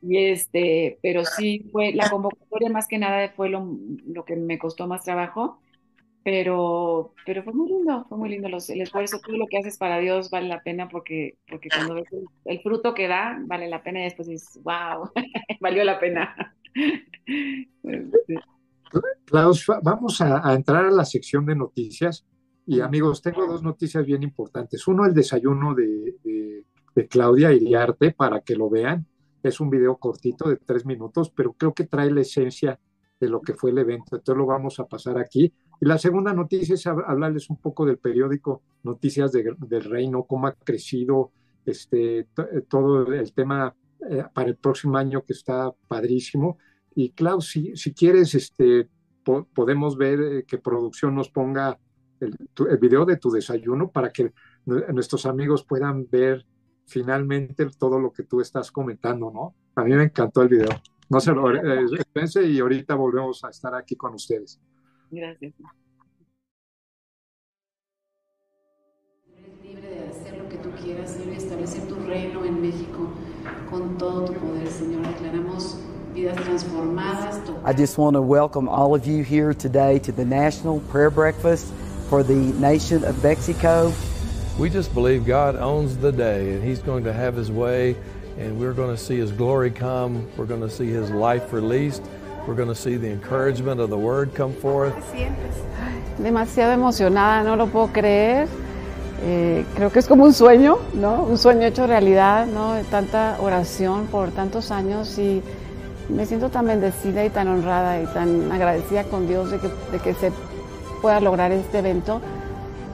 Y 0.00 0.16
este, 0.16 0.98
pero 1.02 1.24
sí 1.24 1.68
fue, 1.72 1.92
la 1.92 2.08
convocatoria 2.08 2.70
más 2.70 2.86
que 2.86 2.98
nada 2.98 3.30
fue 3.30 3.48
lo, 3.48 3.76
lo 4.06 4.24
que 4.24 4.36
me 4.36 4.58
costó 4.58 4.86
más 4.86 5.02
trabajo, 5.04 5.60
pero, 6.30 7.14
pero 7.24 7.42
fue 7.42 7.54
muy 7.54 7.70
lindo, 7.70 8.04
fue 8.06 8.18
muy 8.18 8.28
lindo 8.28 8.50
los, 8.50 8.68
el 8.68 8.82
esfuerzo, 8.82 9.18
todo 9.18 9.38
lo 9.38 9.46
que 9.46 9.56
haces 9.56 9.78
para 9.78 9.96
Dios 9.98 10.28
vale 10.28 10.46
la 10.46 10.62
pena 10.62 10.86
porque, 10.86 11.38
porque 11.48 11.70
cuando 11.70 11.94
ves 11.94 12.04
el, 12.44 12.60
fruto 12.60 12.92
que 12.92 13.08
da, 13.08 13.38
vale 13.46 13.66
la 13.66 13.82
pena 13.82 14.00
y 14.00 14.04
después 14.04 14.28
dices, 14.28 14.60
wow, 14.62 15.10
valió 15.62 15.82
la 15.84 15.98
pena. 15.98 16.54
Klaus, 19.24 19.64
vamos 19.82 20.20
a, 20.20 20.54
entrar 20.54 20.84
a 20.84 20.90
la 20.90 21.06
sección 21.06 21.46
de 21.46 21.56
noticias. 21.56 22.26
Y 22.66 22.80
amigos, 22.80 23.22
tengo 23.22 23.46
dos 23.46 23.62
noticias 23.62 24.04
bien 24.04 24.22
importantes. 24.22 24.86
Uno, 24.86 25.06
el 25.06 25.14
desayuno 25.14 25.74
de, 25.74 26.14
de, 26.22 26.62
de 26.94 27.08
Claudia 27.08 27.54
Iriarte, 27.54 28.10
para 28.10 28.42
que 28.42 28.54
lo 28.54 28.68
vean. 28.68 29.06
Es 29.42 29.60
un 29.60 29.70
video 29.70 29.96
cortito 29.96 30.50
de 30.50 30.56
tres 30.56 30.84
minutos, 30.84 31.32
pero 31.34 31.54
creo 31.54 31.72
que 31.72 31.84
trae 31.84 32.10
la 32.10 32.20
esencia 32.20 32.78
de 33.18 33.28
lo 33.30 33.40
que 33.40 33.54
fue 33.54 33.70
el 33.70 33.78
evento. 33.78 34.16
Entonces 34.16 34.36
lo 34.36 34.44
vamos 34.44 34.78
a 34.78 34.86
pasar 34.86 35.16
aquí. 35.16 35.54
Y 35.80 35.86
la 35.86 35.98
segunda 35.98 36.32
noticia 36.32 36.74
es 36.74 36.86
hablarles 36.86 37.50
un 37.50 37.56
poco 37.56 37.86
del 37.86 37.98
periódico 37.98 38.62
Noticias 38.82 39.32
del 39.32 39.84
Reino, 39.84 40.24
cómo 40.24 40.46
ha 40.48 40.52
crecido 40.52 41.32
este, 41.64 42.26
todo 42.68 43.12
el 43.12 43.32
tema 43.32 43.74
eh, 44.08 44.24
para 44.32 44.48
el 44.48 44.56
próximo 44.56 44.96
año 44.96 45.22
que 45.22 45.32
está 45.32 45.72
padrísimo. 45.86 46.58
Y 46.94 47.10
Klaus, 47.10 47.50
si, 47.50 47.94
quieres, 47.94 48.34
este, 48.34 48.88
podemos 49.54 49.96
ver 49.96 50.20
eh, 50.20 50.44
que 50.44 50.58
producción 50.58 51.14
nos 51.14 51.30
ponga 51.30 51.78
el, 52.20 52.36
video 52.80 53.04
de 53.04 53.16
tu 53.16 53.30
desayuno 53.30 53.90
para 53.90 54.10
que 54.10 54.32
nuestros 54.64 55.26
amigos 55.26 55.64
puedan 55.64 56.08
ver 56.10 56.44
finalmente 56.86 57.66
todo 57.78 58.00
lo 58.00 58.12
que 58.12 58.24
tú 58.24 58.40
estás 58.40 58.72
comentando, 58.72 59.30
¿no? 59.30 59.54
A 59.76 59.84
mí 59.84 59.92
me 59.94 60.04
encantó 60.04 60.42
el 60.42 60.48
video. 60.48 60.70
No 61.10 61.20
se 61.20 61.32
lo 61.32 61.50
eh, 61.54 61.86
y 62.46 62.58
ahorita 62.58 62.94
volvemos 62.94 63.44
a 63.44 63.50
estar 63.50 63.74
aquí 63.74 63.94
con 63.94 64.14
ustedes. 64.14 64.60
Gracias. 65.10 65.52
Eres 69.36 69.62
libre 69.62 69.88
de 69.88 70.08
hacer 70.08 70.38
lo 70.38 70.48
que 70.48 70.58
tú 70.58 70.70
quieras, 70.82 71.10
Señor, 71.12 71.34
y 71.34 71.36
establecer 71.36 71.86
tu 71.86 71.94
reino 72.06 72.44
en 72.44 72.60
México 72.60 73.10
con 73.70 73.96
todo 73.96 74.26
tu 74.26 74.34
poder, 74.34 74.66
Señor. 74.68 75.06
Declaramos. 75.06 75.78
I 77.64 77.72
just 77.74 77.96
want 77.96 78.14
to 78.14 78.22
welcome 78.22 78.68
all 78.68 78.94
of 78.94 79.06
you 79.06 79.22
here 79.22 79.54
today 79.54 80.00
to 80.00 80.10
the 80.10 80.24
National 80.24 80.80
Prayer 80.80 81.10
Breakfast 81.10 81.72
for 82.08 82.24
the 82.24 82.34
nation 82.34 83.04
of 83.04 83.22
Mexico. 83.22 83.92
We 84.58 84.68
just 84.68 84.92
believe 84.94 85.24
God 85.24 85.54
owns 85.54 85.96
the 85.98 86.10
day 86.10 86.54
and 86.54 86.64
He's 86.64 86.80
going 86.80 87.04
to 87.04 87.12
have 87.12 87.36
His 87.36 87.52
way, 87.52 87.94
and 88.36 88.58
we're 88.58 88.72
going 88.72 88.96
to 88.96 89.00
see 89.00 89.16
His 89.16 89.30
glory 89.30 89.70
come. 89.70 90.26
We're 90.36 90.46
going 90.46 90.62
to 90.62 90.70
see 90.70 90.88
His 90.88 91.10
life 91.10 91.52
released. 91.52 92.02
We're 92.48 92.56
going 92.56 92.70
to 92.70 92.74
see 92.74 92.96
the 92.96 93.10
encouragement 93.10 93.78
of 93.78 93.90
the 93.90 93.98
Word 93.98 94.34
come 94.34 94.54
forth. 94.54 94.94
Demasiado 96.16 96.72
emocionada, 96.72 97.44
no 97.44 97.56
lo 97.56 97.66
puedo 97.66 97.88
creer. 97.88 98.48
Eh, 99.22 99.66
creo 99.74 99.92
que 99.92 99.98
es 99.98 100.06
como 100.06 100.24
un 100.24 100.32
sueño, 100.32 100.78
¿no? 100.94 101.24
Un 101.24 101.36
sueño 101.36 101.66
hecho 101.66 101.86
realidad, 101.86 102.46
¿no? 102.46 102.72
Tanta 102.90 103.36
oración 103.42 104.06
por 104.06 104.30
tantos 104.30 104.70
años 104.70 105.18
y 105.18 105.42
me 106.08 106.24
siento 106.24 106.48
tan 106.48 106.66
bendecida 106.66 107.22
y 107.22 107.28
tan 107.28 107.48
honrada 107.48 108.00
y 108.00 108.06
tan 108.06 108.50
agradecida 108.50 109.04
con 109.04 109.28
Dios 109.28 109.50
de 109.50 109.98
que 110.02 110.14
se 110.14 110.32
pueda 111.02 111.20
lograr 111.20 111.52
este 111.52 111.80
evento. 111.80 112.22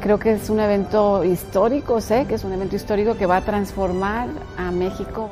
Creo 0.01 0.19
que 0.19 0.33
es 0.33 0.51
un 0.51 0.59
evento 0.59 1.23
histórico, 1.23 2.01
sé 2.01 2.27
que 2.27 2.35
es 2.35 2.43
un 2.43 2.53
evento 2.55 2.75
histórico 2.75 3.17
que 3.17 3.27
va 3.27 3.37
a 3.37 3.43
transformar 3.43 4.31
a 4.59 4.73
México. 4.73 5.31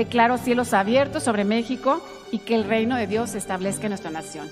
Declaro 0.00 0.38
cielos 0.38 0.72
abiertos 0.72 1.24
sobre 1.24 1.44
México 1.44 2.02
y 2.32 2.38
que 2.38 2.54
el 2.54 2.64
reino 2.64 2.96
de 2.96 3.06
Dios 3.06 3.32
se 3.32 3.38
establezca 3.38 3.82
en 3.82 3.90
nuestra 3.90 4.10
nación. 4.10 4.48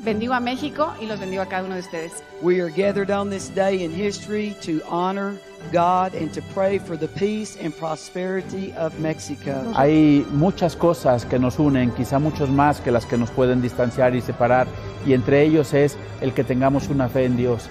Bendigo 0.00 0.34
a 0.34 0.40
México 0.40 0.92
y 1.00 1.06
los 1.06 1.18
bendigo 1.18 1.40
a 1.40 1.46
cada 1.46 1.64
uno 1.64 1.74
de 1.74 1.80
ustedes. 1.80 2.12
We 2.42 2.60
are 2.60 2.70
gathered 2.70 3.10
on 3.10 3.30
this 3.30 3.48
day 3.54 3.82
in 3.82 3.90
history 3.90 4.54
to 4.66 4.82
honor 4.86 5.38
God 5.72 6.14
and 6.14 6.30
to 6.34 6.42
pray 6.54 6.78
for 6.78 6.98
the 6.98 7.08
peace 7.08 7.58
and 7.64 7.74
prosperity 7.74 8.74
of 8.76 8.92
Mexico. 9.00 9.54
Hay 9.74 10.26
muchas 10.32 10.76
cosas 10.76 11.24
que 11.24 11.38
nos 11.38 11.58
unen, 11.58 11.90
quizá 11.92 12.18
muchos 12.18 12.50
más 12.50 12.82
que 12.82 12.90
las 12.90 13.06
que 13.06 13.16
nos 13.16 13.30
pueden 13.30 13.62
distanciar 13.62 14.14
y 14.14 14.20
separar, 14.20 14.66
y 15.06 15.14
entre 15.14 15.44
ellos 15.44 15.72
es 15.72 15.96
el 16.20 16.34
que 16.34 16.44
tengamos 16.44 16.90
una 16.90 17.08
fe 17.08 17.24
en 17.24 17.38
Dios. 17.38 17.70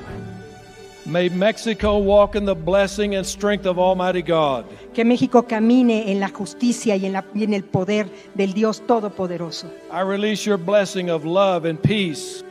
May 1.07 1.29
Mexico 1.29 1.99
walk 1.99 2.35
in 2.35 2.43
the 2.43 2.53
blessing 2.53 3.15
and 3.15 3.25
strength 3.25 3.65
of 3.65 3.79
Almighty 3.79 4.21
God. 4.21 4.65
Que 4.93 5.05
México 5.05 5.47
camine 5.47 6.11
en 6.11 6.19
la 6.19 6.27
justicia 6.27 6.97
y 6.97 7.05
en, 7.05 7.13
la, 7.13 7.23
y 7.33 7.45
en 7.45 7.53
el 7.53 7.63
poder 7.63 8.09
del 8.35 8.51
Dios 8.53 8.81
Todopoderoso. 8.85 9.71
I 9.89 10.01
release 10.01 10.45
your 10.45 10.57
blessing 10.57 11.09
of 11.09 11.23
love 11.23 11.63
and 11.63 11.81
peace. 11.81 12.43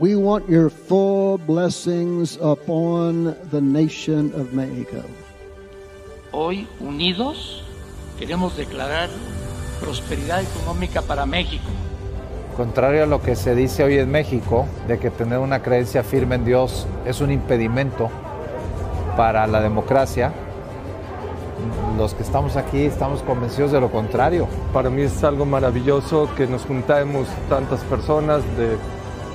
We 0.00 0.16
want 0.16 0.48
your 0.48 0.70
full 0.70 1.38
blessings 1.38 2.36
upon 2.38 3.36
the 3.50 3.60
nation 3.60 4.32
of 4.34 4.52
Mexico. 4.52 5.04
Hoy, 6.32 6.66
unidos, 6.80 7.62
queremos 8.18 8.56
declarar 8.56 9.08
prosperidad 9.78 10.42
económica 10.42 11.00
para 11.00 11.26
México 11.26 11.70
Contrario 12.56 13.02
a 13.02 13.06
lo 13.06 13.20
que 13.20 13.34
se 13.34 13.56
dice 13.56 13.82
hoy 13.82 13.98
en 13.98 14.12
México, 14.12 14.66
de 14.86 14.98
que 15.00 15.10
tener 15.10 15.40
una 15.40 15.60
creencia 15.60 16.04
firme 16.04 16.36
en 16.36 16.44
Dios 16.44 16.86
es 17.04 17.20
un 17.20 17.32
impedimento 17.32 18.10
para 19.16 19.48
la 19.48 19.60
democracia, 19.60 20.32
los 21.98 22.14
que 22.14 22.22
estamos 22.22 22.56
aquí 22.56 22.82
estamos 22.82 23.22
convencidos 23.22 23.72
de 23.72 23.80
lo 23.80 23.90
contrario. 23.90 24.46
Para 24.72 24.88
mí 24.88 25.02
es 25.02 25.24
algo 25.24 25.44
maravilloso 25.44 26.28
que 26.36 26.46
nos 26.46 26.64
juntemos 26.64 27.26
tantas 27.48 27.80
personas 27.80 28.42
de 28.56 28.76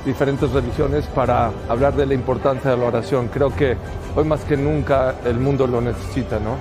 diferentes 0.06 0.52
religiones 0.52 1.06
para 1.08 1.52
hablar 1.68 1.96
de 1.96 2.06
la 2.06 2.14
importancia 2.14 2.72
de 2.72 2.78
la 2.78 2.86
oración. 2.86 3.30
Creo 3.34 3.54
que 3.54 3.76
hoy 4.16 4.24
más 4.24 4.42
que 4.46 4.56
nunca 4.56 5.16
el 5.26 5.40
mundo 5.40 5.68
lo 5.68 5.82
necesita, 5.82 6.40
¿no? 6.40 6.56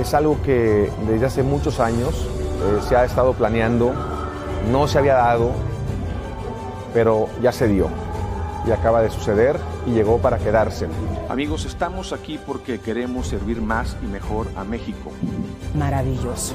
Es 0.00 0.14
algo 0.14 0.40
que 0.42 0.90
desde 1.08 1.26
hace 1.26 1.42
muchos 1.42 1.80
años 1.80 2.28
eh, 2.28 2.80
se 2.88 2.94
ha 2.94 3.04
estado 3.04 3.32
planeando, 3.32 3.92
no 4.70 4.86
se 4.86 4.98
había 4.98 5.14
dado, 5.14 5.50
pero 6.92 7.28
ya 7.40 7.52
se 7.52 7.68
dio 7.68 7.88
y 8.66 8.70
acaba 8.70 9.02
de 9.02 9.10
suceder 9.10 9.58
y 9.86 9.90
llegó 9.90 10.18
para 10.18 10.38
quedarse. 10.38 10.86
Amigos, 11.28 11.64
estamos 11.64 12.12
aquí 12.12 12.38
porque 12.44 12.78
queremos 12.78 13.28
servir 13.28 13.60
más 13.60 13.96
y 14.02 14.06
mejor 14.06 14.48
a 14.56 14.64
México. 14.64 15.12
Maravilloso. 15.76 16.54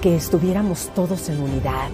Que 0.00 0.16
estuviéramos 0.16 0.90
todos 0.94 1.28
en 1.28 1.40
unidad, 1.40 1.88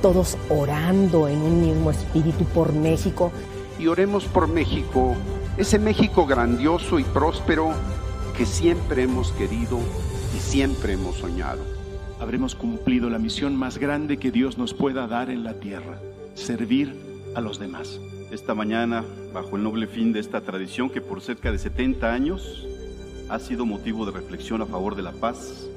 todos 0.00 0.38
orando 0.48 1.28
en 1.28 1.42
un 1.42 1.60
mismo 1.60 1.90
espíritu 1.90 2.44
por 2.44 2.72
México. 2.72 3.32
Y 3.78 3.88
oremos 3.88 4.24
por 4.24 4.48
México, 4.48 5.14
ese 5.56 5.78
México 5.78 6.26
grandioso 6.26 6.98
y 6.98 7.04
próspero 7.04 7.72
que 8.36 8.46
siempre 8.46 9.02
hemos 9.02 9.32
querido 9.32 9.78
y 10.36 10.38
siempre 10.38 10.94
hemos 10.94 11.16
soñado. 11.16 11.60
Habremos 12.20 12.54
cumplido 12.54 13.10
la 13.10 13.18
misión 13.18 13.56
más 13.56 13.78
grande 13.78 14.18
que 14.18 14.30
Dios 14.30 14.58
nos 14.58 14.74
pueda 14.74 15.06
dar 15.06 15.30
en 15.30 15.44
la 15.44 15.54
tierra, 15.54 16.00
servir 16.34 17.07
a 17.34 17.40
los 17.40 17.58
demás. 17.58 18.00
Esta 18.30 18.54
mañana, 18.54 19.04
bajo 19.32 19.56
el 19.56 19.62
noble 19.62 19.86
fin 19.86 20.12
de 20.12 20.20
esta 20.20 20.40
tradición 20.40 20.90
que 20.90 21.00
por 21.00 21.20
cerca 21.20 21.50
de 21.50 21.58
70 21.58 22.12
años 22.12 22.66
ha 23.28 23.38
sido 23.38 23.66
motivo 23.66 24.06
de 24.06 24.12
reflexión 24.12 24.62
a 24.62 24.66
favor 24.66 24.96
de 24.96 25.02
la 25.02 25.12
paz 25.12 25.68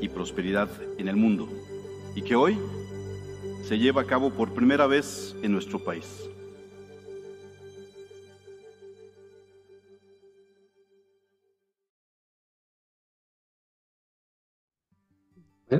y 0.00 0.08
prosperidad 0.08 0.68
en 0.98 1.08
el 1.08 1.16
mundo 1.16 1.48
y 2.14 2.22
que 2.22 2.36
hoy 2.36 2.58
se 3.62 3.78
lleva 3.78 4.02
a 4.02 4.06
cabo 4.06 4.30
por 4.30 4.52
primera 4.54 4.86
vez 4.86 5.34
en 5.42 5.52
nuestro 5.52 5.78
país. 5.78 6.28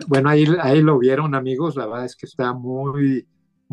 Bueno, 0.09 0.29
ahí, 0.29 0.47
ahí 0.61 0.81
lo 0.83 0.99
vieron 0.99 1.35
amigos, 1.35 1.77
la 1.77 1.87
verdad 1.87 2.07
es 2.07 2.17
que 2.17 2.27
está 2.27 2.53
muy, 2.53 3.29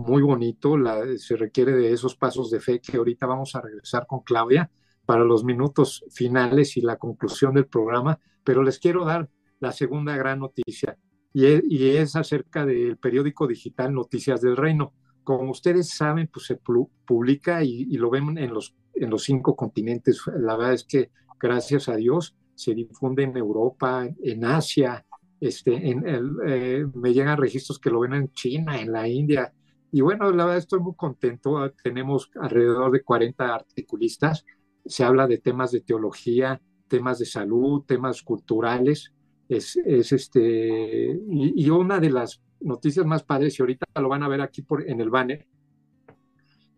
muy 0.06 0.22
bonito, 0.22 0.76
se 1.18 1.36
requiere 1.36 1.74
de 1.74 1.92
esos 1.92 2.16
pasos 2.16 2.50
de 2.52 2.60
fe 2.60 2.80
que 2.80 2.98
ahorita 2.98 3.26
vamos 3.26 3.56
a 3.56 3.62
regresar 3.62 4.06
con 4.08 4.22
Claudia 4.22 4.70
para 5.06 5.24
los 5.24 5.44
minutos 5.44 6.04
finales 6.12 6.78
y 6.78 6.82
la 6.82 6.98
conclusión 6.98 7.54
del 7.54 7.68
programa, 7.68 8.20
pero 8.44 8.64
les 8.64 8.80
quiero 8.80 9.06
dar 9.06 9.30
la 9.60 9.72
segunda 9.72 10.16
gran 10.16 10.40
noticia 10.40 10.98
y 11.34 11.88
es, 11.96 12.16
acerca 12.16 12.66
del 12.66 12.98
periódico 12.98 13.48
digital 13.48 13.94
Noticias 13.94 14.42
del 14.42 14.58
Reino. 14.58 14.94
Como 15.24 15.52
ustedes 15.52 15.90
saben, 15.90 16.30
pues 16.32 16.46
se 16.46 16.58
publica 16.58 17.64
y, 17.64 17.86
lo 17.94 18.10
ven 18.10 18.38
en 18.38 18.54
los, 18.54 18.76
en 18.96 19.10
los 19.10 19.24
cinco 19.24 19.56
continentes. 19.56 20.22
La 20.40 20.58
verdad 20.58 20.74
es 20.74 20.84
que 20.84 21.12
gracias 21.40 21.88
a 21.90 21.96
Dios 21.96 22.36
se 22.56 22.74
difunde 22.74 23.24
en 23.24 23.38
Europa, 23.38 24.08
en 24.24 24.46
Asia, 24.46 25.06
este, 25.40 25.90
en 25.90 26.08
el, 26.08 26.32
eh, 26.46 26.86
me 26.94 27.14
llegan 27.14 27.38
registros 27.38 27.80
que 27.80 27.90
lo 27.90 28.02
ven 28.02 28.14
en 28.14 28.32
China, 28.34 28.80
en 28.80 28.92
la 28.92 29.08
India, 29.08 29.54
y 29.92 30.02
bueno, 30.02 30.32
la 30.32 30.46
verdad 30.46 30.58
estoy 30.58 30.80
muy 30.80 30.96
contento. 30.96 31.70
Tenemos 31.84 32.32
alrededor 32.40 32.92
de 32.92 33.04
40 33.04 33.54
articulistas. 33.54 34.46
Se 34.86 35.04
habla 35.04 35.28
de 35.28 35.38
temas 35.38 35.72
de 35.72 35.82
teología, 35.82 36.62
temas 36.88 37.20
de 37.20 37.26
salud, 37.26 37.84
temas 37.86 38.22
culturales. 38.22 39.12
Es, 39.50 39.76
es 39.78 40.14
este, 40.14 41.20
y, 41.30 41.70
una 41.70 42.00
de 42.00 42.10
las 42.10 42.42
noticias 42.62 43.06
más 43.06 43.24
padres, 43.24 43.60
y 43.60 43.62
ahorita 43.62 43.86
lo 44.00 44.08
van 44.08 44.24
a 44.24 44.30
ver 44.30 44.40
aquí 44.40 44.62
por, 44.62 44.88
en 44.88 45.02
el 45.02 45.10
banner, 45.10 45.46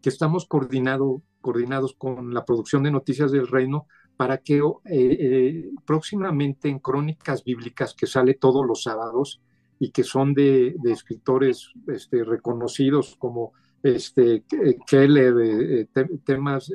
que 0.01 0.09
estamos 0.09 0.47
coordinado, 0.47 1.21
coordinados 1.39 1.93
con 1.93 2.33
la 2.33 2.45
producción 2.45 2.81
de 2.81 2.91
Noticias 2.91 3.31
del 3.31 3.47
Reino 3.47 3.85
para 4.17 4.39
que 4.39 4.57
eh, 4.57 4.61
eh, 4.85 5.71
próximamente 5.85 6.67
en 6.67 6.79
Crónicas 6.79 7.43
Bíblicas, 7.43 7.93
que 7.93 8.07
sale 8.07 8.33
todos 8.33 8.65
los 8.65 8.83
sábados 8.83 9.41
y 9.83 9.91
que 9.91 10.05
son 10.05 10.33
de, 10.33 10.77
escritores 10.85 11.73
este, 11.87 12.23
reconocidos 12.23 13.17
como 13.19 13.51
este, 13.83 14.45
Keller, 14.87 15.35
eh, 15.41 15.87
temas 16.23 16.71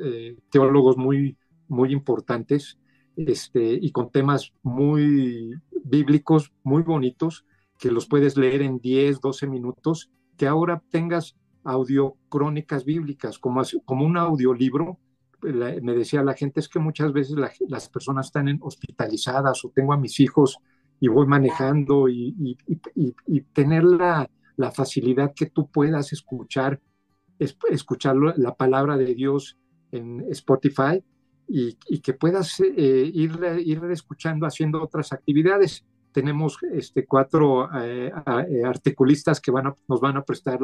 teólogos 0.51 0.95
muy, 0.95 1.35
muy 1.67 1.91
importantes 1.91 2.77
este, 3.15 3.79
y 3.81 3.91
con 3.91 4.11
temas 4.11 4.53
muy 4.61 5.55
bíblicos, 5.83 6.53
muy 6.61 6.83
bonitos, 6.83 7.47
que 7.79 7.89
los 7.89 8.05
puedes 8.05 8.37
leer 8.37 8.61
en 8.61 8.77
10, 8.77 9.21
12 9.21 9.47
minutos, 9.47 10.11
que 10.37 10.45
ahora 10.45 10.83
tengas 10.91 11.35
audio 11.63 12.15
crónicas 12.29 12.85
bíblicas 12.85 13.39
como, 13.39 13.63
como 13.85 14.05
un 14.05 14.17
audiolibro 14.17 14.99
me 15.41 15.95
decía 15.95 16.21
la 16.21 16.35
gente, 16.35 16.59
es 16.59 16.67
que 16.67 16.79
muchas 16.79 17.13
veces 17.13 17.37
las 17.67 17.89
personas 17.89 18.27
están 18.27 18.59
hospitalizadas 18.61 19.63
o 19.63 19.71
tengo 19.73 19.93
a 19.93 19.97
mis 19.97 20.19
hijos 20.19 20.59
y 20.99 21.07
voy 21.07 21.27
manejando 21.27 22.09
y, 22.09 22.57
tener 23.53 23.83
la, 23.83 24.29
facilidad 24.73 25.33
que 25.33 25.45
tú 25.45 25.69
puedas 25.71 26.11
escuchar, 26.11 26.79
escuchar 27.37 28.15
la 28.35 28.55
palabra 28.55 28.97
de 28.97 29.15
Dios 29.15 29.57
en 29.91 30.25
Spotify 30.29 31.03
y, 31.47 31.75
que 31.99 32.13
puedas 32.13 32.59
eh, 32.59 33.11
ir, 33.13 33.39
ir 33.65 33.83
escuchando 33.85 34.45
haciendo 34.45 34.81
otras 34.81 35.13
actividades. 35.13 35.85
Tenemos 36.11 36.57
este, 36.73 37.05
cuatro 37.05 37.69
eh, 37.79 38.11
eh, 38.49 38.63
articulistas 38.65 39.39
que 39.39 39.51
van 39.51 39.73
nos 39.87 40.01
van 40.01 40.17
a 40.17 40.23
prestar 40.23 40.59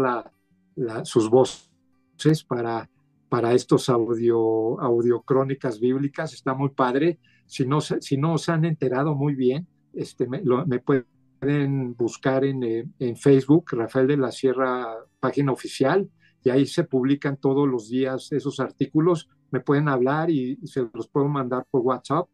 sus 1.03 1.29
voces 1.29 2.43
para 2.47 2.89
para 3.29 3.53
estos 3.53 3.89
audio, 3.89 4.79
audio 4.79 5.21
crónicas 5.21 5.79
bíblicas, 5.79 6.33
está 6.33 6.53
muy 6.53 6.69
padre. 6.69 7.19
Si 7.45 7.65
no, 7.65 7.81
si 7.81 8.17
no 8.17 8.38
se 8.38 8.51
han 8.51 8.65
enterado 8.65 9.13
muy 9.13 9.36
bien, 9.36 9.67
este, 9.95 10.27
me, 10.27 10.41
pueden 10.79 11.95
buscar 11.95 12.43
en, 12.45 12.63
eh, 12.63 12.85
en, 12.99 13.15
Facebook, 13.15 13.71
Rafael 13.71 14.07
de 14.07 14.17
la 14.17 14.31
Sierra, 14.31 14.87
página 15.19 15.51
oficial, 15.51 16.09
y 16.43 16.49
ahí 16.49 16.65
se 16.65 16.83
publican 16.83 17.37
todos 17.37 17.67
los 17.67 17.89
días 17.89 18.31
esos 18.31 18.59
artículos. 18.59 19.27
Me 19.51 19.59
pueden 19.59 19.89
hablar 19.89 20.29
y, 20.29 20.57
se 20.67 20.87
los 20.93 21.07
puedo 21.07 21.27
mandar 21.27 21.65
por 21.69 21.81
WhatsApp 21.81 22.27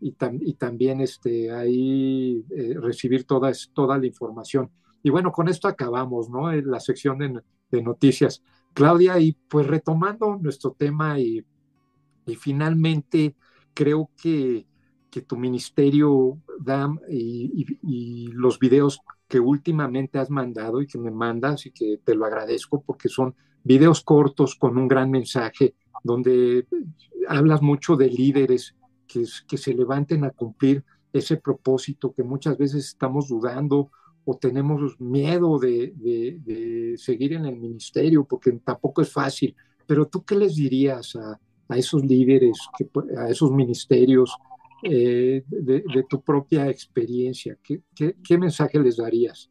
y, 0.00 0.14
y 0.42 0.54
también 0.54 1.00
este, 1.00 1.50
ahí 1.50 2.44
eh, 2.50 2.74
recibir 2.80 3.24
toda, 3.24 3.50
toda 3.72 3.96
la 3.98 4.06
información. 4.06 4.70
Y 5.02 5.10
bueno, 5.10 5.32
con 5.32 5.48
esto 5.48 5.68
acabamos, 5.68 6.28
¿no? 6.30 6.52
En 6.52 6.70
la 6.70 6.80
sección 6.80 7.18
de, 7.18 7.40
de 7.70 7.82
noticias. 7.82 8.42
Claudia, 8.72 9.18
y 9.20 9.32
pues 9.48 9.66
retomando 9.66 10.36
nuestro 10.36 10.72
tema 10.72 11.18
y, 11.18 11.44
y 12.26 12.36
finalmente 12.36 13.36
creo 13.72 14.10
que, 14.20 14.66
que, 15.10 15.22
tu 15.22 15.36
ministerio, 15.36 16.38
Dam, 16.60 17.00
y, 17.10 18.28
los 18.32 18.58
videos 18.58 19.00
que 19.28 19.40
últimamente 19.40 20.18
has 20.18 20.30
mandado 20.30 20.82
y 20.82 20.86
que 20.86 20.98
me 20.98 21.10
mandas 21.10 21.66
y 21.66 21.70
que 21.70 22.00
te 22.04 22.14
lo 22.14 22.26
agradezco 22.26 22.82
porque 22.82 23.08
son 23.08 23.34
videos 23.62 24.02
cortos 24.02 24.54
con 24.54 24.76
un 24.76 24.88
gran 24.88 25.10
mensaje 25.10 25.74
donde 26.02 26.66
hablas 27.28 27.62
mucho 27.62 27.96
de 27.96 28.08
líderes 28.10 28.74
que, 29.06 29.24
que 29.48 29.56
se 29.56 29.72
levanten 29.72 30.24
a 30.24 30.30
cumplir 30.30 30.84
ese 31.12 31.36
propósito 31.36 32.12
que 32.12 32.22
muchas 32.22 32.58
veces 32.58 32.86
estamos 32.86 33.28
dudando 33.28 33.90
o 34.24 34.36
tenemos 34.36 34.98
miedo 35.00 35.58
de, 35.58 36.94
seguir 36.96 37.34
en 37.34 37.44
el 37.44 37.56
ministerio, 37.56 38.24
porque 38.24 38.52
tampoco 38.52 39.02
es 39.02 39.12
fácil. 39.12 39.54
Pero 39.86 40.06
tú 40.06 40.24
qué 40.24 40.34
les 40.36 40.56
dirías 40.56 41.16
a, 41.16 41.38
esos 41.76 42.04
líderes, 42.04 42.58
a 43.18 43.28
esos 43.28 43.50
ministerios, 43.50 44.34
eh, 44.84 45.42
de, 45.46 46.04
tu 46.08 46.22
propia 46.22 46.68
experiencia? 46.68 47.56
¿Qué, 47.62 48.38
mensaje 48.38 48.78
les 48.78 48.96
darías? 48.96 49.50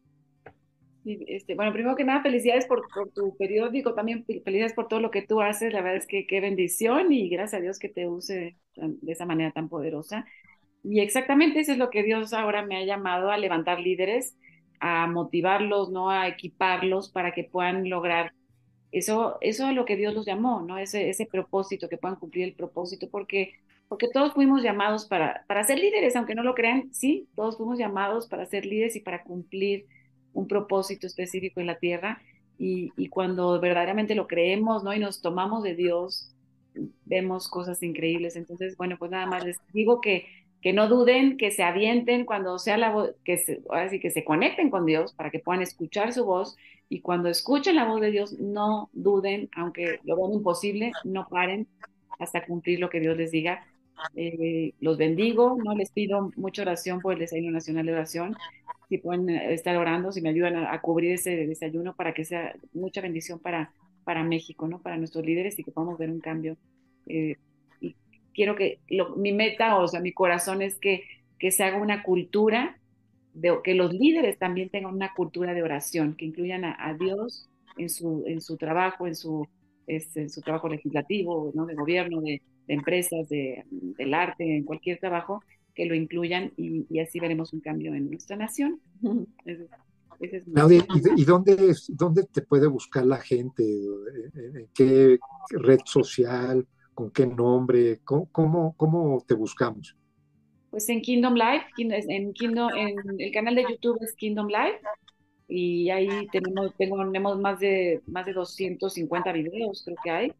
Este, 1.04 1.54
bueno, 1.54 1.72
primero 1.72 1.96
que 1.96 2.04
nada, 2.04 2.22
felicidades 2.22 2.66
por, 2.66 2.82
tu 3.12 3.36
periódico, 3.36 3.92
también 3.94 4.24
felicidades 4.24 4.72
por 4.72 4.88
todo 4.88 5.00
lo 5.00 5.10
que 5.10 5.22
tú 5.22 5.42
haces, 5.42 5.72
la 5.72 5.82
verdad 5.82 5.98
es 5.98 6.06
que 6.06 6.26
qué 6.26 6.40
bendición 6.40 7.12
y 7.12 7.28
gracias 7.28 7.60
a 7.60 7.62
Dios 7.62 7.78
que 7.78 7.90
te 7.90 8.08
use 8.08 8.56
de 8.76 9.12
esa 9.12 9.26
manera 9.26 9.50
tan 9.50 9.68
poderosa. 9.68 10.24
Y 10.82 11.00
exactamente 11.00 11.60
eso 11.60 11.72
es 11.72 11.78
lo 11.78 11.90
que 11.90 12.02
Dios 12.02 12.32
ahora 12.32 12.64
me 12.64 12.76
ha 12.76 12.84
llamado 12.84 13.30
a 13.30 13.38
levantar 13.38 13.80
líderes 13.80 14.36
a 14.80 15.06
motivarlos, 15.06 15.90
¿no? 15.90 16.10
A 16.10 16.28
equiparlos 16.28 17.10
para 17.10 17.32
que 17.32 17.44
puedan 17.44 17.88
lograr 17.88 18.32
eso, 18.92 19.38
eso 19.40 19.66
a 19.66 19.72
lo 19.72 19.84
que 19.84 19.96
Dios 19.96 20.14
los 20.14 20.26
llamó, 20.26 20.62
¿no? 20.62 20.78
Ese, 20.78 21.08
ese 21.08 21.26
propósito, 21.26 21.88
que 21.88 21.96
puedan 21.96 22.18
cumplir 22.18 22.44
el 22.44 22.54
propósito, 22.54 23.08
porque, 23.10 23.54
porque 23.88 24.08
todos 24.12 24.32
fuimos 24.32 24.62
llamados 24.62 25.06
para, 25.06 25.44
para 25.46 25.64
ser 25.64 25.78
líderes, 25.78 26.16
aunque 26.16 26.34
no 26.34 26.42
lo 26.42 26.54
crean, 26.54 26.92
sí, 26.92 27.28
todos 27.34 27.56
fuimos 27.56 27.78
llamados 27.78 28.26
para 28.26 28.46
ser 28.46 28.66
líderes 28.66 28.96
y 28.96 29.00
para 29.00 29.22
cumplir 29.22 29.86
un 30.32 30.48
propósito 30.48 31.06
específico 31.06 31.60
en 31.60 31.66
la 31.66 31.78
tierra. 31.78 32.20
Y, 32.58 32.92
y 32.96 33.08
cuando 33.08 33.60
verdaderamente 33.60 34.14
lo 34.14 34.26
creemos, 34.26 34.84
¿no? 34.84 34.92
Y 34.94 34.98
nos 34.98 35.20
tomamos 35.20 35.62
de 35.62 35.74
Dios, 35.74 36.32
vemos 37.04 37.48
cosas 37.48 37.82
increíbles. 37.82 38.36
Entonces, 38.36 38.76
bueno, 38.76 38.96
pues 38.98 39.10
nada 39.10 39.26
más 39.26 39.44
les 39.44 39.58
digo 39.72 40.00
que 40.00 40.26
que 40.64 40.72
no 40.72 40.88
duden, 40.88 41.36
que 41.36 41.50
se 41.50 41.62
avienten 41.62 42.24
cuando 42.24 42.58
sea 42.58 42.78
la 42.78 42.90
voz, 42.90 43.10
que 43.22 43.36
se, 43.36 43.60
así 43.70 44.00
que 44.00 44.10
se 44.10 44.24
conecten 44.24 44.70
con 44.70 44.86
Dios 44.86 45.12
para 45.12 45.30
que 45.30 45.38
puedan 45.38 45.60
escuchar 45.60 46.14
su 46.14 46.24
voz 46.24 46.56
y 46.88 47.02
cuando 47.02 47.28
escuchen 47.28 47.76
la 47.76 47.84
voz 47.84 48.00
de 48.00 48.10
Dios 48.10 48.32
no 48.40 48.88
duden, 48.94 49.50
aunque 49.54 50.00
lo 50.04 50.16
vean 50.16 50.32
imposible, 50.32 50.92
no 51.04 51.28
paren 51.28 51.68
hasta 52.18 52.46
cumplir 52.46 52.80
lo 52.80 52.88
que 52.88 53.00
Dios 53.00 53.14
les 53.14 53.30
diga. 53.30 53.66
Eh, 54.16 54.72
los 54.80 54.98
bendigo, 54.98 55.56
no 55.62 55.74
les 55.74 55.90
pido 55.90 56.30
mucha 56.36 56.62
oración 56.62 57.00
por 57.00 57.14
el 57.14 57.20
desayuno 57.20 57.52
nacional 57.52 57.86
de 57.86 57.92
oración, 57.92 58.36
si 58.88 58.98
pueden 58.98 59.30
eh, 59.30 59.54
estar 59.54 59.76
orando, 59.76 60.12
si 60.12 60.20
me 60.20 60.28
ayudan 60.28 60.56
a, 60.56 60.80
cubrir 60.80 61.12
ese 61.12 61.46
desayuno 61.46 61.94
para 61.94 62.12
que 62.12 62.24
sea 62.24 62.54
mucha 62.72 63.00
bendición 63.00 63.38
para, 63.38 63.72
para 64.04 64.24
México, 64.24 64.68
¿no? 64.68 64.80
para 64.82 64.96
nuestros 64.96 65.24
líderes 65.24 65.58
y 65.58 65.64
que 65.64 65.72
podamos 65.72 65.98
ver 65.98 66.10
un 66.10 66.20
cambio 66.20 66.56
eh, 67.06 67.36
quiero 68.34 68.56
que 68.56 68.80
mi 69.16 69.32
meta, 69.32 69.78
o 69.78 69.88
sea, 69.88 70.00
mi 70.00 70.12
corazón 70.12 70.60
es 70.60 70.76
que, 70.78 71.04
que 71.38 71.50
se 71.50 71.64
haga 71.64 71.78
una 71.78 72.02
cultura, 72.02 72.78
de, 73.32 73.58
que 73.62 73.74
los 73.74 73.92
líderes 73.92 74.38
también 74.38 74.68
tengan 74.68 74.94
una 74.94 75.14
cultura 75.14 75.54
de 75.54 75.62
oración, 75.62 76.14
que 76.16 76.26
incluyan 76.26 76.64
a, 76.64 76.94
Dios 76.98 77.48
en 77.78 77.88
su, 77.88 78.24
en 78.26 78.40
su 78.40 78.56
trabajo, 78.56 79.06
en 79.06 79.14
su, 79.14 79.46
este, 79.86 80.22
en 80.22 80.30
su 80.30 80.40
trabajo 80.40 80.68
legislativo, 80.68 81.52
¿no? 81.54 81.66
de 81.66 81.74
gobierno, 81.74 82.20
de, 82.20 82.42
empresas, 82.68 83.28
de, 83.28 83.64
del 83.70 84.14
arte, 84.14 84.56
en 84.56 84.64
cualquier 84.64 84.98
trabajo, 84.98 85.42
que 85.74 85.86
lo 85.86 85.94
incluyan 85.94 86.52
y, 86.56 86.98
así 87.00 87.20
veremos 87.20 87.52
un 87.52 87.60
cambio 87.60 87.94
en 87.94 88.10
nuestra 88.10 88.36
nación. 88.36 88.80
Claudia, 90.52 90.86
¿y, 91.16 91.24
dónde, 91.24 91.74
dónde 91.88 92.22
te 92.32 92.42
puede 92.42 92.68
buscar 92.68 93.04
la 93.04 93.18
gente? 93.18 93.64
¿En 93.64 94.68
qué 94.74 95.18
red 95.50 95.80
social? 95.84 96.66
con 96.94 97.10
qué 97.10 97.26
nombre, 97.26 98.00
cómo, 98.04 98.74
cómo, 98.76 99.24
te 99.26 99.34
buscamos. 99.34 99.96
Pues 100.70 100.88
en 100.88 101.02
Kingdom 101.02 101.34
Life, 101.34 101.66
en, 101.76 102.32
Kingdom, 102.32 102.70
en 102.74 102.96
el 103.18 103.32
canal 103.32 103.54
de 103.54 103.64
YouTube 103.68 103.98
es 104.00 104.14
Kingdom 104.14 104.48
Life 104.48 104.80
y 105.46 105.90
ahí 105.90 106.08
tenemos, 106.32 106.74
tenemos 106.76 107.38
más 107.38 107.60
de 107.60 108.00
más 108.06 108.26
de 108.26 108.32
250 108.32 109.32
videos, 109.32 109.82
creo 109.84 109.96
que 110.02 110.10
hay. 110.10 110.32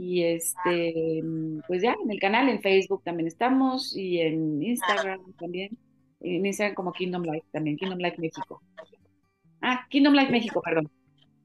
Y 0.00 0.22
este, 0.22 1.24
pues 1.66 1.82
ya, 1.82 1.96
en 2.00 2.12
el 2.12 2.20
canal, 2.20 2.48
en 2.48 2.62
Facebook 2.62 3.02
también 3.02 3.26
estamos 3.26 3.96
y 3.96 4.20
en 4.20 4.62
Instagram 4.62 5.32
también. 5.32 5.76
En 6.20 6.46
Instagram 6.46 6.76
como 6.76 6.92
Kingdom 6.92 7.24
Life 7.24 7.46
también, 7.50 7.76
Kingdom 7.76 7.98
Life 7.98 8.16
México. 8.20 8.62
Ah, 9.60 9.84
Kingdom 9.90 10.14
Life 10.14 10.30
México, 10.30 10.62
perdón. 10.64 10.88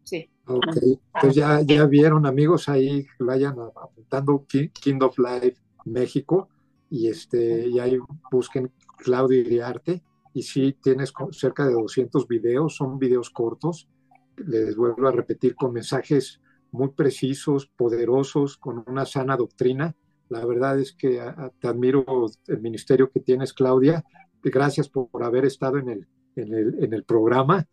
Sí. 0.04 0.30
Ok, 0.45 0.78
pues 1.20 1.34
ya, 1.34 1.62
ya 1.62 1.88
vieron 1.88 2.28
amigos 2.28 2.70
ahí, 2.70 3.08
vayan 3.18 3.56
apuntando 3.60 4.45
King 4.47 4.99
of 5.01 5.18
Life 5.18 5.58
México 5.86 6.49
y 6.91 7.08
este 7.08 7.68
y 7.68 7.80
ahí 7.80 7.97
busquen 8.32 8.72
Claudio 8.97 9.39
Iriarte 9.39 10.04
y 10.32 10.43
si 10.43 10.74
tienes 10.74 11.12
cerca 11.32 11.66
de 11.66 11.74
200 11.74 12.28
videos, 12.28 12.76
son 12.76 12.99
videos 12.99 13.32
cortos, 13.32 13.89
les 14.38 14.76
vuelvo 14.76 15.08
a 15.08 15.12
repetir 15.12 15.56
con 15.56 15.74
mensajes 15.74 16.39
muy 16.74 16.90
precisos, 16.90 17.68
poderosos, 17.68 18.58
con 18.58 18.84
una 18.88 19.06
sana 19.06 19.38
doctrina. 19.38 19.96
La 20.30 20.46
verdad 20.46 20.80
es 20.80 20.94
que 20.94 21.22
te 21.60 21.68
admiro 21.68 22.06
el 22.48 22.62
ministerio 22.62 23.10
que 23.10 23.22
tienes, 23.22 23.54
Claudia. 23.54 24.04
Gracias 24.42 24.90
por, 24.90 25.08
haber 25.24 25.46
estado 25.46 25.78
en 25.78 25.90
el, 25.90 26.08
en 26.36 26.54
el, 26.54 26.84
en 26.84 26.94
el 26.94 27.04
programa 27.06 27.66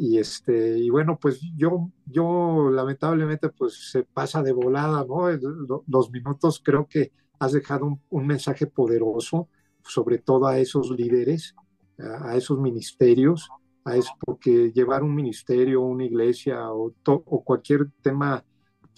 y 0.00 0.18
este 0.18 0.78
y 0.78 0.90
bueno 0.90 1.18
pues 1.20 1.40
yo 1.56 1.90
yo 2.06 2.70
lamentablemente 2.70 3.48
pues 3.48 3.90
se 3.90 4.04
pasa 4.04 4.44
de 4.44 4.52
volada 4.52 5.04
no 5.04 5.82
los 5.88 6.12
minutos 6.12 6.62
creo 6.64 6.86
que 6.86 7.10
has 7.40 7.52
dejado 7.52 7.98
un, 8.08 8.26
mensaje 8.26 8.66
poderoso 8.66 9.48
sobre 9.88 10.18
todo 10.18 10.46
a 10.46 10.58
esos 10.58 10.90
líderes, 10.90 11.54
a, 11.98 12.36
esos 12.36 12.58
ministerios, 12.58 13.48
a 13.84 13.96
eso, 13.96 14.12
porque 14.20 14.70
llevar 14.72 15.02
un 15.02 15.14
ministerio, 15.14 15.82
una 15.82 16.04
iglesia 16.04 16.70
o, 16.72 16.92
o 17.06 17.44
cualquier 17.44 17.90
tema, 18.02 18.44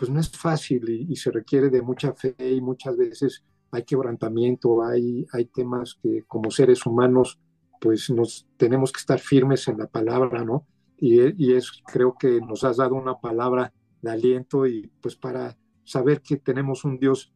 pues 0.01 0.11
no 0.11 0.19
es 0.19 0.31
fácil 0.31 0.89
y, 0.89 1.15
se 1.15 1.31
requiere 1.31 1.69
de 1.69 1.83
mucha 1.83 2.15
fe 2.15 2.35
y 2.39 2.63
muchas 2.63 2.97
veces 2.97 3.45
hay 3.71 3.83
quebrantamiento, 3.83 4.83
hay, 4.83 5.27
hay 5.31 5.45
temas 5.45 5.99
que 6.03 6.23
como 6.27 6.51
seres 6.51 6.87
humanos, 6.87 7.39
pues 7.79 8.09
nos 8.09 8.49
tenemos 8.57 8.93
que 8.93 9.01
estar 9.01 9.19
firmes 9.19 9.69
en 9.69 9.77
la 9.77 9.89
palabra, 9.89 10.43
¿no? 10.43 10.67
Y, 10.97 11.21
y 11.37 11.53
es, 11.53 11.71
creo 11.85 12.17
que 12.19 12.41
nos 12.41 12.65
has 12.65 12.79
dado 12.79 12.95
una 12.95 13.21
palabra 13.21 13.75
de 14.01 14.11
aliento 14.11 14.67
y 14.67 14.91
pues 15.03 15.17
para 15.17 15.59
saber 15.85 16.23
que 16.23 16.39
tenemos 16.39 16.83
un 16.87 16.99
Dios 16.99 17.35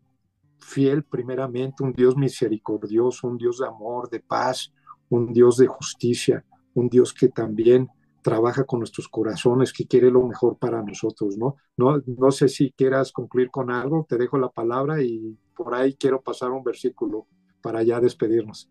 fiel 0.58 1.04
primeramente, 1.04 1.84
un 1.84 1.92
Dios 1.92 2.16
misericordioso, 2.16 3.28
un 3.28 3.36
Dios 3.36 3.58
de 3.58 3.66
amor, 3.66 4.08
de 4.08 4.20
paz, 4.20 4.72
un 5.10 5.34
Dios 5.34 5.58
de 5.58 5.66
justicia, 5.66 6.42
un 6.72 6.88
Dios 6.88 7.12
que 7.12 7.28
también 7.28 7.90
trabaja 8.25 8.64
con 8.64 8.81
nuestros 8.81 9.07
corazones, 9.07 9.72
que 9.72 9.87
quiere 9.87 10.11
lo 10.11 10.27
mejor 10.27 10.59
para 10.59 10.83
nosotros, 10.83 11.37
¿no? 11.37 11.57
No, 11.77 12.03
no 12.07 12.31
sé 12.31 12.49
si 12.49 12.72
quieras 12.72 13.12
concluir 13.12 13.51
con 13.51 13.70
algo, 13.70 14.07
te 14.09 14.16
dejo 14.16 14.39
la 14.39 14.49
palabra 14.49 15.03
y 15.03 15.37
por 15.55 15.75
ahí 15.75 15.95
quiero 15.95 16.22
pasar 16.22 16.51
un 16.51 16.64
versículo 16.64 17.27
para 17.61 17.83
ya 17.83 18.01
despedirnos. 18.01 18.70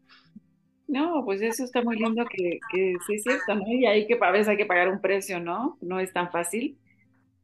No, 0.87 1.23
pues 1.23 1.41
eso 1.41 1.63
está 1.63 1.83
muy 1.83 1.97
lindo 1.97 2.25
que, 2.25 2.59
sí 3.05 3.13
es 3.13 3.23
cierto, 3.23 3.53
¿no? 3.55 3.67
Y 3.67 3.85
ahí 3.85 4.07
que 4.07 4.17
a 4.19 4.31
veces 4.31 4.47
hay 4.47 4.57
que 4.57 4.65
pagar 4.65 4.89
un 4.89 4.99
precio, 4.99 5.39
¿no? 5.39 5.77
No 5.81 5.99
es 5.99 6.11
tan 6.11 6.31
fácil 6.31 6.77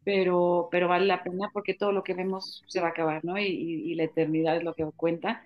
pero, 0.03 0.70
pero 0.72 0.88
vale 0.88 1.05
la 1.05 1.24
pena 1.24 1.51
porque 1.53 1.76
todo 1.76 1.91
lo 1.91 2.03
que 2.03 2.16
vemos 2.16 2.64
se 2.68 2.82
va 2.82 2.88
a 2.88 2.89
acabar, 2.89 3.24
¿no? 3.24 3.38
Y, 3.38 3.93
la 3.93 4.05
eternidad 4.05 4.57
es 4.57 4.64
lo 4.64 4.74
que 4.74 4.84
cuenta. 4.95 5.43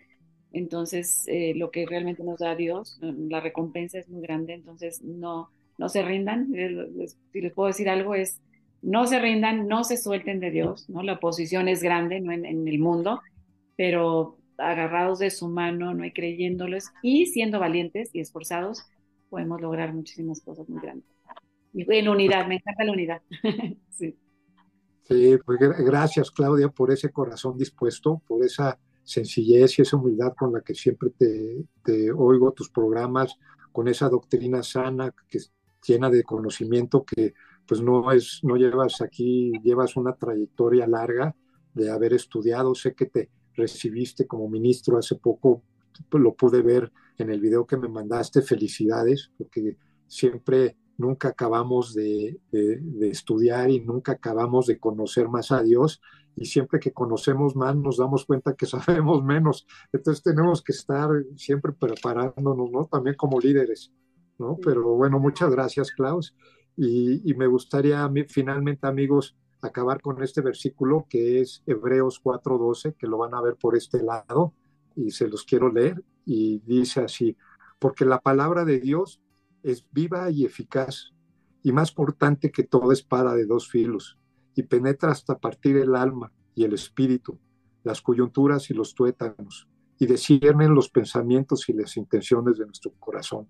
Entonces, 0.54 1.24
eh, 1.28 1.54
lo 1.56 1.70
que 1.70 1.86
realmente 1.86 2.24
nos 2.24 2.40
da 2.40 2.56
Dios, 2.56 2.98
la 3.02 3.42
recompensa 3.42 4.00
es 4.00 4.08
muy 4.08 4.22
grande, 4.22 4.54
entonces 4.54 5.02
no, 5.02 5.50
no 5.78 5.90
se 5.90 6.04
rindan. 6.04 6.52
Si 7.32 7.42
les 7.42 7.54
puedo 7.54 7.68
decir 7.68 7.90
algo 7.90 8.16
es, 8.16 8.42
no 8.82 9.08
se 9.08 9.20
rindan, 9.20 9.68
no 9.68 9.84
se 9.84 9.98
suelten 9.98 10.40
de 10.40 10.52
Dios, 10.52 10.90
¿no? 10.90 11.04
La 11.04 11.14
oposición 11.14 11.68
es 11.68 11.82
grande, 11.82 12.20
¿no? 12.20 12.32
En, 12.32 12.46
el 12.46 12.80
mundo, 12.80 13.22
pero 13.76 14.38
agarrados 14.58 15.20
de 15.20 15.30
su 15.30 15.48
mano, 15.48 15.94
¿no? 15.94 16.06
Y 16.06 16.12
creyéndoles 16.12 16.92
y 17.02 17.28
siendo 17.28 17.60
valientes 17.60 18.10
y 18.14 18.20
esforzados, 18.20 18.84
podemos 19.30 19.62
lograr 19.62 19.94
muchísimas 19.94 20.42
cosas 20.42 20.68
muy 20.70 20.82
grandes. 20.82 21.10
Y 21.74 21.86
en 21.92 22.10
unidad, 22.10 22.46
me 22.48 22.56
encanta 22.56 22.84
la 22.84 22.92
unidad. 22.92 23.22
sí. 23.90 24.16
Sí, 25.04 25.38
pues 25.46 25.60
gracias 25.60 26.32
Claudia 26.32 26.70
por 26.70 26.92
ese 26.92 27.12
corazón 27.12 27.58
dispuesto, 27.58 28.22
por 28.26 28.44
esa 28.46 28.80
sencillez 29.04 29.78
y 29.78 29.82
esa 29.82 29.98
humildad 29.98 30.34
con 30.34 30.54
la 30.54 30.62
que 30.62 30.74
siempre 30.74 31.10
te, 31.10 31.66
te 31.84 32.12
oigo 32.12 32.54
tus 32.54 32.70
programas, 32.70 33.38
con 33.74 33.88
esa 33.88 34.08
doctrina 34.08 34.64
sana 34.64 35.14
que 35.28 35.40
llena 35.86 36.10
de 36.10 36.24
conocimiento 36.24 37.04
que 37.04 37.34
pues 37.66 37.82
no 37.82 38.12
es, 38.12 38.40
no 38.44 38.56
llevas 38.56 39.02
aquí, 39.02 39.52
llevas 39.64 39.96
una 39.96 40.16
trayectoria 40.16 40.88
larga 40.88 41.36
de 41.74 41.90
haber 41.90 42.14
estudiado, 42.14 42.76
sé 42.76 42.94
que 42.94 43.06
te 43.06 43.30
recibiste 43.56 44.28
como 44.28 44.50
ministro 44.50 44.98
hace 44.98 45.16
poco, 45.16 45.64
lo 46.12 46.34
pude 46.36 46.62
ver 46.62 46.92
en 47.18 47.30
el 47.30 47.40
video 47.40 47.66
que 47.66 47.78
me 47.78 47.88
mandaste, 47.88 48.42
felicidades, 48.42 49.32
porque 49.38 49.78
siempre 50.08 50.78
nunca 50.98 51.30
acabamos 51.30 51.94
de, 51.94 52.40
estudiar 53.02 53.70
y 53.70 53.80
nunca 53.80 54.14
acabamos 54.14 54.68
de 54.68 54.80
conocer 54.80 55.30
más 55.30 55.52
a 55.52 55.62
Dios 55.62 56.02
y 56.36 56.46
siempre 56.46 56.80
que 56.80 56.94
conocemos 56.94 57.56
más 57.56 57.76
nos 57.76 57.98
damos 57.98 58.26
cuenta 58.26 58.56
que 58.56 58.66
sabemos 58.66 59.24
menos. 59.24 59.66
Entonces 59.92 60.24
tenemos 60.24 60.62
que 60.62 60.72
estar 60.72 61.10
siempre 61.36 61.74
preparándonos, 61.74 62.72
¿no? 62.72 62.86
También 62.86 63.16
como 63.16 63.40
líderes, 63.40 63.92
¿no? 64.38 64.58
Pero 64.64 64.96
bueno, 64.96 65.20
muchas 65.20 65.52
gracias, 65.52 65.92
Klaus. 65.92 66.36
Y, 66.76 67.30
y 67.30 67.34
me 67.36 67.48
gustaría 67.48 68.10
finalmente, 68.28 68.88
amigos, 68.88 69.36
acabar 69.62 70.02
con 70.02 70.22
este 70.22 70.42
versículo 70.42 71.06
que 71.10 71.42
es 71.42 71.64
Hebreos 71.66 72.22
4:12, 72.22 72.96
que 72.98 73.08
lo 73.08 73.18
van 73.18 73.34
a 73.34 73.42
ver 73.42 73.56
por 73.56 73.76
este 73.76 74.04
lado 74.04 74.54
y 74.96 75.12
se 75.12 75.28
los 75.28 75.44
quiero 75.44 75.72
leer 75.72 76.04
y 76.26 76.60
dice 76.60 77.02
así, 77.02 77.38
porque 77.80 78.06
la 78.06 78.20
palabra 78.20 78.66
de 78.66 78.80
Dios 78.80 79.22
es 79.64 79.86
viva 79.92 80.30
y 80.30 80.46
eficaz, 80.46 81.12
y 81.64 81.72
más 81.72 81.92
cortante 81.92 82.52
que 82.52 82.64
toda 82.64 82.94
espada 82.94 83.34
de 83.36 83.46
dos 83.46 83.70
filos, 83.70 84.18
y 84.56 84.64
penetra 84.64 85.12
hasta 85.12 85.40
partir 85.40 85.78
el 85.78 85.96
alma 85.96 86.32
y 86.56 86.66
el 86.66 86.74
espíritu, 86.74 87.40
las 87.84 88.02
coyunturas 88.02 88.70
y 88.70 88.74
los 88.74 88.94
tuétanos, 88.94 89.68
y 89.98 90.06
disciernen 90.06 90.76
los 90.76 90.90
pensamientos 90.90 91.68
y 91.70 91.74
las 91.74 91.96
intenciones 91.98 92.58
de 92.58 92.66
nuestro 92.66 92.92
corazón. 93.00 93.48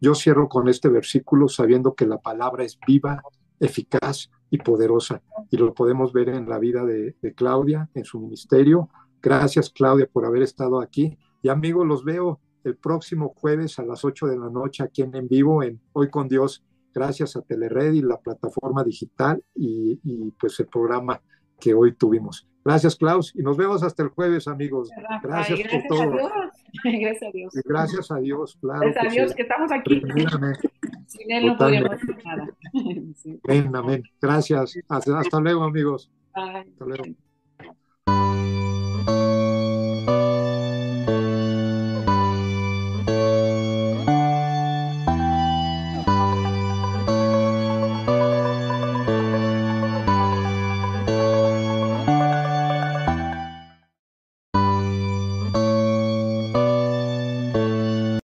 Yo 0.00 0.14
cierro 0.14 0.48
con 0.48 0.68
este 0.68 0.88
versículo 0.88 1.48
sabiendo 1.48 1.94
que 1.94 2.06
la 2.06 2.18
palabra 2.18 2.64
es 2.64 2.78
viva, 2.86 3.22
eficaz 3.60 4.30
y 4.50 4.58
poderosa, 4.58 5.22
y 5.50 5.56
lo 5.56 5.72
podemos 5.74 6.12
ver 6.12 6.28
en 6.28 6.48
la 6.48 6.58
vida 6.58 6.84
de, 6.84 7.14
Claudia, 7.36 7.88
en 7.94 8.04
su 8.04 8.20
ministerio. 8.20 8.88
Gracias, 9.22 9.70
Claudia, 9.70 10.08
por 10.12 10.26
haber 10.26 10.42
estado 10.42 10.80
aquí. 10.80 11.16
Y 11.42 11.48
amigos, 11.48 11.86
los 11.86 12.04
veo 12.04 12.40
el 12.64 12.76
próximo 12.76 13.34
jueves 13.36 13.78
a 13.78 13.84
las 13.84 14.04
8 14.04 14.26
de 14.26 14.38
la 14.38 14.50
noche 14.50 14.82
aquí 14.82 15.02
en, 15.02 15.14
en 15.14 15.28
vivo 15.28 15.62
en 15.62 15.80
Hoy 15.92 16.10
con 16.10 16.28
Dios, 16.28 16.64
gracias 16.92 17.36
a 17.36 17.42
Telered 17.42 17.92
y 17.92 18.02
la 18.02 18.18
plataforma 18.18 18.84
digital 18.84 19.42
y, 19.54 19.96
pues 20.38 20.58
el 20.60 20.66
programa 20.66 21.20
que 21.58 21.74
hoy 21.74 21.94
tuvimos. 21.94 22.46
Gracias, 22.64 22.96
Klaus, 22.96 23.32
y 23.34 23.42
nos 23.42 23.56
vemos 23.56 23.82
hasta 23.82 24.02
el 24.02 24.10
jueves, 24.10 24.46
amigos. 24.46 24.88
Gracias, 25.22 25.60
por 25.70 25.82
todo. 25.88 26.12
Gracias 26.84 27.22
a 27.22 27.30
Dios. 27.32 27.54
gracias 27.64 28.10
a 28.10 28.16
Dios, 28.18 28.56
claro. 28.60 28.80
Gracias 28.80 29.06
a 29.06 29.08
Dios 29.10 29.34
que 29.34 29.42
estamos 29.42 29.72
aquí. 29.72 30.02
Sin 31.06 31.30
él 31.30 31.46
no 31.46 31.56
podríamos 31.56 31.92
hacer 31.92 32.24
nada. 32.24 32.48
Amén, 33.48 33.76
amén. 33.76 34.02
Gracias. 34.20 34.78
Hasta, 34.88 35.40
luego, 35.40 35.64
amigos. 35.64 36.10
Hasta 36.32 36.84
luego. 36.84 37.04